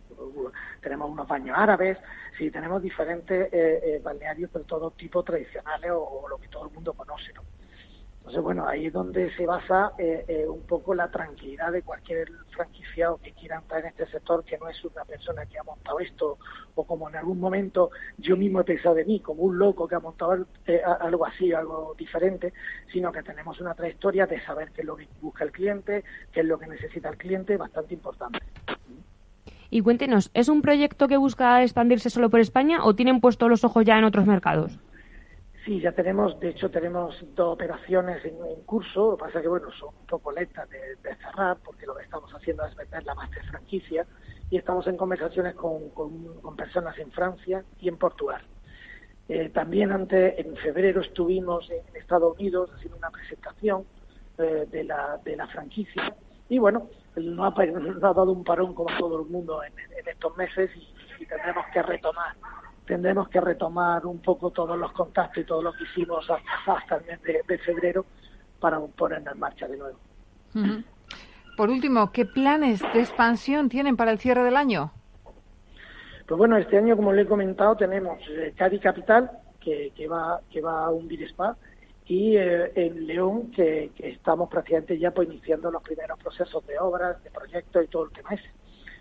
Tenemos 0.82 1.10
unos 1.10 1.28
baños 1.28 1.58
árabes, 1.58 1.98
sí, 2.38 2.52
tenemos 2.52 2.82
diferentes 2.82 3.54
eh, 3.54 3.80
eh, 3.84 4.02
balnearios 4.04 4.52
de 4.52 4.64
todo 4.64 4.92
tipo 4.92 5.24
tradicionales 5.24 5.92
o, 5.92 6.04
o, 6.04 6.28
lo 6.28 6.38
que 6.38 6.48
todo 6.48 6.68
el 6.68 6.74
mundo 6.74 6.94
conoce, 6.94 7.32
¿no? 7.34 7.44
Entonces, 8.30 8.44
bueno, 8.44 8.68
ahí 8.68 8.86
es 8.86 8.94
donde 8.94 9.34
se 9.36 9.44
basa 9.48 9.94
eh, 9.98 10.24
eh, 10.28 10.46
un 10.48 10.62
poco 10.62 10.94
la 10.94 11.10
tranquilidad 11.10 11.72
de 11.72 11.82
cualquier 11.82 12.30
franquiciado 12.52 13.18
que 13.18 13.32
quiera 13.32 13.58
entrar 13.58 13.82
en 13.82 13.88
este 13.88 14.06
sector, 14.06 14.44
que 14.44 14.56
no 14.60 14.70
es 14.70 14.86
una 14.86 15.04
persona 15.04 15.48
que 15.48 15.58
ha 15.58 15.64
montado 15.64 16.00
esto, 16.00 16.38
o 16.76 16.84
como 16.84 17.10
en 17.10 17.16
algún 17.16 17.40
momento 17.40 17.90
yo 18.20 18.38
mismo 18.38 18.62
he 18.62 18.64
pensado 18.66 18.94
de 18.94 19.06
mí, 19.06 19.20
como 19.20 19.42
un 19.42 19.58
loco 19.58 19.88
que 19.88 19.96
ha 19.96 20.00
montado 20.00 20.46
eh, 20.68 20.80
algo 21.02 21.26
así, 21.26 21.52
algo 21.54 21.96
diferente, 21.98 22.54
sino 22.94 23.12
que 23.12 23.24
tenemos 23.24 23.60
una 23.62 23.74
trayectoria 23.74 24.28
de 24.28 24.40
saber 24.42 24.70
qué 24.74 24.82
es 24.82 24.88
lo 24.88 24.96
que 24.96 25.08
busca 25.20 25.44
el 25.44 25.52
cliente, 25.52 26.04
qué 26.32 26.42
es 26.42 26.46
lo 26.46 26.60
que 26.60 26.68
necesita 26.68 27.10
el 27.10 27.18
cliente, 27.18 27.58
bastante 27.58 27.96
importante. 27.96 28.38
Y 29.72 29.82
cuéntenos, 29.82 30.30
¿es 30.36 30.50
un 30.50 30.62
proyecto 30.62 31.08
que 31.08 31.18
busca 31.18 31.64
expandirse 31.64 32.12
solo 32.12 32.30
por 32.30 32.42
España 32.42 32.86
o 32.86 32.94
tienen 32.94 33.22
puesto 33.22 33.50
los 33.50 33.64
ojos 33.64 33.86
ya 33.86 33.98
en 33.98 34.04
otros 34.04 34.28
mercados? 34.28 34.78
Sí, 35.66 35.82
ya 35.82 35.92
tenemos, 35.92 36.40
de 36.40 36.50
hecho 36.50 36.72
tenemos 36.72 37.16
dos 37.36 37.54
operaciones 37.54 38.24
en, 38.24 38.38
curso, 38.66 39.12
lo 39.12 39.18
que 39.18 39.26
pasa 39.26 39.42
que 39.42 39.48
bueno, 39.48 39.70
son 39.72 39.90
un 39.90 40.06
poco 40.06 40.32
lentas 40.32 40.70
de, 40.70 41.16
cerrar 41.16 41.58
porque 41.64 41.86
lo 41.86 41.96
que 41.96 42.04
estamos 42.04 42.32
haciendo 42.34 42.66
es 42.66 42.76
vender 42.76 43.04
la 43.04 43.14
master 43.14 43.44
franquicia 43.46 44.06
y 44.50 44.58
estamos 44.58 44.88
en 44.88 44.96
conversaciones 44.96 45.56
con, 45.56 45.90
con, 45.90 46.56
personas 46.56 46.98
en 46.98 47.12
Francia 47.12 47.64
y 47.80 47.90
en 47.90 47.98
Portugal. 47.98 48.42
Eh, 49.28 49.50
también 49.50 49.92
antes, 49.92 50.40
en 50.40 50.56
febrero 50.56 51.02
estuvimos 51.02 51.70
en 51.70 51.84
Estados 51.96 52.36
Unidos 52.40 52.72
haciendo 52.74 52.98
una 52.98 53.12
presentación 53.12 53.84
eh, 54.38 54.66
de, 54.72 54.84
la, 54.86 55.20
de 55.24 55.36
la 55.36 55.48
franquicia 55.48 56.16
y 56.48 56.58
bueno, 56.58 56.90
no 57.16 57.46
ha, 57.46 57.50
ha 57.58 58.14
dado 58.14 58.32
un 58.32 58.44
parón 58.44 58.74
como 58.74 58.90
todo 58.98 59.22
el 59.22 59.30
mundo 59.30 59.62
en, 59.64 59.74
estos 60.08 60.36
meses 60.36 60.72
y 61.20 61.26
tendremos 61.26 61.66
que 61.72 61.82
retomar 61.84 62.36
tendremos 62.90 63.30
que 63.30 63.40
retomar 63.40 64.04
un 64.08 64.18
poco 64.18 64.50
todos 64.50 64.76
los 64.76 64.92
contactos 64.94 65.44
y 65.44 65.46
todo 65.46 65.62
lo 65.62 65.72
que 65.74 65.84
hicimos 65.84 66.28
hasta, 66.28 66.96
el 66.96 67.06
mes 67.06 67.22
de, 67.48 67.58
febrero 67.60 68.04
para 68.60 68.80
ponernos 68.80 69.32
en 69.32 69.40
marcha 69.40 69.68
de 69.68 69.78
nuevo. 69.78 70.00
Por 71.56 71.70
último, 71.70 72.12
¿qué 72.12 72.26
planes 72.26 72.82
de 72.82 73.00
expansión 73.00 73.70
tienen 73.70 73.96
para 73.96 74.10
el 74.10 74.18
cierre 74.18 74.44
del 74.44 74.58
año? 74.58 74.92
Pues 76.28 76.38
bueno, 76.40 76.58
este 76.58 76.80
año, 76.80 76.96
como 76.96 77.14
le 77.14 77.22
he 77.22 77.26
comentado, 77.28 77.76
tenemos 77.76 78.18
eh, 78.28 78.56
Cádiz 78.58 78.82
Capital, 78.82 79.30
que, 79.60 80.08
va, 80.12 80.42
que 80.50 80.60
va 80.60 80.86
a 80.86 80.90
un 80.90 81.08
Spa, 81.12 81.56
y 82.08 82.38
eh, 82.38 82.72
en 82.74 83.06
León, 83.06 83.52
que, 83.52 83.92
estamos 84.00 84.50
prácticamente 84.50 84.98
ya 84.98 85.12
pues, 85.12 85.30
iniciando 85.30 85.70
los 85.70 85.84
primeros 85.84 86.18
procesos 86.18 86.66
de 86.66 86.80
obras, 86.80 87.24
de 87.24 87.30
proyectos 87.30 87.84
y 87.84 87.88
todo 87.88 88.06
el 88.06 88.12
tema 88.14 88.30
ese. 88.32 88.50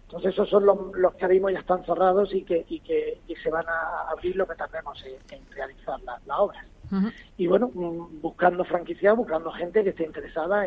Entonces 0.09 0.33
esos 0.33 0.49
son 0.49 0.65
los, 0.65 0.79
los 0.95 1.15
que 1.17 1.27
ahora 1.27 1.53
ya 1.53 1.59
están 1.59 1.85
cerrados 1.85 2.33
y 2.33 2.43
que, 2.43 2.65
y 2.67 2.81
que 2.81 3.21
se 3.43 3.51
van 3.51 3.67
a 3.69 4.11
abrir 4.11 4.37
lo 4.37 4.49
que 4.49 4.55
tardemos 4.55 5.05
en, 5.05 5.51
realizar 5.51 6.01
la, 6.01 6.19
la 6.25 6.39
obra. 6.41 6.65
Y 7.37 7.47
bueno, 7.47 7.71
mm, 7.75 8.23
buscando 8.23 8.65
franquiciados, 8.65 9.19
buscando 9.19 9.53
gente 9.53 9.85
que 9.85 9.91
esté 9.91 10.05
interesada 10.05 10.67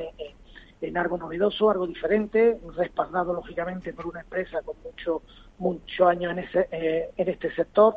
en, 0.80 0.96
algo 0.96 1.18
novedoso, 1.18 1.72
algo 1.72 1.88
diferente, 1.88 2.60
respaldado 2.78 3.34
lógicamente 3.34 3.94
por 3.94 4.06
una 4.06 4.22
empresa 4.22 4.62
con 4.62 4.76
mucho 4.84 5.24
mucho 5.58 6.08
años 6.08 6.34
en, 6.34 6.40
ese, 6.40 6.68
eh, 6.72 7.10
en 7.18 7.30
este 7.30 7.52
sector 7.56 7.96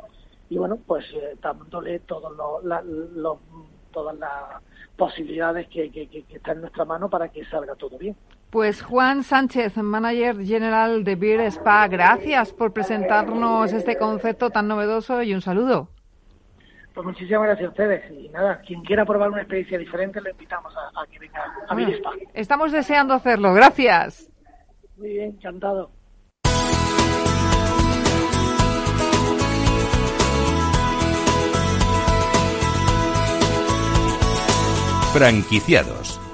y 0.49 0.57
bueno, 0.57 0.79
pues 0.85 1.05
eh, 1.13 1.35
dándole 1.39 1.99
todos 1.99 2.35
los, 2.35 3.37
todas 3.91 4.17
las 4.17 4.63
posibilidades 4.95 5.67
que, 5.67 5.91
que, 5.91 6.07
que, 6.07 6.25
están 6.29 6.55
en 6.55 6.61
nuestra 6.61 6.85
mano 6.85 7.07
para 7.07 7.29
que 7.29 7.45
salga 7.45 7.75
todo 7.75 7.99
bien. 7.99 8.15
Pues 8.55 8.81
Juan 8.81 9.23
Sánchez, 9.23 9.75
manager 9.75 10.41
general 10.41 11.03
de 11.03 11.17
Beer 11.17 11.41
Spa, 11.41 11.89
gracias 11.89 12.53
por 12.53 12.71
presentarnos 12.71 13.73
este 13.73 13.97
concepto 13.97 14.49
tan 14.49 14.69
novedoso 14.69 15.21
y 15.23 15.33
un 15.33 15.41
saludo. 15.41 15.89
Pues 16.93 17.05
muchísimas 17.05 17.47
gracias 17.47 17.67
a 17.67 17.69
ustedes. 17.71 18.09
Y 18.17 18.29
nada, 18.29 18.61
quien 18.65 18.81
quiera 18.83 19.03
probar 19.03 19.29
una 19.31 19.41
experiencia 19.41 19.77
diferente, 19.77 20.21
le 20.21 20.31
invitamos 20.31 20.73
a, 20.73 21.05
que 21.05 21.19
venga 21.19 21.43
a 21.67 21.75
Beer 21.75 21.95
Spa. 21.95 22.11
Estamos 22.33 22.71
deseando 22.71 23.13
hacerlo. 23.13 23.53
Gracias. 23.53 24.31
Muy 24.95 25.09
bien, 25.09 25.31
encantado. 25.31 25.91
Franquiciados. 35.11 36.24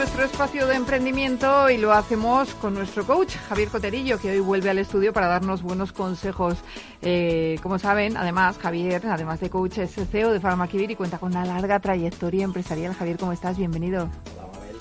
Nuestro 0.00 0.24
espacio 0.24 0.66
de 0.66 0.76
emprendimiento 0.76 1.68
y 1.68 1.76
lo 1.76 1.92
hacemos 1.92 2.54
con 2.54 2.72
nuestro 2.72 3.06
coach, 3.06 3.36
Javier 3.50 3.68
Coterillo, 3.68 4.18
que 4.18 4.30
hoy 4.30 4.40
vuelve 4.40 4.70
al 4.70 4.78
estudio 4.78 5.12
para 5.12 5.26
darnos 5.26 5.60
buenos 5.60 5.92
consejos. 5.92 6.56
Eh, 7.02 7.58
como 7.62 7.78
saben, 7.78 8.16
además, 8.16 8.56
Javier, 8.56 9.06
además 9.06 9.40
de 9.40 9.50
coach, 9.50 9.76
es 9.76 9.90
CEO 10.10 10.32
de 10.32 10.40
Farmaquivir 10.40 10.90
y 10.90 10.96
cuenta 10.96 11.18
con 11.18 11.32
una 11.32 11.44
larga 11.44 11.80
trayectoria 11.80 12.44
empresarial. 12.44 12.94
Javier, 12.94 13.18
¿cómo 13.18 13.32
estás? 13.32 13.58
Bienvenido. 13.58 14.08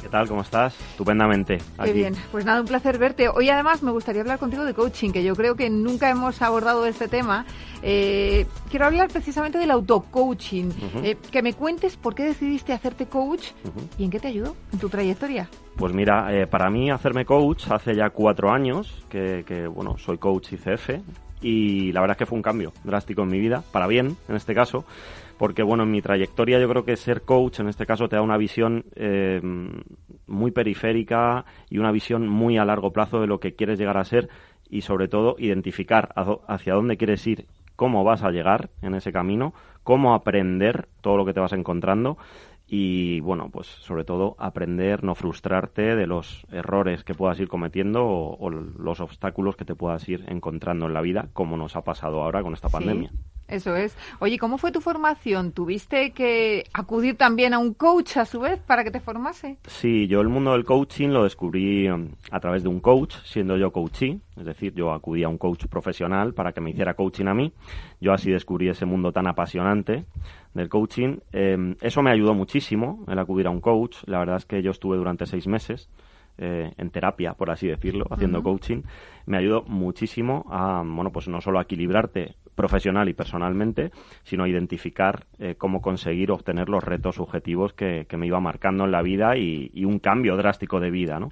¿Qué 0.02 0.08
tal? 0.08 0.28
¿Cómo 0.28 0.42
estás? 0.42 0.80
Estupendamente. 0.92 1.58
Qué 1.84 1.94
bien. 1.94 2.16
Pues 2.32 2.46
nada, 2.46 2.62
un 2.62 2.68
placer 2.68 2.98
verte. 2.98 3.28
Hoy 3.28 3.50
además 3.50 3.84
me 3.84 3.92
gustaría 3.92 4.22
hablar 4.22 4.40
contigo 4.40 4.64
de 4.64 4.74
coaching, 4.74 5.12
que 5.12 5.24
yo 5.24 5.36
creo 5.36 5.56
que 5.56 5.70
nunca 5.70 6.10
hemos 6.10 6.42
abordado 6.42 6.86
este 6.86 7.08
tema. 7.08 7.46
Eh, 7.82 8.46
quiero 8.70 8.86
hablar 8.86 9.10
precisamente 9.10 9.58
del 9.58 9.72
auto-coaching. 9.72 10.72
Eh, 11.04 11.18
que 11.32 11.42
me 11.42 11.54
cuentes 11.54 11.98
por 11.98 12.16
qué 12.16 12.24
decidiste 12.24 12.72
hacerte 12.72 13.08
coach 13.08 13.48
y 13.98 14.06
en 14.06 14.10
qué 14.10 14.20
te 14.20 14.30
ayudó 14.30 14.56
en 14.72 14.80
tu 14.80 14.90
trayectoria. 14.90 15.50
Pues 15.76 15.94
mira, 15.94 16.34
eh, 16.34 16.48
para 16.48 16.70
mí 16.70 16.90
hacerme 16.90 17.26
coach 17.26 17.70
hace 17.70 17.96
ya 17.96 18.10
cuatro 18.10 18.52
años, 18.52 19.04
que, 19.10 19.44
que 19.46 19.68
bueno, 19.68 19.98
soy 19.98 20.18
coach 20.18 20.54
ICF, 20.54 20.90
y 21.42 21.92
la 21.92 22.02
verdad 22.02 22.16
es 22.16 22.20
que 22.20 22.26
fue 22.26 22.38
un 22.38 22.44
cambio 22.44 22.74
drástico 22.84 23.24
en 23.24 23.30
mi 23.30 23.40
vida, 23.40 23.64
para 23.72 23.88
bien 23.88 24.18
en 24.28 24.36
este 24.36 24.54
caso, 24.54 24.86
porque 25.38 25.64
bueno, 25.64 25.84
en 25.84 25.92
mi 25.92 26.02
trayectoria 26.02 26.60
yo 26.60 26.68
creo 26.70 26.84
que 26.84 26.98
ser 26.98 27.22
coach 27.22 27.60
en 27.60 27.70
este 27.70 27.86
caso 27.86 28.10
te 28.10 28.16
da 28.16 28.22
una 28.22 28.38
visión 28.38 28.86
eh, 28.96 29.42
muy 30.28 30.52
periférica 30.52 31.46
y 31.70 31.78
una 31.78 31.92
visión 31.92 32.28
muy 32.28 32.58
a 32.58 32.66
largo 32.66 32.92
plazo 32.92 33.22
de 33.22 33.28
lo 33.28 33.40
que 33.40 33.56
quieres 33.56 33.80
llegar 33.80 33.98
a 33.98 34.04
ser 34.04 34.30
y 34.70 34.82
sobre 34.82 35.08
todo 35.08 35.36
identificar 35.40 36.14
hacia 36.48 36.74
dónde 36.74 36.98
quieres 36.98 37.26
ir, 37.26 37.46
cómo 37.76 38.04
vas 38.04 38.24
a 38.24 38.32
llegar 38.32 38.70
en 38.82 38.94
ese 38.94 39.12
camino, 39.12 39.54
cómo 39.84 40.14
aprender 40.14 40.88
todo 41.02 41.18
lo 41.18 41.26
que 41.26 41.34
te 41.34 41.40
vas 41.40 41.54
encontrando 41.54 42.18
y 42.72 43.20
bueno, 43.22 43.50
pues 43.50 43.68
sobre 43.68 44.04
todo 44.04 44.36
aprender, 44.38 45.04
no 45.04 45.16
frustrarte 45.16 45.96
de 45.96 46.06
los 46.06 46.46
errores 46.52 47.04
que 47.04 47.16
puedas 47.16 47.40
ir 47.40 47.48
cometiendo 47.48 48.06
o, 48.06 48.50
los 48.52 49.00
obstáculos 49.00 49.56
que 49.56 49.66
te 49.66 49.74
puedas 49.74 50.08
ir 50.08 50.24
encontrando 50.28 50.86
en 50.86 50.94
la 50.94 51.02
vida, 51.02 51.30
como 51.34 51.58
nos 51.58 51.76
ha 51.76 51.84
pasado 51.84 52.22
ahora 52.22 52.44
con 52.44 52.54
esta 52.54 52.70
pandemia. 52.70 53.12
Eso 53.50 53.76
es. 53.76 53.98
Oye, 54.20 54.38
¿cómo 54.38 54.58
fue 54.58 54.72
tu 54.72 54.80
formación? 54.80 55.52
¿Tuviste 55.52 56.12
que 56.12 56.66
acudir 56.74 57.18
también 57.18 57.54
a 57.54 57.60
un 57.60 57.74
coach 57.74 58.18
a 58.18 58.26
su 58.26 58.40
vez 58.40 58.60
para 58.60 58.84
que 58.84 58.92
te 58.92 59.00
formase? 59.00 59.58
Sí, 59.66 60.08
yo 60.08 60.22
el 60.22 60.30
mundo 60.30 60.52
del 60.52 60.66
coaching 60.66 61.10
lo 61.10 61.24
descubrí 61.24 61.90
um, 61.90 62.10
a 62.30 62.40
través 62.40 62.62
de 62.62 62.70
un 62.70 62.80
coach, 62.80 63.16
siendo 63.24 63.58
yo 63.58 63.72
coachee, 63.72 64.20
es 64.38 64.46
decir, 64.46 64.74
yo 64.74 64.94
acudí 64.94 65.24
a 65.24 65.30
un 65.30 65.38
coach 65.38 65.66
profesional 65.66 66.34
para 66.34 66.52
que 66.52 66.62
me 66.62 66.70
hiciera 66.70 66.94
coaching 66.94 67.26
a 67.26 67.34
mí. 67.34 67.52
Yo 68.00 68.14
así 68.14 68.32
descubrí 68.32 68.70
ese 68.70 68.86
mundo 68.86 69.12
tan 69.12 69.28
apasionante 69.28 70.06
del 70.54 70.70
coaching. 70.70 71.18
Em, 71.32 71.76
eso 71.82 72.04
me 72.04 72.12
ayudó 72.12 72.36
muchísimo, 72.36 73.04
el 73.08 73.18
acudir 73.18 73.48
a 73.48 73.50
un 73.50 73.62
coach. 73.62 73.98
La 74.06 74.20
verdad 74.20 74.38
es 74.38 74.46
que 74.46 74.62
yo 74.62 74.70
estuve 74.72 74.98
durante 74.98 75.26
seis 75.26 75.48
meses 75.48 75.90
eh, 76.42 76.72
en 76.78 76.90
terapia, 76.90 77.34
por 77.34 77.52
así 77.52 77.68
decirlo, 77.68 78.06
haciendo 78.10 78.42
coaching, 78.42 78.84
me 79.26 79.38
ayudó 79.38 79.64
muchísimo 79.64 80.46
a, 80.50 80.84
bueno, 80.86 81.12
pues 81.12 81.28
no 81.28 81.42
solo 81.42 81.60
a 81.60 81.64
equilibrarte 81.64 82.36
profesional 82.60 83.08
y 83.08 83.14
personalmente, 83.14 83.92
sino 84.24 84.46
identificar 84.46 85.28
eh, 85.40 85.56
cómo 85.58 85.82
conseguir 85.82 86.30
obtener 86.30 86.68
los 86.68 86.84
retos 86.84 87.18
objetivos 87.18 87.72
que, 87.72 88.06
me 88.18 88.28
iba 88.28 88.42
marcando 88.42 88.84
en 88.84 88.92
la 88.92 89.02
vida 89.02 89.38
y, 89.38 89.86
un 89.86 90.00
cambio 90.00 90.36
drástico 90.36 90.82
de 90.82 90.92
vida, 90.92 91.22
¿no? 91.22 91.30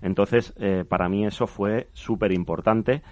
Entonces, 0.00 0.54
eh, 0.56 0.86
para 0.88 1.10
mí 1.10 1.26
eso 1.26 1.46
fue 1.46 1.88
súper 1.92 2.32
importante 2.32 3.02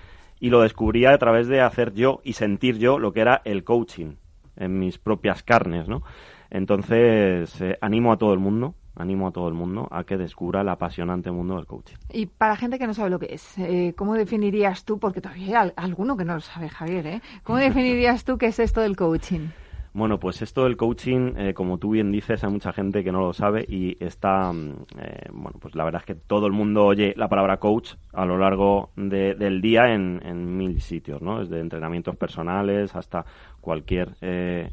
y 0.40 0.48
lo 0.48 0.62
descubrí 0.62 1.04
a 1.04 1.18
través 1.18 1.46
de 1.46 1.60
hacer 1.60 1.92
yo 1.92 2.22
y 2.24 2.32
sentir 2.32 2.78
yo 2.78 2.98
lo 2.98 3.12
que 3.12 3.20
era 3.20 3.42
el 3.44 3.64
coaching 3.64 4.14
en 4.56 4.78
mis 4.78 4.96
propias 4.96 5.42
carnes, 5.42 5.88
¿no? 5.88 6.02
Entonces, 6.48 7.62
animo 7.82 8.12
a 8.14 8.16
todo 8.16 8.32
el 8.32 8.38
mundo 8.38 8.76
animo 8.98 9.28
a 9.28 9.30
todo 9.30 9.48
el 9.48 9.54
mundo 9.54 9.88
a 9.90 10.04
que 10.04 10.16
descubra 10.16 10.60
el 10.60 10.68
apasionante 10.68 11.30
mundo 11.30 11.56
del 11.56 11.66
coaching. 11.66 11.96
Y 12.12 12.26
para 12.26 12.56
gente 12.56 12.78
que 12.78 12.86
no 12.86 12.94
sabe 12.94 13.10
lo 13.10 13.18
que 13.18 13.34
es, 13.34 13.58
eh, 13.58 13.94
¿cómo 13.96 14.14
definirías 14.14 14.84
tú, 14.84 14.98
porque 14.98 15.20
todavía 15.20 15.60
hay 15.60 15.72
alguno 15.76 16.16
que 16.16 16.24
no 16.24 16.34
lo 16.34 16.40
sabe, 16.40 16.68
Javier, 16.68 17.06
¿eh? 17.06 17.22
¿cómo 17.44 17.58
definirías 17.68 18.24
tú 18.24 18.38
qué 18.38 18.46
es 18.46 18.58
esto 18.58 18.80
del 18.80 18.96
coaching? 18.96 19.48
Bueno, 19.92 20.18
pues 20.20 20.42
esto 20.42 20.64
del 20.64 20.76
coaching, 20.76 21.34
eh, 21.36 21.54
como 21.54 21.78
tú 21.78 21.90
bien 21.90 22.12
dices, 22.12 22.44
hay 22.44 22.50
mucha 22.50 22.72
gente 22.72 23.02
que 23.02 23.10
no 23.10 23.20
lo 23.20 23.32
sabe 23.32 23.64
y 23.68 23.96
está, 24.04 24.52
mm, 24.52 24.72
eh, 24.98 25.28
bueno, 25.32 25.58
pues 25.60 25.74
la 25.74 25.84
verdad 25.84 26.02
es 26.02 26.06
que 26.06 26.14
todo 26.14 26.46
el 26.46 26.52
mundo 26.52 26.84
oye 26.86 27.14
la 27.16 27.28
palabra 27.28 27.58
coach 27.58 27.94
a 28.12 28.24
lo 28.24 28.38
largo 28.38 28.90
del 28.96 29.60
día 29.60 29.92
en, 29.94 30.56
mil 30.56 30.80
sitios, 30.80 31.22
¿no? 31.22 31.40
Desde 31.40 31.60
entrenamientos 31.60 32.16
personales 32.16 32.94
hasta 32.94 33.24
cualquier, 33.60 34.16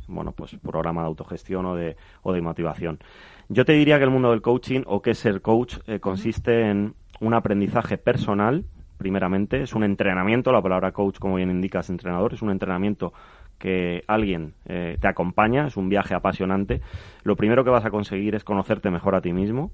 bueno, 0.07 0.31
pues 0.31 0.55
programa 0.55 1.01
de 1.01 1.07
autogestión 1.07 1.65
o 1.65 1.75
de, 1.75 1.95
o 2.23 2.33
de 2.33 2.41
motivación. 2.41 2.99
Yo 3.47 3.63
te 3.63 3.73
diría 3.73 3.97
que 3.99 4.05
el 4.05 4.09
mundo 4.09 4.31
del 4.31 4.41
coaching 4.41 4.81
o 4.87 5.01
que 5.01 5.13
ser 5.13 5.41
coach 5.41 5.77
eh, 5.85 5.99
consiste 5.99 6.69
en 6.69 6.95
un 7.19 7.33
aprendizaje 7.35 7.97
personal, 7.97 8.65
primeramente, 8.97 9.61
es 9.61 9.73
un 9.75 9.83
entrenamiento, 9.83 10.51
la 10.51 10.63
palabra 10.63 10.91
coach, 10.91 11.19
como 11.19 11.35
bien 11.35 11.51
indica, 11.51 11.81
es 11.81 11.89
entrenador, 11.91 12.33
es 12.33 12.41
un 12.41 12.49
entrenamiento 12.49 13.13
que 13.57 14.03
alguien 14.07 14.53
eh, 14.65 14.97
te 14.99 15.07
acompaña, 15.07 15.67
es 15.67 15.77
un 15.77 15.89
viaje 15.89 16.13
apasionante. 16.13 16.81
Lo 17.23 17.35
primero 17.35 17.63
que 17.63 17.69
vas 17.69 17.85
a 17.85 17.91
conseguir 17.91 18.35
es 18.35 18.43
conocerte 18.43 18.89
mejor 18.91 19.15
a 19.15 19.21
ti 19.21 19.33
mismo, 19.33 19.71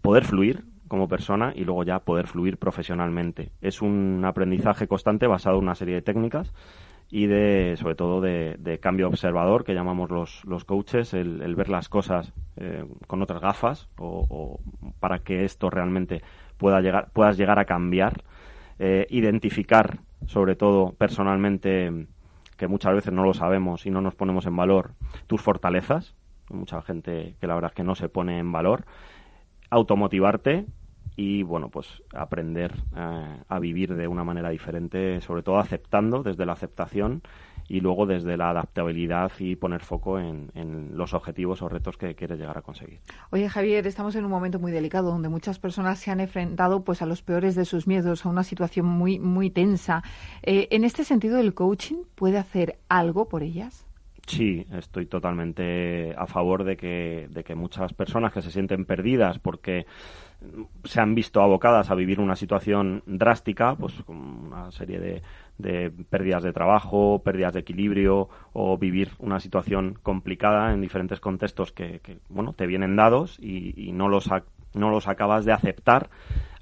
poder 0.00 0.24
fluir 0.24 0.64
como 0.88 1.08
persona 1.08 1.52
y 1.56 1.64
luego 1.64 1.84
ya 1.84 2.00
poder 2.00 2.26
fluir 2.26 2.58
profesionalmente. 2.58 3.50
Es 3.62 3.80
un 3.80 4.22
aprendizaje 4.26 4.86
constante 4.86 5.26
basado 5.26 5.56
en 5.56 5.64
una 5.64 5.74
serie 5.74 5.94
de 5.94 6.02
técnicas 6.02 6.52
y 7.10 7.26
de, 7.26 7.76
sobre 7.78 7.94
todo, 7.94 8.20
de, 8.20 8.78
cambio 8.80 9.06
observador, 9.06 9.64
que 9.64 9.74
llamamos 9.74 10.10
los, 10.10 10.44
los 10.44 10.64
coaches, 10.64 11.12
el, 11.12 11.54
ver 11.54 11.68
las 11.68 11.90
cosas 11.90 12.32
eh, 12.56 12.86
con 13.06 13.22
otras 13.22 13.40
gafas 13.40 13.88
o, 13.98 14.60
para 14.98 15.18
que 15.18 15.44
esto 15.44 15.68
realmente 15.68 16.22
pueda 16.56 16.80
llegar, 16.80 17.10
puedas 17.12 17.36
llegar 17.36 17.58
a 17.58 17.66
cambiar, 17.66 18.22
eh, 18.78 19.06
identificar, 19.10 19.98
sobre 20.26 20.56
todo 20.56 20.92
personalmente, 20.92 22.06
que 22.56 22.68
muchas 22.68 22.94
veces 22.94 23.12
no 23.12 23.24
lo 23.24 23.34
sabemos 23.34 23.86
y 23.86 23.90
no 23.90 24.00
nos 24.00 24.14
ponemos 24.14 24.46
en 24.46 24.56
valor, 24.56 24.92
tus 25.26 25.40
fortalezas, 25.40 26.14
mucha 26.50 26.82
gente 26.82 27.36
que 27.40 27.46
la 27.46 27.54
verdad 27.54 27.70
es 27.70 27.74
que 27.74 27.84
no 27.84 27.94
se 27.94 28.08
pone 28.08 28.38
en 28.38 28.52
valor, 28.52 28.84
automotivarte 29.70 30.66
y 31.16 31.42
bueno, 31.42 31.68
pues 31.68 32.02
aprender 32.14 32.74
eh, 32.96 33.42
a 33.48 33.58
vivir 33.58 33.94
de 33.94 34.08
una 34.08 34.24
manera 34.24 34.50
diferente, 34.50 35.20
sobre 35.20 35.42
todo 35.42 35.58
aceptando 35.58 36.22
desde 36.22 36.46
la 36.46 36.52
aceptación 36.52 37.22
y 37.72 37.80
luego 37.80 38.04
desde 38.04 38.36
la 38.36 38.50
adaptabilidad 38.50 39.32
y 39.38 39.56
poner 39.56 39.80
foco 39.80 40.18
en, 40.18 40.50
los 40.92 41.14
objetivos 41.14 41.62
o 41.62 41.70
retos 41.70 41.96
que 41.96 42.14
quieres 42.14 42.38
llegar 42.38 42.58
a 42.58 42.60
conseguir. 42.60 43.00
Oye 43.30 43.48
Javier, 43.48 43.86
estamos 43.86 44.14
en 44.14 44.26
un 44.26 44.30
momento 44.30 44.58
muy 44.58 44.72
delicado 44.72 45.10
donde 45.10 45.30
muchas 45.30 45.58
personas 45.58 45.98
se 45.98 46.10
han 46.10 46.20
enfrentado 46.20 46.84
pues 46.84 47.00
a 47.00 47.06
los 47.06 47.22
peores 47.22 47.54
de 47.54 47.64
sus 47.64 47.86
miedos, 47.86 48.26
a 48.26 48.28
una 48.28 48.44
situación 48.44 48.84
muy 48.84 49.18
muy 49.18 49.48
tensa. 49.48 50.02
Eh, 50.42 50.68
en 50.70 50.84
este 50.84 51.02
sentido, 51.02 51.38
el 51.38 51.54
coaching 51.54 52.02
puede 52.14 52.36
hacer 52.36 52.78
algo 52.90 53.30
por 53.30 53.42
ellas. 53.42 53.86
Sí, 54.26 54.66
estoy 54.72 55.06
totalmente 55.06 56.14
a 56.16 56.26
favor 56.26 56.64
de 56.64 56.76
que, 56.76 57.26
de 57.30 57.42
que 57.42 57.54
muchas 57.54 57.94
personas 57.94 58.32
que 58.32 58.42
se 58.42 58.50
sienten 58.50 58.84
perdidas 58.84 59.38
porque 59.38 59.86
se 60.84 61.00
han 61.00 61.14
visto 61.14 61.40
abocadas 61.40 61.90
a 61.90 61.94
vivir 61.94 62.20
una 62.20 62.36
situación 62.36 63.02
drástica, 63.06 63.74
pues 63.76 63.94
con 64.04 64.16
una 64.16 64.70
serie 64.70 64.98
de, 64.98 65.22
de 65.62 65.90
pérdidas 65.90 66.42
de 66.42 66.52
trabajo, 66.52 67.22
pérdidas 67.24 67.54
de 67.54 67.60
equilibrio 67.60 68.28
o 68.52 68.76
vivir 68.76 69.10
una 69.18 69.40
situación 69.40 69.98
complicada 70.02 70.72
en 70.72 70.80
diferentes 70.80 71.20
contextos 71.20 71.72
que, 71.72 72.00
bueno, 72.28 72.52
te 72.52 72.66
vienen 72.66 72.96
dados 72.96 73.38
y, 73.40 73.92
no, 73.92 74.08
los 74.08 74.28
no 74.74 74.90
los 74.90 75.06
acabas 75.06 75.44
de 75.44 75.52
aceptar, 75.52 76.08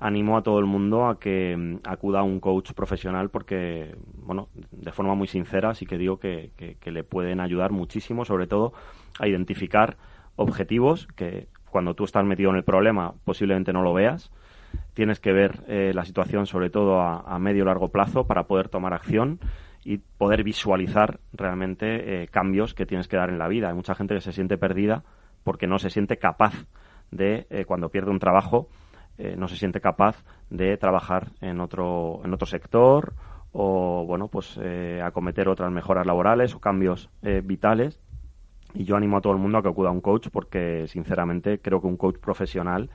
animo 0.01 0.37
a 0.37 0.43
todo 0.43 0.59
el 0.59 0.67
mundo 0.67 1.07
a 1.07 1.19
que 1.19 1.57
mm, 1.57 1.77
acuda 1.85 2.21
a 2.21 2.23
un 2.25 2.41
coach 2.41 2.73
profesional 2.73 3.31
porque, 3.31 3.95
bueno, 4.17 4.49
de 4.73 4.93
forma 4.93 5.15
muy 5.15 5.29
sincera 5.29 5.75
sí 5.75 5.87
que 5.87 5.97
digo 5.97 6.19
que, 6.19 6.51
que 6.57 6.91
le 6.91 7.05
pueden 7.05 7.41
ayudar 7.41 7.71
muchísimo, 7.71 8.25
sobre 8.25 8.47
todo 8.47 8.73
a 9.19 9.29
identificar 9.29 9.97
objetivos 10.37 11.07
que 11.15 11.49
cuando 11.71 11.95
tú 11.95 12.05
estás 12.05 12.25
metido 12.25 12.51
en 12.51 12.57
el 12.57 12.65
problema 12.65 13.15
posiblemente 13.25 13.73
no 13.73 13.83
lo 13.83 13.95
veas. 13.95 14.31
Tienes 14.95 15.21
que 15.21 15.33
ver 15.33 15.63
eh, 15.69 15.93
la 15.95 16.05
situación 16.05 16.47
sobre 16.47 16.71
todo 16.71 17.01
a, 17.01 17.39
medio 17.39 17.63
o 17.63 17.67
largo 17.67 17.89
plazo 17.89 18.27
para 18.27 18.45
poder 18.45 18.69
tomar 18.69 18.93
acción 18.93 19.39
y 19.85 19.99
poder 19.99 20.43
visualizar 20.45 21.21
realmente 21.33 22.23
eh, 22.23 22.29
cambios 22.29 22.75
que 22.75 22.87
tienes 22.87 23.09
que 23.09 23.17
dar 23.17 23.31
en 23.31 23.39
la 23.39 23.49
vida. 23.49 23.69
Hay 23.69 23.75
mucha 23.75 23.95
gente 23.95 24.15
que 24.15 24.21
se 24.21 24.33
siente 24.33 24.59
perdida 24.59 25.05
porque 25.45 25.67
no 25.67 25.79
se 25.79 25.91
siente 25.91 26.19
capaz 26.19 26.67
de, 27.11 27.47
eh, 27.51 27.65
cuando 27.65 27.89
pierde 27.89 28.11
un 28.11 28.19
trabajo, 28.19 28.69
no 29.37 29.49
se 29.49 29.57
siente 29.57 29.83
capaz 29.83 30.25
de 30.49 30.79
trabajar 30.79 31.33
en 31.43 31.61
otro, 31.61 32.23
en 32.25 32.33
otro 32.33 32.47
sector 32.47 33.13
o, 33.53 34.07
bueno, 34.07 34.29
pues 34.29 34.59
acometer 35.05 35.47
otras 35.47 35.71
mejoras 35.71 36.07
laborales 36.07 36.55
o 36.55 36.59
cambios 36.59 37.11
vitales. 37.45 38.01
Y 38.73 38.85
yo 38.85 38.97
animo 38.97 39.19
a 39.19 39.21
todo 39.21 39.35
el 39.35 39.39
mundo 39.39 39.59
a 39.59 39.63
que 39.63 39.69
acuda 39.69 39.91
a 39.91 39.93
un 39.93 40.01
coach 40.01 40.29
porque, 40.33 40.87
sinceramente, 40.87 41.59
creo 41.59 41.83
que 41.83 41.87
un 41.87 41.99
coach 41.99 42.17
profesional 42.17 42.89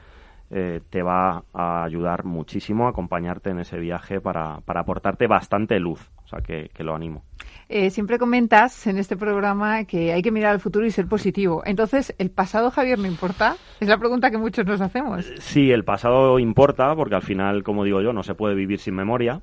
te 0.49 1.03
va 1.03 1.43
a 1.53 1.83
ayudar 1.83 2.23
muchísimo 2.23 2.85
a 2.85 2.91
acompañarte 2.91 3.49
en 3.49 3.59
ese 3.59 3.77
viaje 3.79 4.21
para, 4.21 4.61
para 4.61 4.81
aportarte 4.81 5.27
bastante 5.27 5.79
luz. 5.79 6.11
O 6.25 6.27
sea, 6.27 6.39
que, 6.41 6.71
lo 6.79 6.95
animo. 6.95 7.23
Eh, 7.69 7.91
siempre 7.91 8.17
comentas 8.17 8.87
en 8.87 8.97
este 8.97 9.15
programa 9.15 9.85
que 9.85 10.11
hay 10.11 10.23
que 10.23 10.31
mirar 10.31 10.53
al 10.53 10.59
futuro 10.59 10.85
y 10.85 10.91
ser 10.91 11.07
positivo. 11.07 11.61
Entonces, 11.65 12.15
¿el 12.17 12.31
pasado, 12.31 12.71
Javier, 12.71 12.97
no 12.97 13.05
importa? 13.05 13.57
Es 13.79 13.87
la 13.87 13.99
pregunta 13.99 14.31
que 14.31 14.39
muchos 14.39 14.65
nos 14.65 14.81
hacemos. 14.81 15.27
Eh, 15.27 15.35
sí, 15.37 15.71
el 15.71 15.83
pasado 15.83 16.39
importa 16.39 16.95
porque 16.95 17.15
al 17.15 17.21
final, 17.21 17.63
como 17.63 17.83
digo 17.83 18.01
yo, 18.01 18.11
no 18.11 18.23
se 18.23 18.33
puede 18.33 18.55
vivir 18.55 18.79
sin 18.79 18.95
memoria 18.95 19.41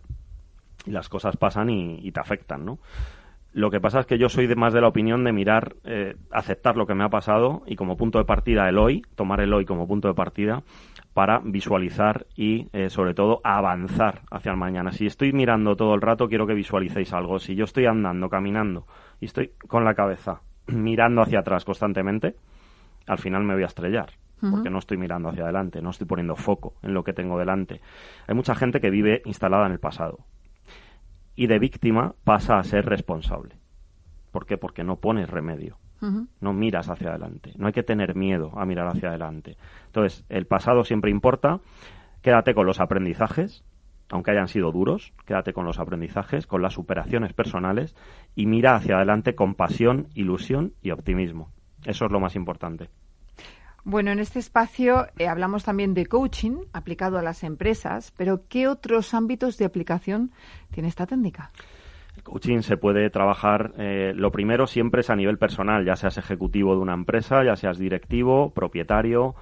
y 0.84 0.90
las 0.90 1.08
cosas 1.08 1.36
pasan 1.36 1.70
y, 1.70 2.10
te 2.10 2.18
afectan, 2.18 2.64
¿no? 2.64 2.78
Lo 3.54 3.70
que 3.70 3.80
pasa 3.80 4.00
es 4.00 4.06
que 4.06 4.16
yo 4.16 4.30
soy 4.30 4.46
de 4.46 4.56
más 4.56 4.72
de 4.72 4.80
la 4.80 4.88
opinión 4.88 5.24
de 5.24 5.32
mirar, 5.32 5.76
eh, 5.84 6.16
aceptar 6.30 6.76
lo 6.76 6.86
que 6.86 6.94
me 6.94 7.04
ha 7.04 7.10
pasado 7.10 7.62
y 7.66 7.76
como 7.76 7.98
punto 7.98 8.18
de 8.18 8.24
partida 8.24 8.66
el 8.68 8.78
hoy, 8.78 9.02
tomar 9.14 9.40
el 9.40 9.52
hoy 9.52 9.66
como 9.66 9.86
punto 9.86 10.08
de 10.08 10.14
partida 10.14 10.62
para 11.12 11.40
visualizar 11.44 12.26
y, 12.34 12.68
eh, 12.72 12.88
sobre 12.88 13.12
todo, 13.12 13.42
avanzar 13.44 14.22
hacia 14.30 14.52
el 14.52 14.56
mañana. 14.56 14.92
Si 14.92 15.04
estoy 15.04 15.34
mirando 15.34 15.76
todo 15.76 15.94
el 15.94 16.00
rato, 16.00 16.28
quiero 16.28 16.46
que 16.46 16.54
visualicéis 16.54 17.12
algo. 17.12 17.38
Si 17.38 17.54
yo 17.54 17.64
estoy 17.64 17.84
andando, 17.84 18.30
caminando 18.30 18.86
y 19.20 19.26
estoy 19.26 19.52
con 19.68 19.84
la 19.84 19.94
cabeza 19.94 20.40
mirando 20.68 21.20
hacia 21.20 21.40
atrás 21.40 21.66
constantemente, 21.66 22.36
al 23.06 23.18
final 23.18 23.44
me 23.44 23.52
voy 23.52 23.64
a 23.64 23.66
estrellar. 23.66 24.10
Porque 24.50 24.70
no 24.70 24.80
estoy 24.80 24.96
mirando 24.96 25.28
hacia 25.28 25.44
adelante, 25.44 25.80
no 25.80 25.90
estoy 25.90 26.08
poniendo 26.08 26.34
foco 26.34 26.74
en 26.82 26.94
lo 26.94 27.04
que 27.04 27.12
tengo 27.12 27.38
delante. 27.38 27.80
Hay 28.26 28.34
mucha 28.34 28.56
gente 28.56 28.80
que 28.80 28.90
vive 28.90 29.22
instalada 29.24 29.66
en 29.66 29.72
el 29.72 29.78
pasado. 29.78 30.18
Y 31.34 31.46
de 31.46 31.58
víctima 31.58 32.14
pasa 32.24 32.58
a 32.58 32.64
ser 32.64 32.86
responsable. 32.86 33.56
¿Por 34.30 34.46
qué? 34.46 34.58
Porque 34.58 34.84
no 34.84 34.96
pones 34.96 35.28
remedio 35.30 35.78
no 36.40 36.52
miras 36.52 36.88
hacia 36.88 37.10
adelante. 37.10 37.52
No 37.56 37.66
hay 37.66 37.72
que 37.72 37.82
tener 37.82 38.14
miedo 38.14 38.52
a 38.56 38.66
mirar 38.66 38.88
hacia 38.88 39.10
adelante. 39.10 39.56
Entonces, 39.86 40.24
el 40.28 40.46
pasado 40.46 40.84
siempre 40.84 41.10
importa. 41.10 41.60
Quédate 42.22 42.54
con 42.54 42.66
los 42.66 42.80
aprendizajes, 42.80 43.64
aunque 44.10 44.30
hayan 44.30 44.48
sido 44.48 44.70
duros, 44.70 45.12
quédate 45.26 45.52
con 45.52 45.64
los 45.64 45.78
aprendizajes, 45.78 46.46
con 46.46 46.62
las 46.62 46.74
superaciones 46.74 47.32
personales 47.32 47.96
y 48.34 48.46
mira 48.46 48.74
hacia 48.74 48.96
adelante 48.96 49.34
con 49.34 49.54
pasión, 49.54 50.08
ilusión 50.14 50.74
y 50.82 50.90
optimismo. 50.90 51.50
Eso 51.84 52.06
es 52.06 52.12
lo 52.12 52.20
más 52.20 52.36
importante. 52.36 52.90
Bueno, 53.84 54.12
en 54.12 54.20
este 54.20 54.38
espacio 54.38 55.06
eh, 55.18 55.26
hablamos 55.26 55.64
también 55.64 55.92
de 55.92 56.06
coaching 56.06 56.64
aplicado 56.72 57.18
a 57.18 57.22
las 57.22 57.42
empresas, 57.42 58.12
pero 58.16 58.42
¿qué 58.48 58.68
otros 58.68 59.12
ámbitos 59.12 59.58
de 59.58 59.64
aplicación 59.64 60.30
tiene 60.70 60.88
esta 60.88 61.06
técnica? 61.06 61.50
El 62.16 62.22
coaching 62.22 62.60
se 62.60 62.76
puede 62.76 63.10
trabajar, 63.10 63.72
eh, 63.78 64.12
lo 64.14 64.30
primero 64.30 64.66
siempre 64.66 65.00
es 65.00 65.10
a 65.10 65.16
nivel 65.16 65.38
personal, 65.38 65.84
ya 65.84 65.96
seas 65.96 66.16
ejecutivo 66.16 66.76
de 66.76 66.80
una 66.80 66.94
empresa, 66.94 67.42
ya 67.44 67.56
seas 67.56 67.78
directivo, 67.78 68.50
propietario 68.50 69.34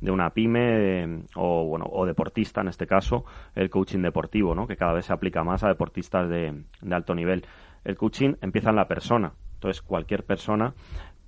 de 0.00 0.10
una 0.12 0.30
pyme 0.30 1.02
eh, 1.02 1.22
o, 1.34 1.64
bueno, 1.64 1.86
o 1.90 2.06
deportista 2.06 2.60
en 2.60 2.68
este 2.68 2.86
caso, 2.86 3.24
el 3.54 3.68
coaching 3.70 4.00
deportivo, 4.00 4.54
¿no? 4.54 4.66
que 4.66 4.76
cada 4.76 4.92
vez 4.92 5.06
se 5.06 5.12
aplica 5.12 5.42
más 5.42 5.64
a 5.64 5.68
deportistas 5.68 6.28
de, 6.28 6.62
alto 6.90 7.14
nivel. 7.14 7.44
El 7.84 7.96
coaching 7.96 8.34
empieza 8.40 8.70
en 8.70 8.76
la 8.76 8.86
persona, 8.86 9.32
entonces 9.54 9.82
cualquier 9.82 10.24
persona 10.24 10.74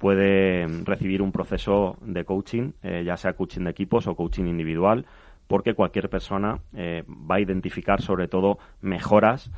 puede 0.00 0.66
recibir 0.84 1.22
un 1.22 1.30
proceso 1.30 1.96
de 2.00 2.24
coaching, 2.24 2.72
eh, 2.82 3.04
ya 3.04 3.16
sea 3.16 3.34
coaching 3.34 3.62
de 3.62 3.70
equipos 3.70 4.08
o 4.08 4.16
coaching 4.16 4.46
individual, 4.46 5.06
porque 5.46 5.74
cualquier 5.74 6.08
persona 6.08 6.60
va 6.72 7.34
a 7.34 7.40
identificar 7.40 8.00
sobre 8.00 8.28
todo 8.28 8.58
mejoras 8.80 9.50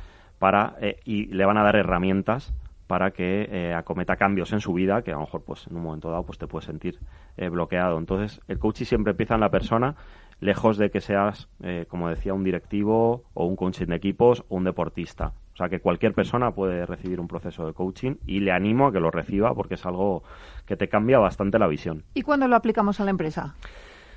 para 0.43 0.75
eh, 0.81 0.99
y 1.05 1.27
le 1.27 1.45
van 1.45 1.55
a 1.55 1.63
dar 1.63 1.77
herramientas 1.77 2.53
para 2.85 3.11
que 3.11 3.47
eh, 3.49 3.73
acometa 3.73 4.17
cambios 4.17 4.51
en 4.51 4.59
su 4.59 4.73
vida 4.73 5.01
que 5.01 5.11
a 5.11 5.13
lo 5.13 5.21
mejor 5.21 5.45
pues 5.45 5.67
en 5.67 5.77
un 5.77 5.83
momento 5.83 6.11
dado 6.11 6.25
pues 6.25 6.37
te 6.37 6.47
puedes 6.47 6.65
sentir 6.65 6.99
eh, 7.37 7.47
bloqueado. 7.47 7.97
Entonces 7.97 8.41
el 8.49 8.59
coaching 8.59 8.83
siempre 8.83 9.11
empieza 9.11 9.35
en 9.35 9.39
la 9.39 9.49
persona 9.51 9.95
lejos 10.41 10.77
de 10.77 10.91
que 10.91 10.99
seas 10.99 11.47
como 11.87 12.09
decía 12.09 12.33
un 12.33 12.43
directivo 12.43 13.23
o 13.33 13.45
un 13.45 13.55
coaching 13.55 13.85
de 13.85 13.95
equipos 13.95 14.43
o 14.49 14.57
un 14.57 14.65
deportista 14.65 15.31
o 15.53 15.57
sea 15.57 15.69
que 15.69 15.79
cualquier 15.79 16.13
persona 16.13 16.51
puede 16.51 16.85
recibir 16.85 17.19
un 17.19 17.27
proceso 17.27 17.65
de 17.65 17.73
coaching 17.73 18.15
y 18.25 18.39
le 18.39 18.51
animo 18.51 18.87
a 18.87 18.91
que 18.91 18.99
lo 18.99 19.11
reciba 19.11 19.53
porque 19.53 19.75
es 19.75 19.85
algo 19.85 20.23
que 20.65 20.75
te 20.75 20.89
cambia 20.89 21.19
bastante 21.19 21.59
la 21.59 21.67
visión 21.67 22.03
y 22.13 22.21
cuándo 22.21 22.47
lo 22.47 22.55
aplicamos 22.55 22.99
a 22.99 23.05
la 23.05 23.11
empresa 23.11 23.55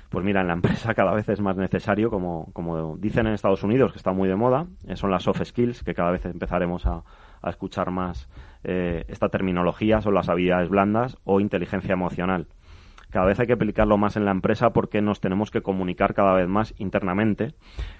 pues 0.09 0.23
mira, 0.23 0.41
en 0.41 0.47
la 0.47 0.53
empresa 0.53 0.93
cada 0.93 1.13
vez 1.13 1.27
es 1.27 1.41
más 1.41 1.57
necesario, 1.57 2.09
como, 2.09 2.49
como 2.53 2.95
dicen 2.97 3.27
en 3.27 3.33
Estados 3.33 3.63
Unidos, 3.63 3.91
que 3.91 3.97
está 3.97 4.13
muy 4.13 4.29
de 4.29 4.35
moda, 4.35 4.67
eh, 4.87 4.95
son 4.95 5.11
las 5.11 5.23
soft 5.23 5.43
skills, 5.43 5.83
que 5.83 5.93
cada 5.93 6.11
vez 6.11 6.25
empezaremos 6.25 6.85
a, 6.85 7.03
escuchar 7.43 7.91
más 7.91 8.27
eh, 8.63 9.05
esta 9.07 9.29
terminología, 9.29 10.01
son 10.01 10.13
las 10.13 10.27
habilidades 10.27 10.69
blandas 10.69 11.17
o 11.23 11.39
inteligencia 11.39 11.93
emocional. 11.93 12.47
Cada 13.09 13.25
vez 13.25 13.39
hay 13.39 13.47
que 13.47 13.53
aplicarlo 13.53 13.97
más 13.97 14.17
en 14.17 14.25
la 14.25 14.31
empresa 14.31 14.71
porque 14.71 15.01
nos 15.01 15.21
tenemos 15.21 15.49
que 15.49 15.61
comunicar 15.61 16.13
cada 16.13 16.33
vez 16.33 16.47
más 16.47 16.73
internamente 16.77 17.53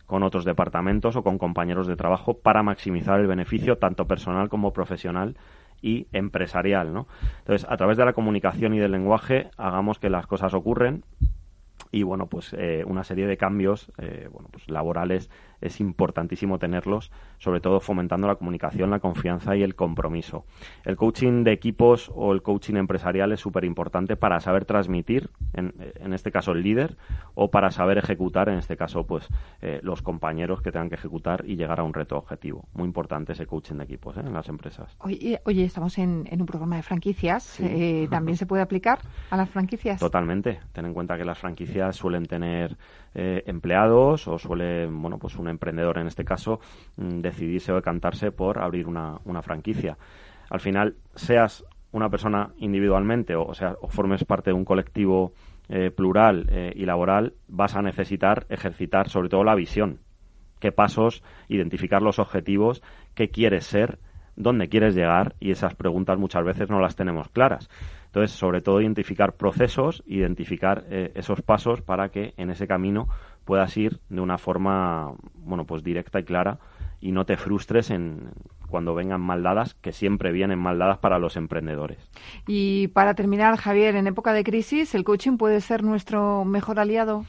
con 0.06 0.24
otros 0.24 0.44
departamentos 0.46 1.16
o 1.16 1.24
con 1.24 1.38
compañeros 1.38 1.88
de 1.88 1.96
trabajo 1.96 2.40
para 2.40 2.64
maximizar 2.64 3.20
el 3.20 3.28
beneficio 3.28 3.78
tanto 3.78 4.06
personal 4.06 4.50
como 4.50 4.74
profesional 4.74 5.38
y 5.82 6.08
empresarial, 6.12 6.94
¿no? 6.94 7.08
Entonces, 7.40 7.68
a 7.70 7.78
través 7.78 7.98
de 7.98 8.06
la 8.06 8.14
comunicación 8.14 8.74
y 8.74 8.80
del 8.80 8.92
lenguaje, 8.92 9.50
hagamos 9.58 10.00
que 10.00 10.10
las 10.10 10.28
cosas 10.28 10.54
ocurren 10.54 11.04
y 11.92 12.04
bueno 12.04 12.28
pues 12.28 12.54
eh, 12.58 12.84
una 12.86 13.04
serie 13.04 13.28
de 13.28 13.38
cambios 13.38 13.92
eh, 13.98 14.30
bueno 14.32 14.50
pues 14.52 14.70
laborales 14.70 15.30
es 15.62 15.80
importantísimo 15.80 16.60
tenerlos 16.60 17.12
sobre 17.40 17.62
todo 17.62 17.80
fomentando 17.80 18.28
la 18.28 18.36
comunicación 18.36 18.90
la 18.90 19.00
confianza 19.00 19.56
y 19.56 19.64
el 19.64 19.76
compromiso. 19.76 20.46
El 20.86 20.96
coaching 20.96 21.44
de 21.44 21.52
equipos 21.52 22.12
o 22.14 22.34
el 22.34 22.42
coaching 22.42 22.76
empresarial 22.76 23.32
es 23.32 23.40
súper 23.40 23.64
importante 23.64 24.16
para 24.16 24.40
saber 24.40 24.66
transmitir 24.66 25.30
en, 25.54 25.74
en, 25.96 26.14
este 26.14 26.32
caso 26.32 26.52
el 26.52 26.62
líder 26.62 26.98
o 27.36 27.50
para 27.50 27.72
saber 27.72 27.98
ejecutar 27.98 28.50
en 28.50 28.58
este 28.58 28.78
caso 28.78 29.06
pues 29.06 29.28
eh, 29.62 29.80
los 29.84 30.02
compañeros 30.02 30.62
que 30.62 30.72
tengan 30.72 30.90
que 30.90 30.96
ejecutar 30.96 31.44
y 31.46 31.56
llegar 31.56 31.80
a 31.80 31.84
un 31.84 31.94
reto 31.94 32.18
objetivo. 32.18 32.68
Muy 32.74 32.86
importante 32.86 33.34
ese 33.34 33.46
coaching 33.46 33.76
de 33.76 33.84
equipos 33.84 34.18
en 34.18 34.34
las 34.34 34.50
empresas. 34.50 34.96
Oye, 35.00 35.42
oye 35.46 35.64
estamos 35.64 35.98
en, 35.98 36.28
en, 36.30 36.42
un 36.42 36.48
programa 36.48 36.76
de 36.76 36.84
franquicias 36.84 37.60
también 38.10 38.38
se 38.38 38.46
puede 38.46 38.62
aplicar 38.62 39.00
a 39.30 39.38
las 39.38 39.50
franquicias 39.50 40.00
totalmente. 40.00 40.60
Ten 40.74 40.86
en 40.86 40.94
cuenta 40.94 41.18
que 41.18 41.26
las 41.26 41.38
franquicias 41.38 41.77
suelen 41.92 42.26
tener 42.26 42.78
eh, 43.14 43.44
empleados 43.48 44.28
o 44.28 44.38
suele, 44.38 44.86
bueno, 44.88 45.18
pues 45.18 45.36
un 45.38 45.48
emprendedor 45.48 45.98
en 45.98 46.08
este 46.08 46.24
caso, 46.24 46.60
mm, 46.98 47.22
decidirse 47.22 47.72
o 47.72 47.76
decantarse 47.76 48.32
por 48.32 48.60
abrir 48.60 48.88
una, 48.88 49.20
franquicia. 49.42 49.98
Al 50.50 50.60
final, 50.60 50.96
seas 51.16 51.64
una 51.92 52.10
persona 52.10 52.52
individualmente 52.58 53.36
o, 53.36 53.54
sea, 53.54 53.76
o 53.82 53.88
formes 53.88 54.24
parte 54.26 54.52
de 54.52 54.56
un 54.56 54.66
colectivo 54.66 55.34
eh, 55.70 55.92
plural 55.92 56.48
eh, 56.50 56.74
y 56.76 56.86
laboral, 56.86 57.34
vas 57.48 57.76
a 57.76 57.82
necesitar 57.82 58.46
ejercitar 58.50 59.10
sobre 59.10 59.30
todo 59.30 59.44
la 59.44 59.56
visión. 59.56 60.00
¿Qué 60.60 60.72
pasos? 60.72 61.24
Identificar 61.48 62.02
los 62.02 62.20
objetivos, 62.20 62.82
qué 63.16 63.30
quieres 63.30 63.66
ser, 63.66 64.00
dónde 64.38 64.70
quieres 64.70 64.96
llegar 64.96 65.36
y 65.42 65.52
esas 65.52 65.76
preguntas 65.76 66.18
muchas 66.18 66.46
veces 66.46 66.70
no 66.70 66.80
las 66.80 66.96
tenemos 66.96 67.28
claras. 67.30 67.70
Entonces, 68.06 68.32
sobre 68.32 68.62
todo, 68.62 68.80
identificar 68.80 69.34
procesos, 69.34 70.04
identificar 70.08 70.86
eh, 70.90 71.12
esos 71.16 71.42
pasos 71.42 71.82
para 71.82 72.10
que 72.10 72.34
en 72.38 72.50
ese 72.50 72.68
camino 72.68 73.10
puedas 73.44 73.76
ir 73.76 74.00
de 74.10 74.22
una 74.22 74.38
forma, 74.38 75.14
bueno, 75.36 75.66
pues 75.66 75.84
directa 75.84 76.20
y 76.20 76.24
clara 76.24 76.60
y 77.02 77.12
no 77.12 77.26
te 77.26 77.38
frustres 77.38 77.92
en 77.92 78.30
cuando 78.70 78.94
vengan 78.94 79.22
mal 79.22 79.44
dadas, 79.44 79.76
que 79.76 79.92
siempre 79.92 80.32
vienen 80.32 80.60
mal 80.60 80.78
dadas 80.78 80.98
para 80.98 81.20
los 81.20 81.38
emprendedores. 81.38 81.98
Y 82.48 82.88
para 82.90 83.14
terminar, 83.14 83.56
Javier, 83.58 83.96
en 83.96 84.08
época 84.08 84.34
de 84.34 84.44
crisis, 84.44 84.94
¿el 84.94 85.04
coaching 85.04 85.38
puede 85.38 85.62
ser 85.62 85.84
nuestro 85.84 86.44
mejor 86.44 86.80
aliado? 86.80 87.26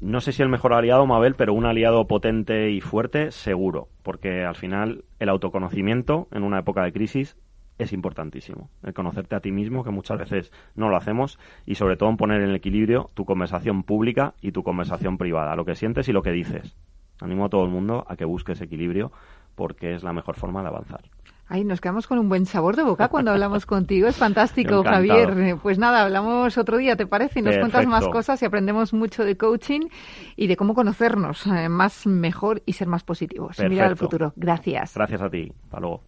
No 0.00 0.20
sé 0.20 0.30
si 0.30 0.42
el 0.42 0.48
mejor 0.48 0.74
aliado, 0.74 1.06
Mabel, 1.06 1.34
pero 1.34 1.52
un 1.52 1.66
aliado 1.66 2.06
potente 2.06 2.70
y 2.70 2.80
fuerte, 2.80 3.32
seguro, 3.32 3.88
porque 4.04 4.44
al 4.44 4.54
final 4.54 5.04
el 5.18 5.28
autoconocimiento 5.28 6.28
en 6.30 6.44
una 6.44 6.60
época 6.60 6.84
de 6.84 6.92
crisis 6.92 7.36
es 7.78 7.92
importantísimo. 7.92 8.70
El 8.84 8.94
conocerte 8.94 9.34
a 9.34 9.40
ti 9.40 9.50
mismo, 9.50 9.82
que 9.82 9.90
muchas 9.90 10.18
veces 10.18 10.52
no 10.76 10.88
lo 10.88 10.96
hacemos, 10.96 11.40
y 11.66 11.74
sobre 11.74 11.96
todo 11.96 12.10
en 12.10 12.16
poner 12.16 12.42
en 12.42 12.54
equilibrio 12.54 13.10
tu 13.14 13.24
conversación 13.24 13.82
pública 13.82 14.34
y 14.40 14.52
tu 14.52 14.62
conversación 14.62 15.18
privada, 15.18 15.56
lo 15.56 15.64
que 15.64 15.74
sientes 15.74 16.08
y 16.08 16.12
lo 16.12 16.22
que 16.22 16.30
dices. 16.30 16.76
Animo 17.20 17.46
a 17.46 17.48
todo 17.48 17.64
el 17.64 17.70
mundo 17.70 18.04
a 18.06 18.14
que 18.14 18.24
busque 18.24 18.52
ese 18.52 18.64
equilibrio 18.64 19.10
porque 19.56 19.94
es 19.94 20.04
la 20.04 20.12
mejor 20.12 20.36
forma 20.36 20.62
de 20.62 20.68
avanzar. 20.68 21.02
Ay, 21.48 21.64
nos 21.64 21.80
quedamos 21.80 22.06
con 22.06 22.18
un 22.18 22.28
buen 22.28 22.44
sabor 22.44 22.76
de 22.76 22.82
boca 22.82 23.08
cuando 23.08 23.30
hablamos 23.30 23.64
contigo. 23.66 24.06
Es 24.06 24.16
fantástico, 24.16 24.82
Javier. 24.84 25.56
Pues 25.62 25.78
nada, 25.78 26.02
hablamos 26.02 26.58
otro 26.58 26.76
día, 26.76 26.96
¿te 26.96 27.06
parece? 27.06 27.40
Y 27.40 27.42
nos 27.42 27.56
cuentas 27.56 27.86
más 27.86 28.06
cosas 28.08 28.42
y 28.42 28.44
aprendemos 28.44 28.92
mucho 28.92 29.24
de 29.24 29.36
coaching 29.36 29.88
y 30.36 30.46
de 30.46 30.56
cómo 30.56 30.74
conocernos 30.74 31.46
eh, 31.46 31.68
más 31.68 32.06
mejor 32.06 32.62
y 32.66 32.74
ser 32.74 32.88
más 32.88 33.02
positivos. 33.02 33.58
Mirar 33.60 33.88
al 33.88 33.96
futuro. 33.96 34.32
Gracias. 34.36 34.94
Gracias 34.94 35.22
a 35.22 35.30
ti. 35.30 35.52
Hasta 35.64 35.80
luego. 35.80 36.02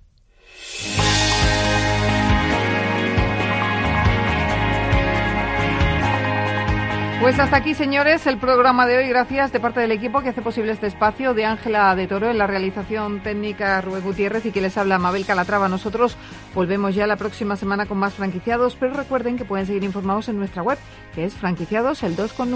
Pues 7.21 7.39
hasta 7.39 7.59
aquí, 7.59 7.75
señores, 7.75 8.27
el 8.27 8.39
programa 8.39 8.87
de 8.87 8.97
hoy. 8.97 9.09
Gracias 9.09 9.53
de 9.53 9.61
parte 9.61 9.79
del 9.81 9.93
equipo 9.93 10.23
que 10.23 10.31
hace 10.31 10.41
posible 10.41 10.73
este 10.73 10.87
espacio, 10.87 11.35
de 11.35 11.45
Ángela 11.45 11.95
de 11.95 12.07
Toro 12.07 12.31
en 12.31 12.39
la 12.39 12.47
realización 12.47 13.23
técnica 13.23 13.83
Rubén 13.83 14.03
Gutiérrez 14.03 14.47
y 14.47 14.53
que 14.53 14.63
les 14.63 14.79
habla 14.79 14.99
Mabel 14.99 15.27
Calatrava. 15.27 15.69
Nosotros 15.69 16.17
volvemos 16.55 16.95
ya 16.95 17.07
la 17.07 17.17
próxima 17.17 17.57
semana 17.57 17.85
con 17.85 17.99
más 17.99 18.15
franquiciados, 18.15 18.75
pero 18.81 18.95
recuerden 18.95 19.37
que 19.37 19.45
pueden 19.45 19.67
seguir 19.67 19.85
informados 19.85 20.31
en 20.31 20.39
nuestra 20.39 20.63
web, 20.63 20.79
que 21.15 21.27
es 21.27 21.35
franquiciados 21.35 22.03
el 22.05 22.17
2 22.17 22.33
con. 22.33 22.51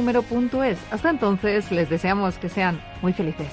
Hasta 0.91 1.11
entonces, 1.11 1.71
les 1.71 1.91
deseamos 1.91 2.39
que 2.39 2.49
sean 2.49 2.81
muy 3.03 3.13
felices. 3.13 3.53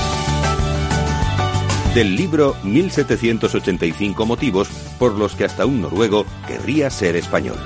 del 1.93 2.15
libro 2.15 2.55
1785 2.63 4.25
motivos 4.25 4.69
por 4.97 5.17
los 5.17 5.35
que 5.35 5.43
hasta 5.43 5.65
un 5.65 5.81
noruego 5.81 6.25
querría 6.47 6.89
ser 6.89 7.15
español. 7.17 7.57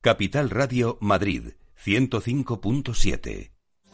Capital 0.00 0.50
Radio 0.50 0.96
Madrid 1.00 1.52
105.7 1.84 3.57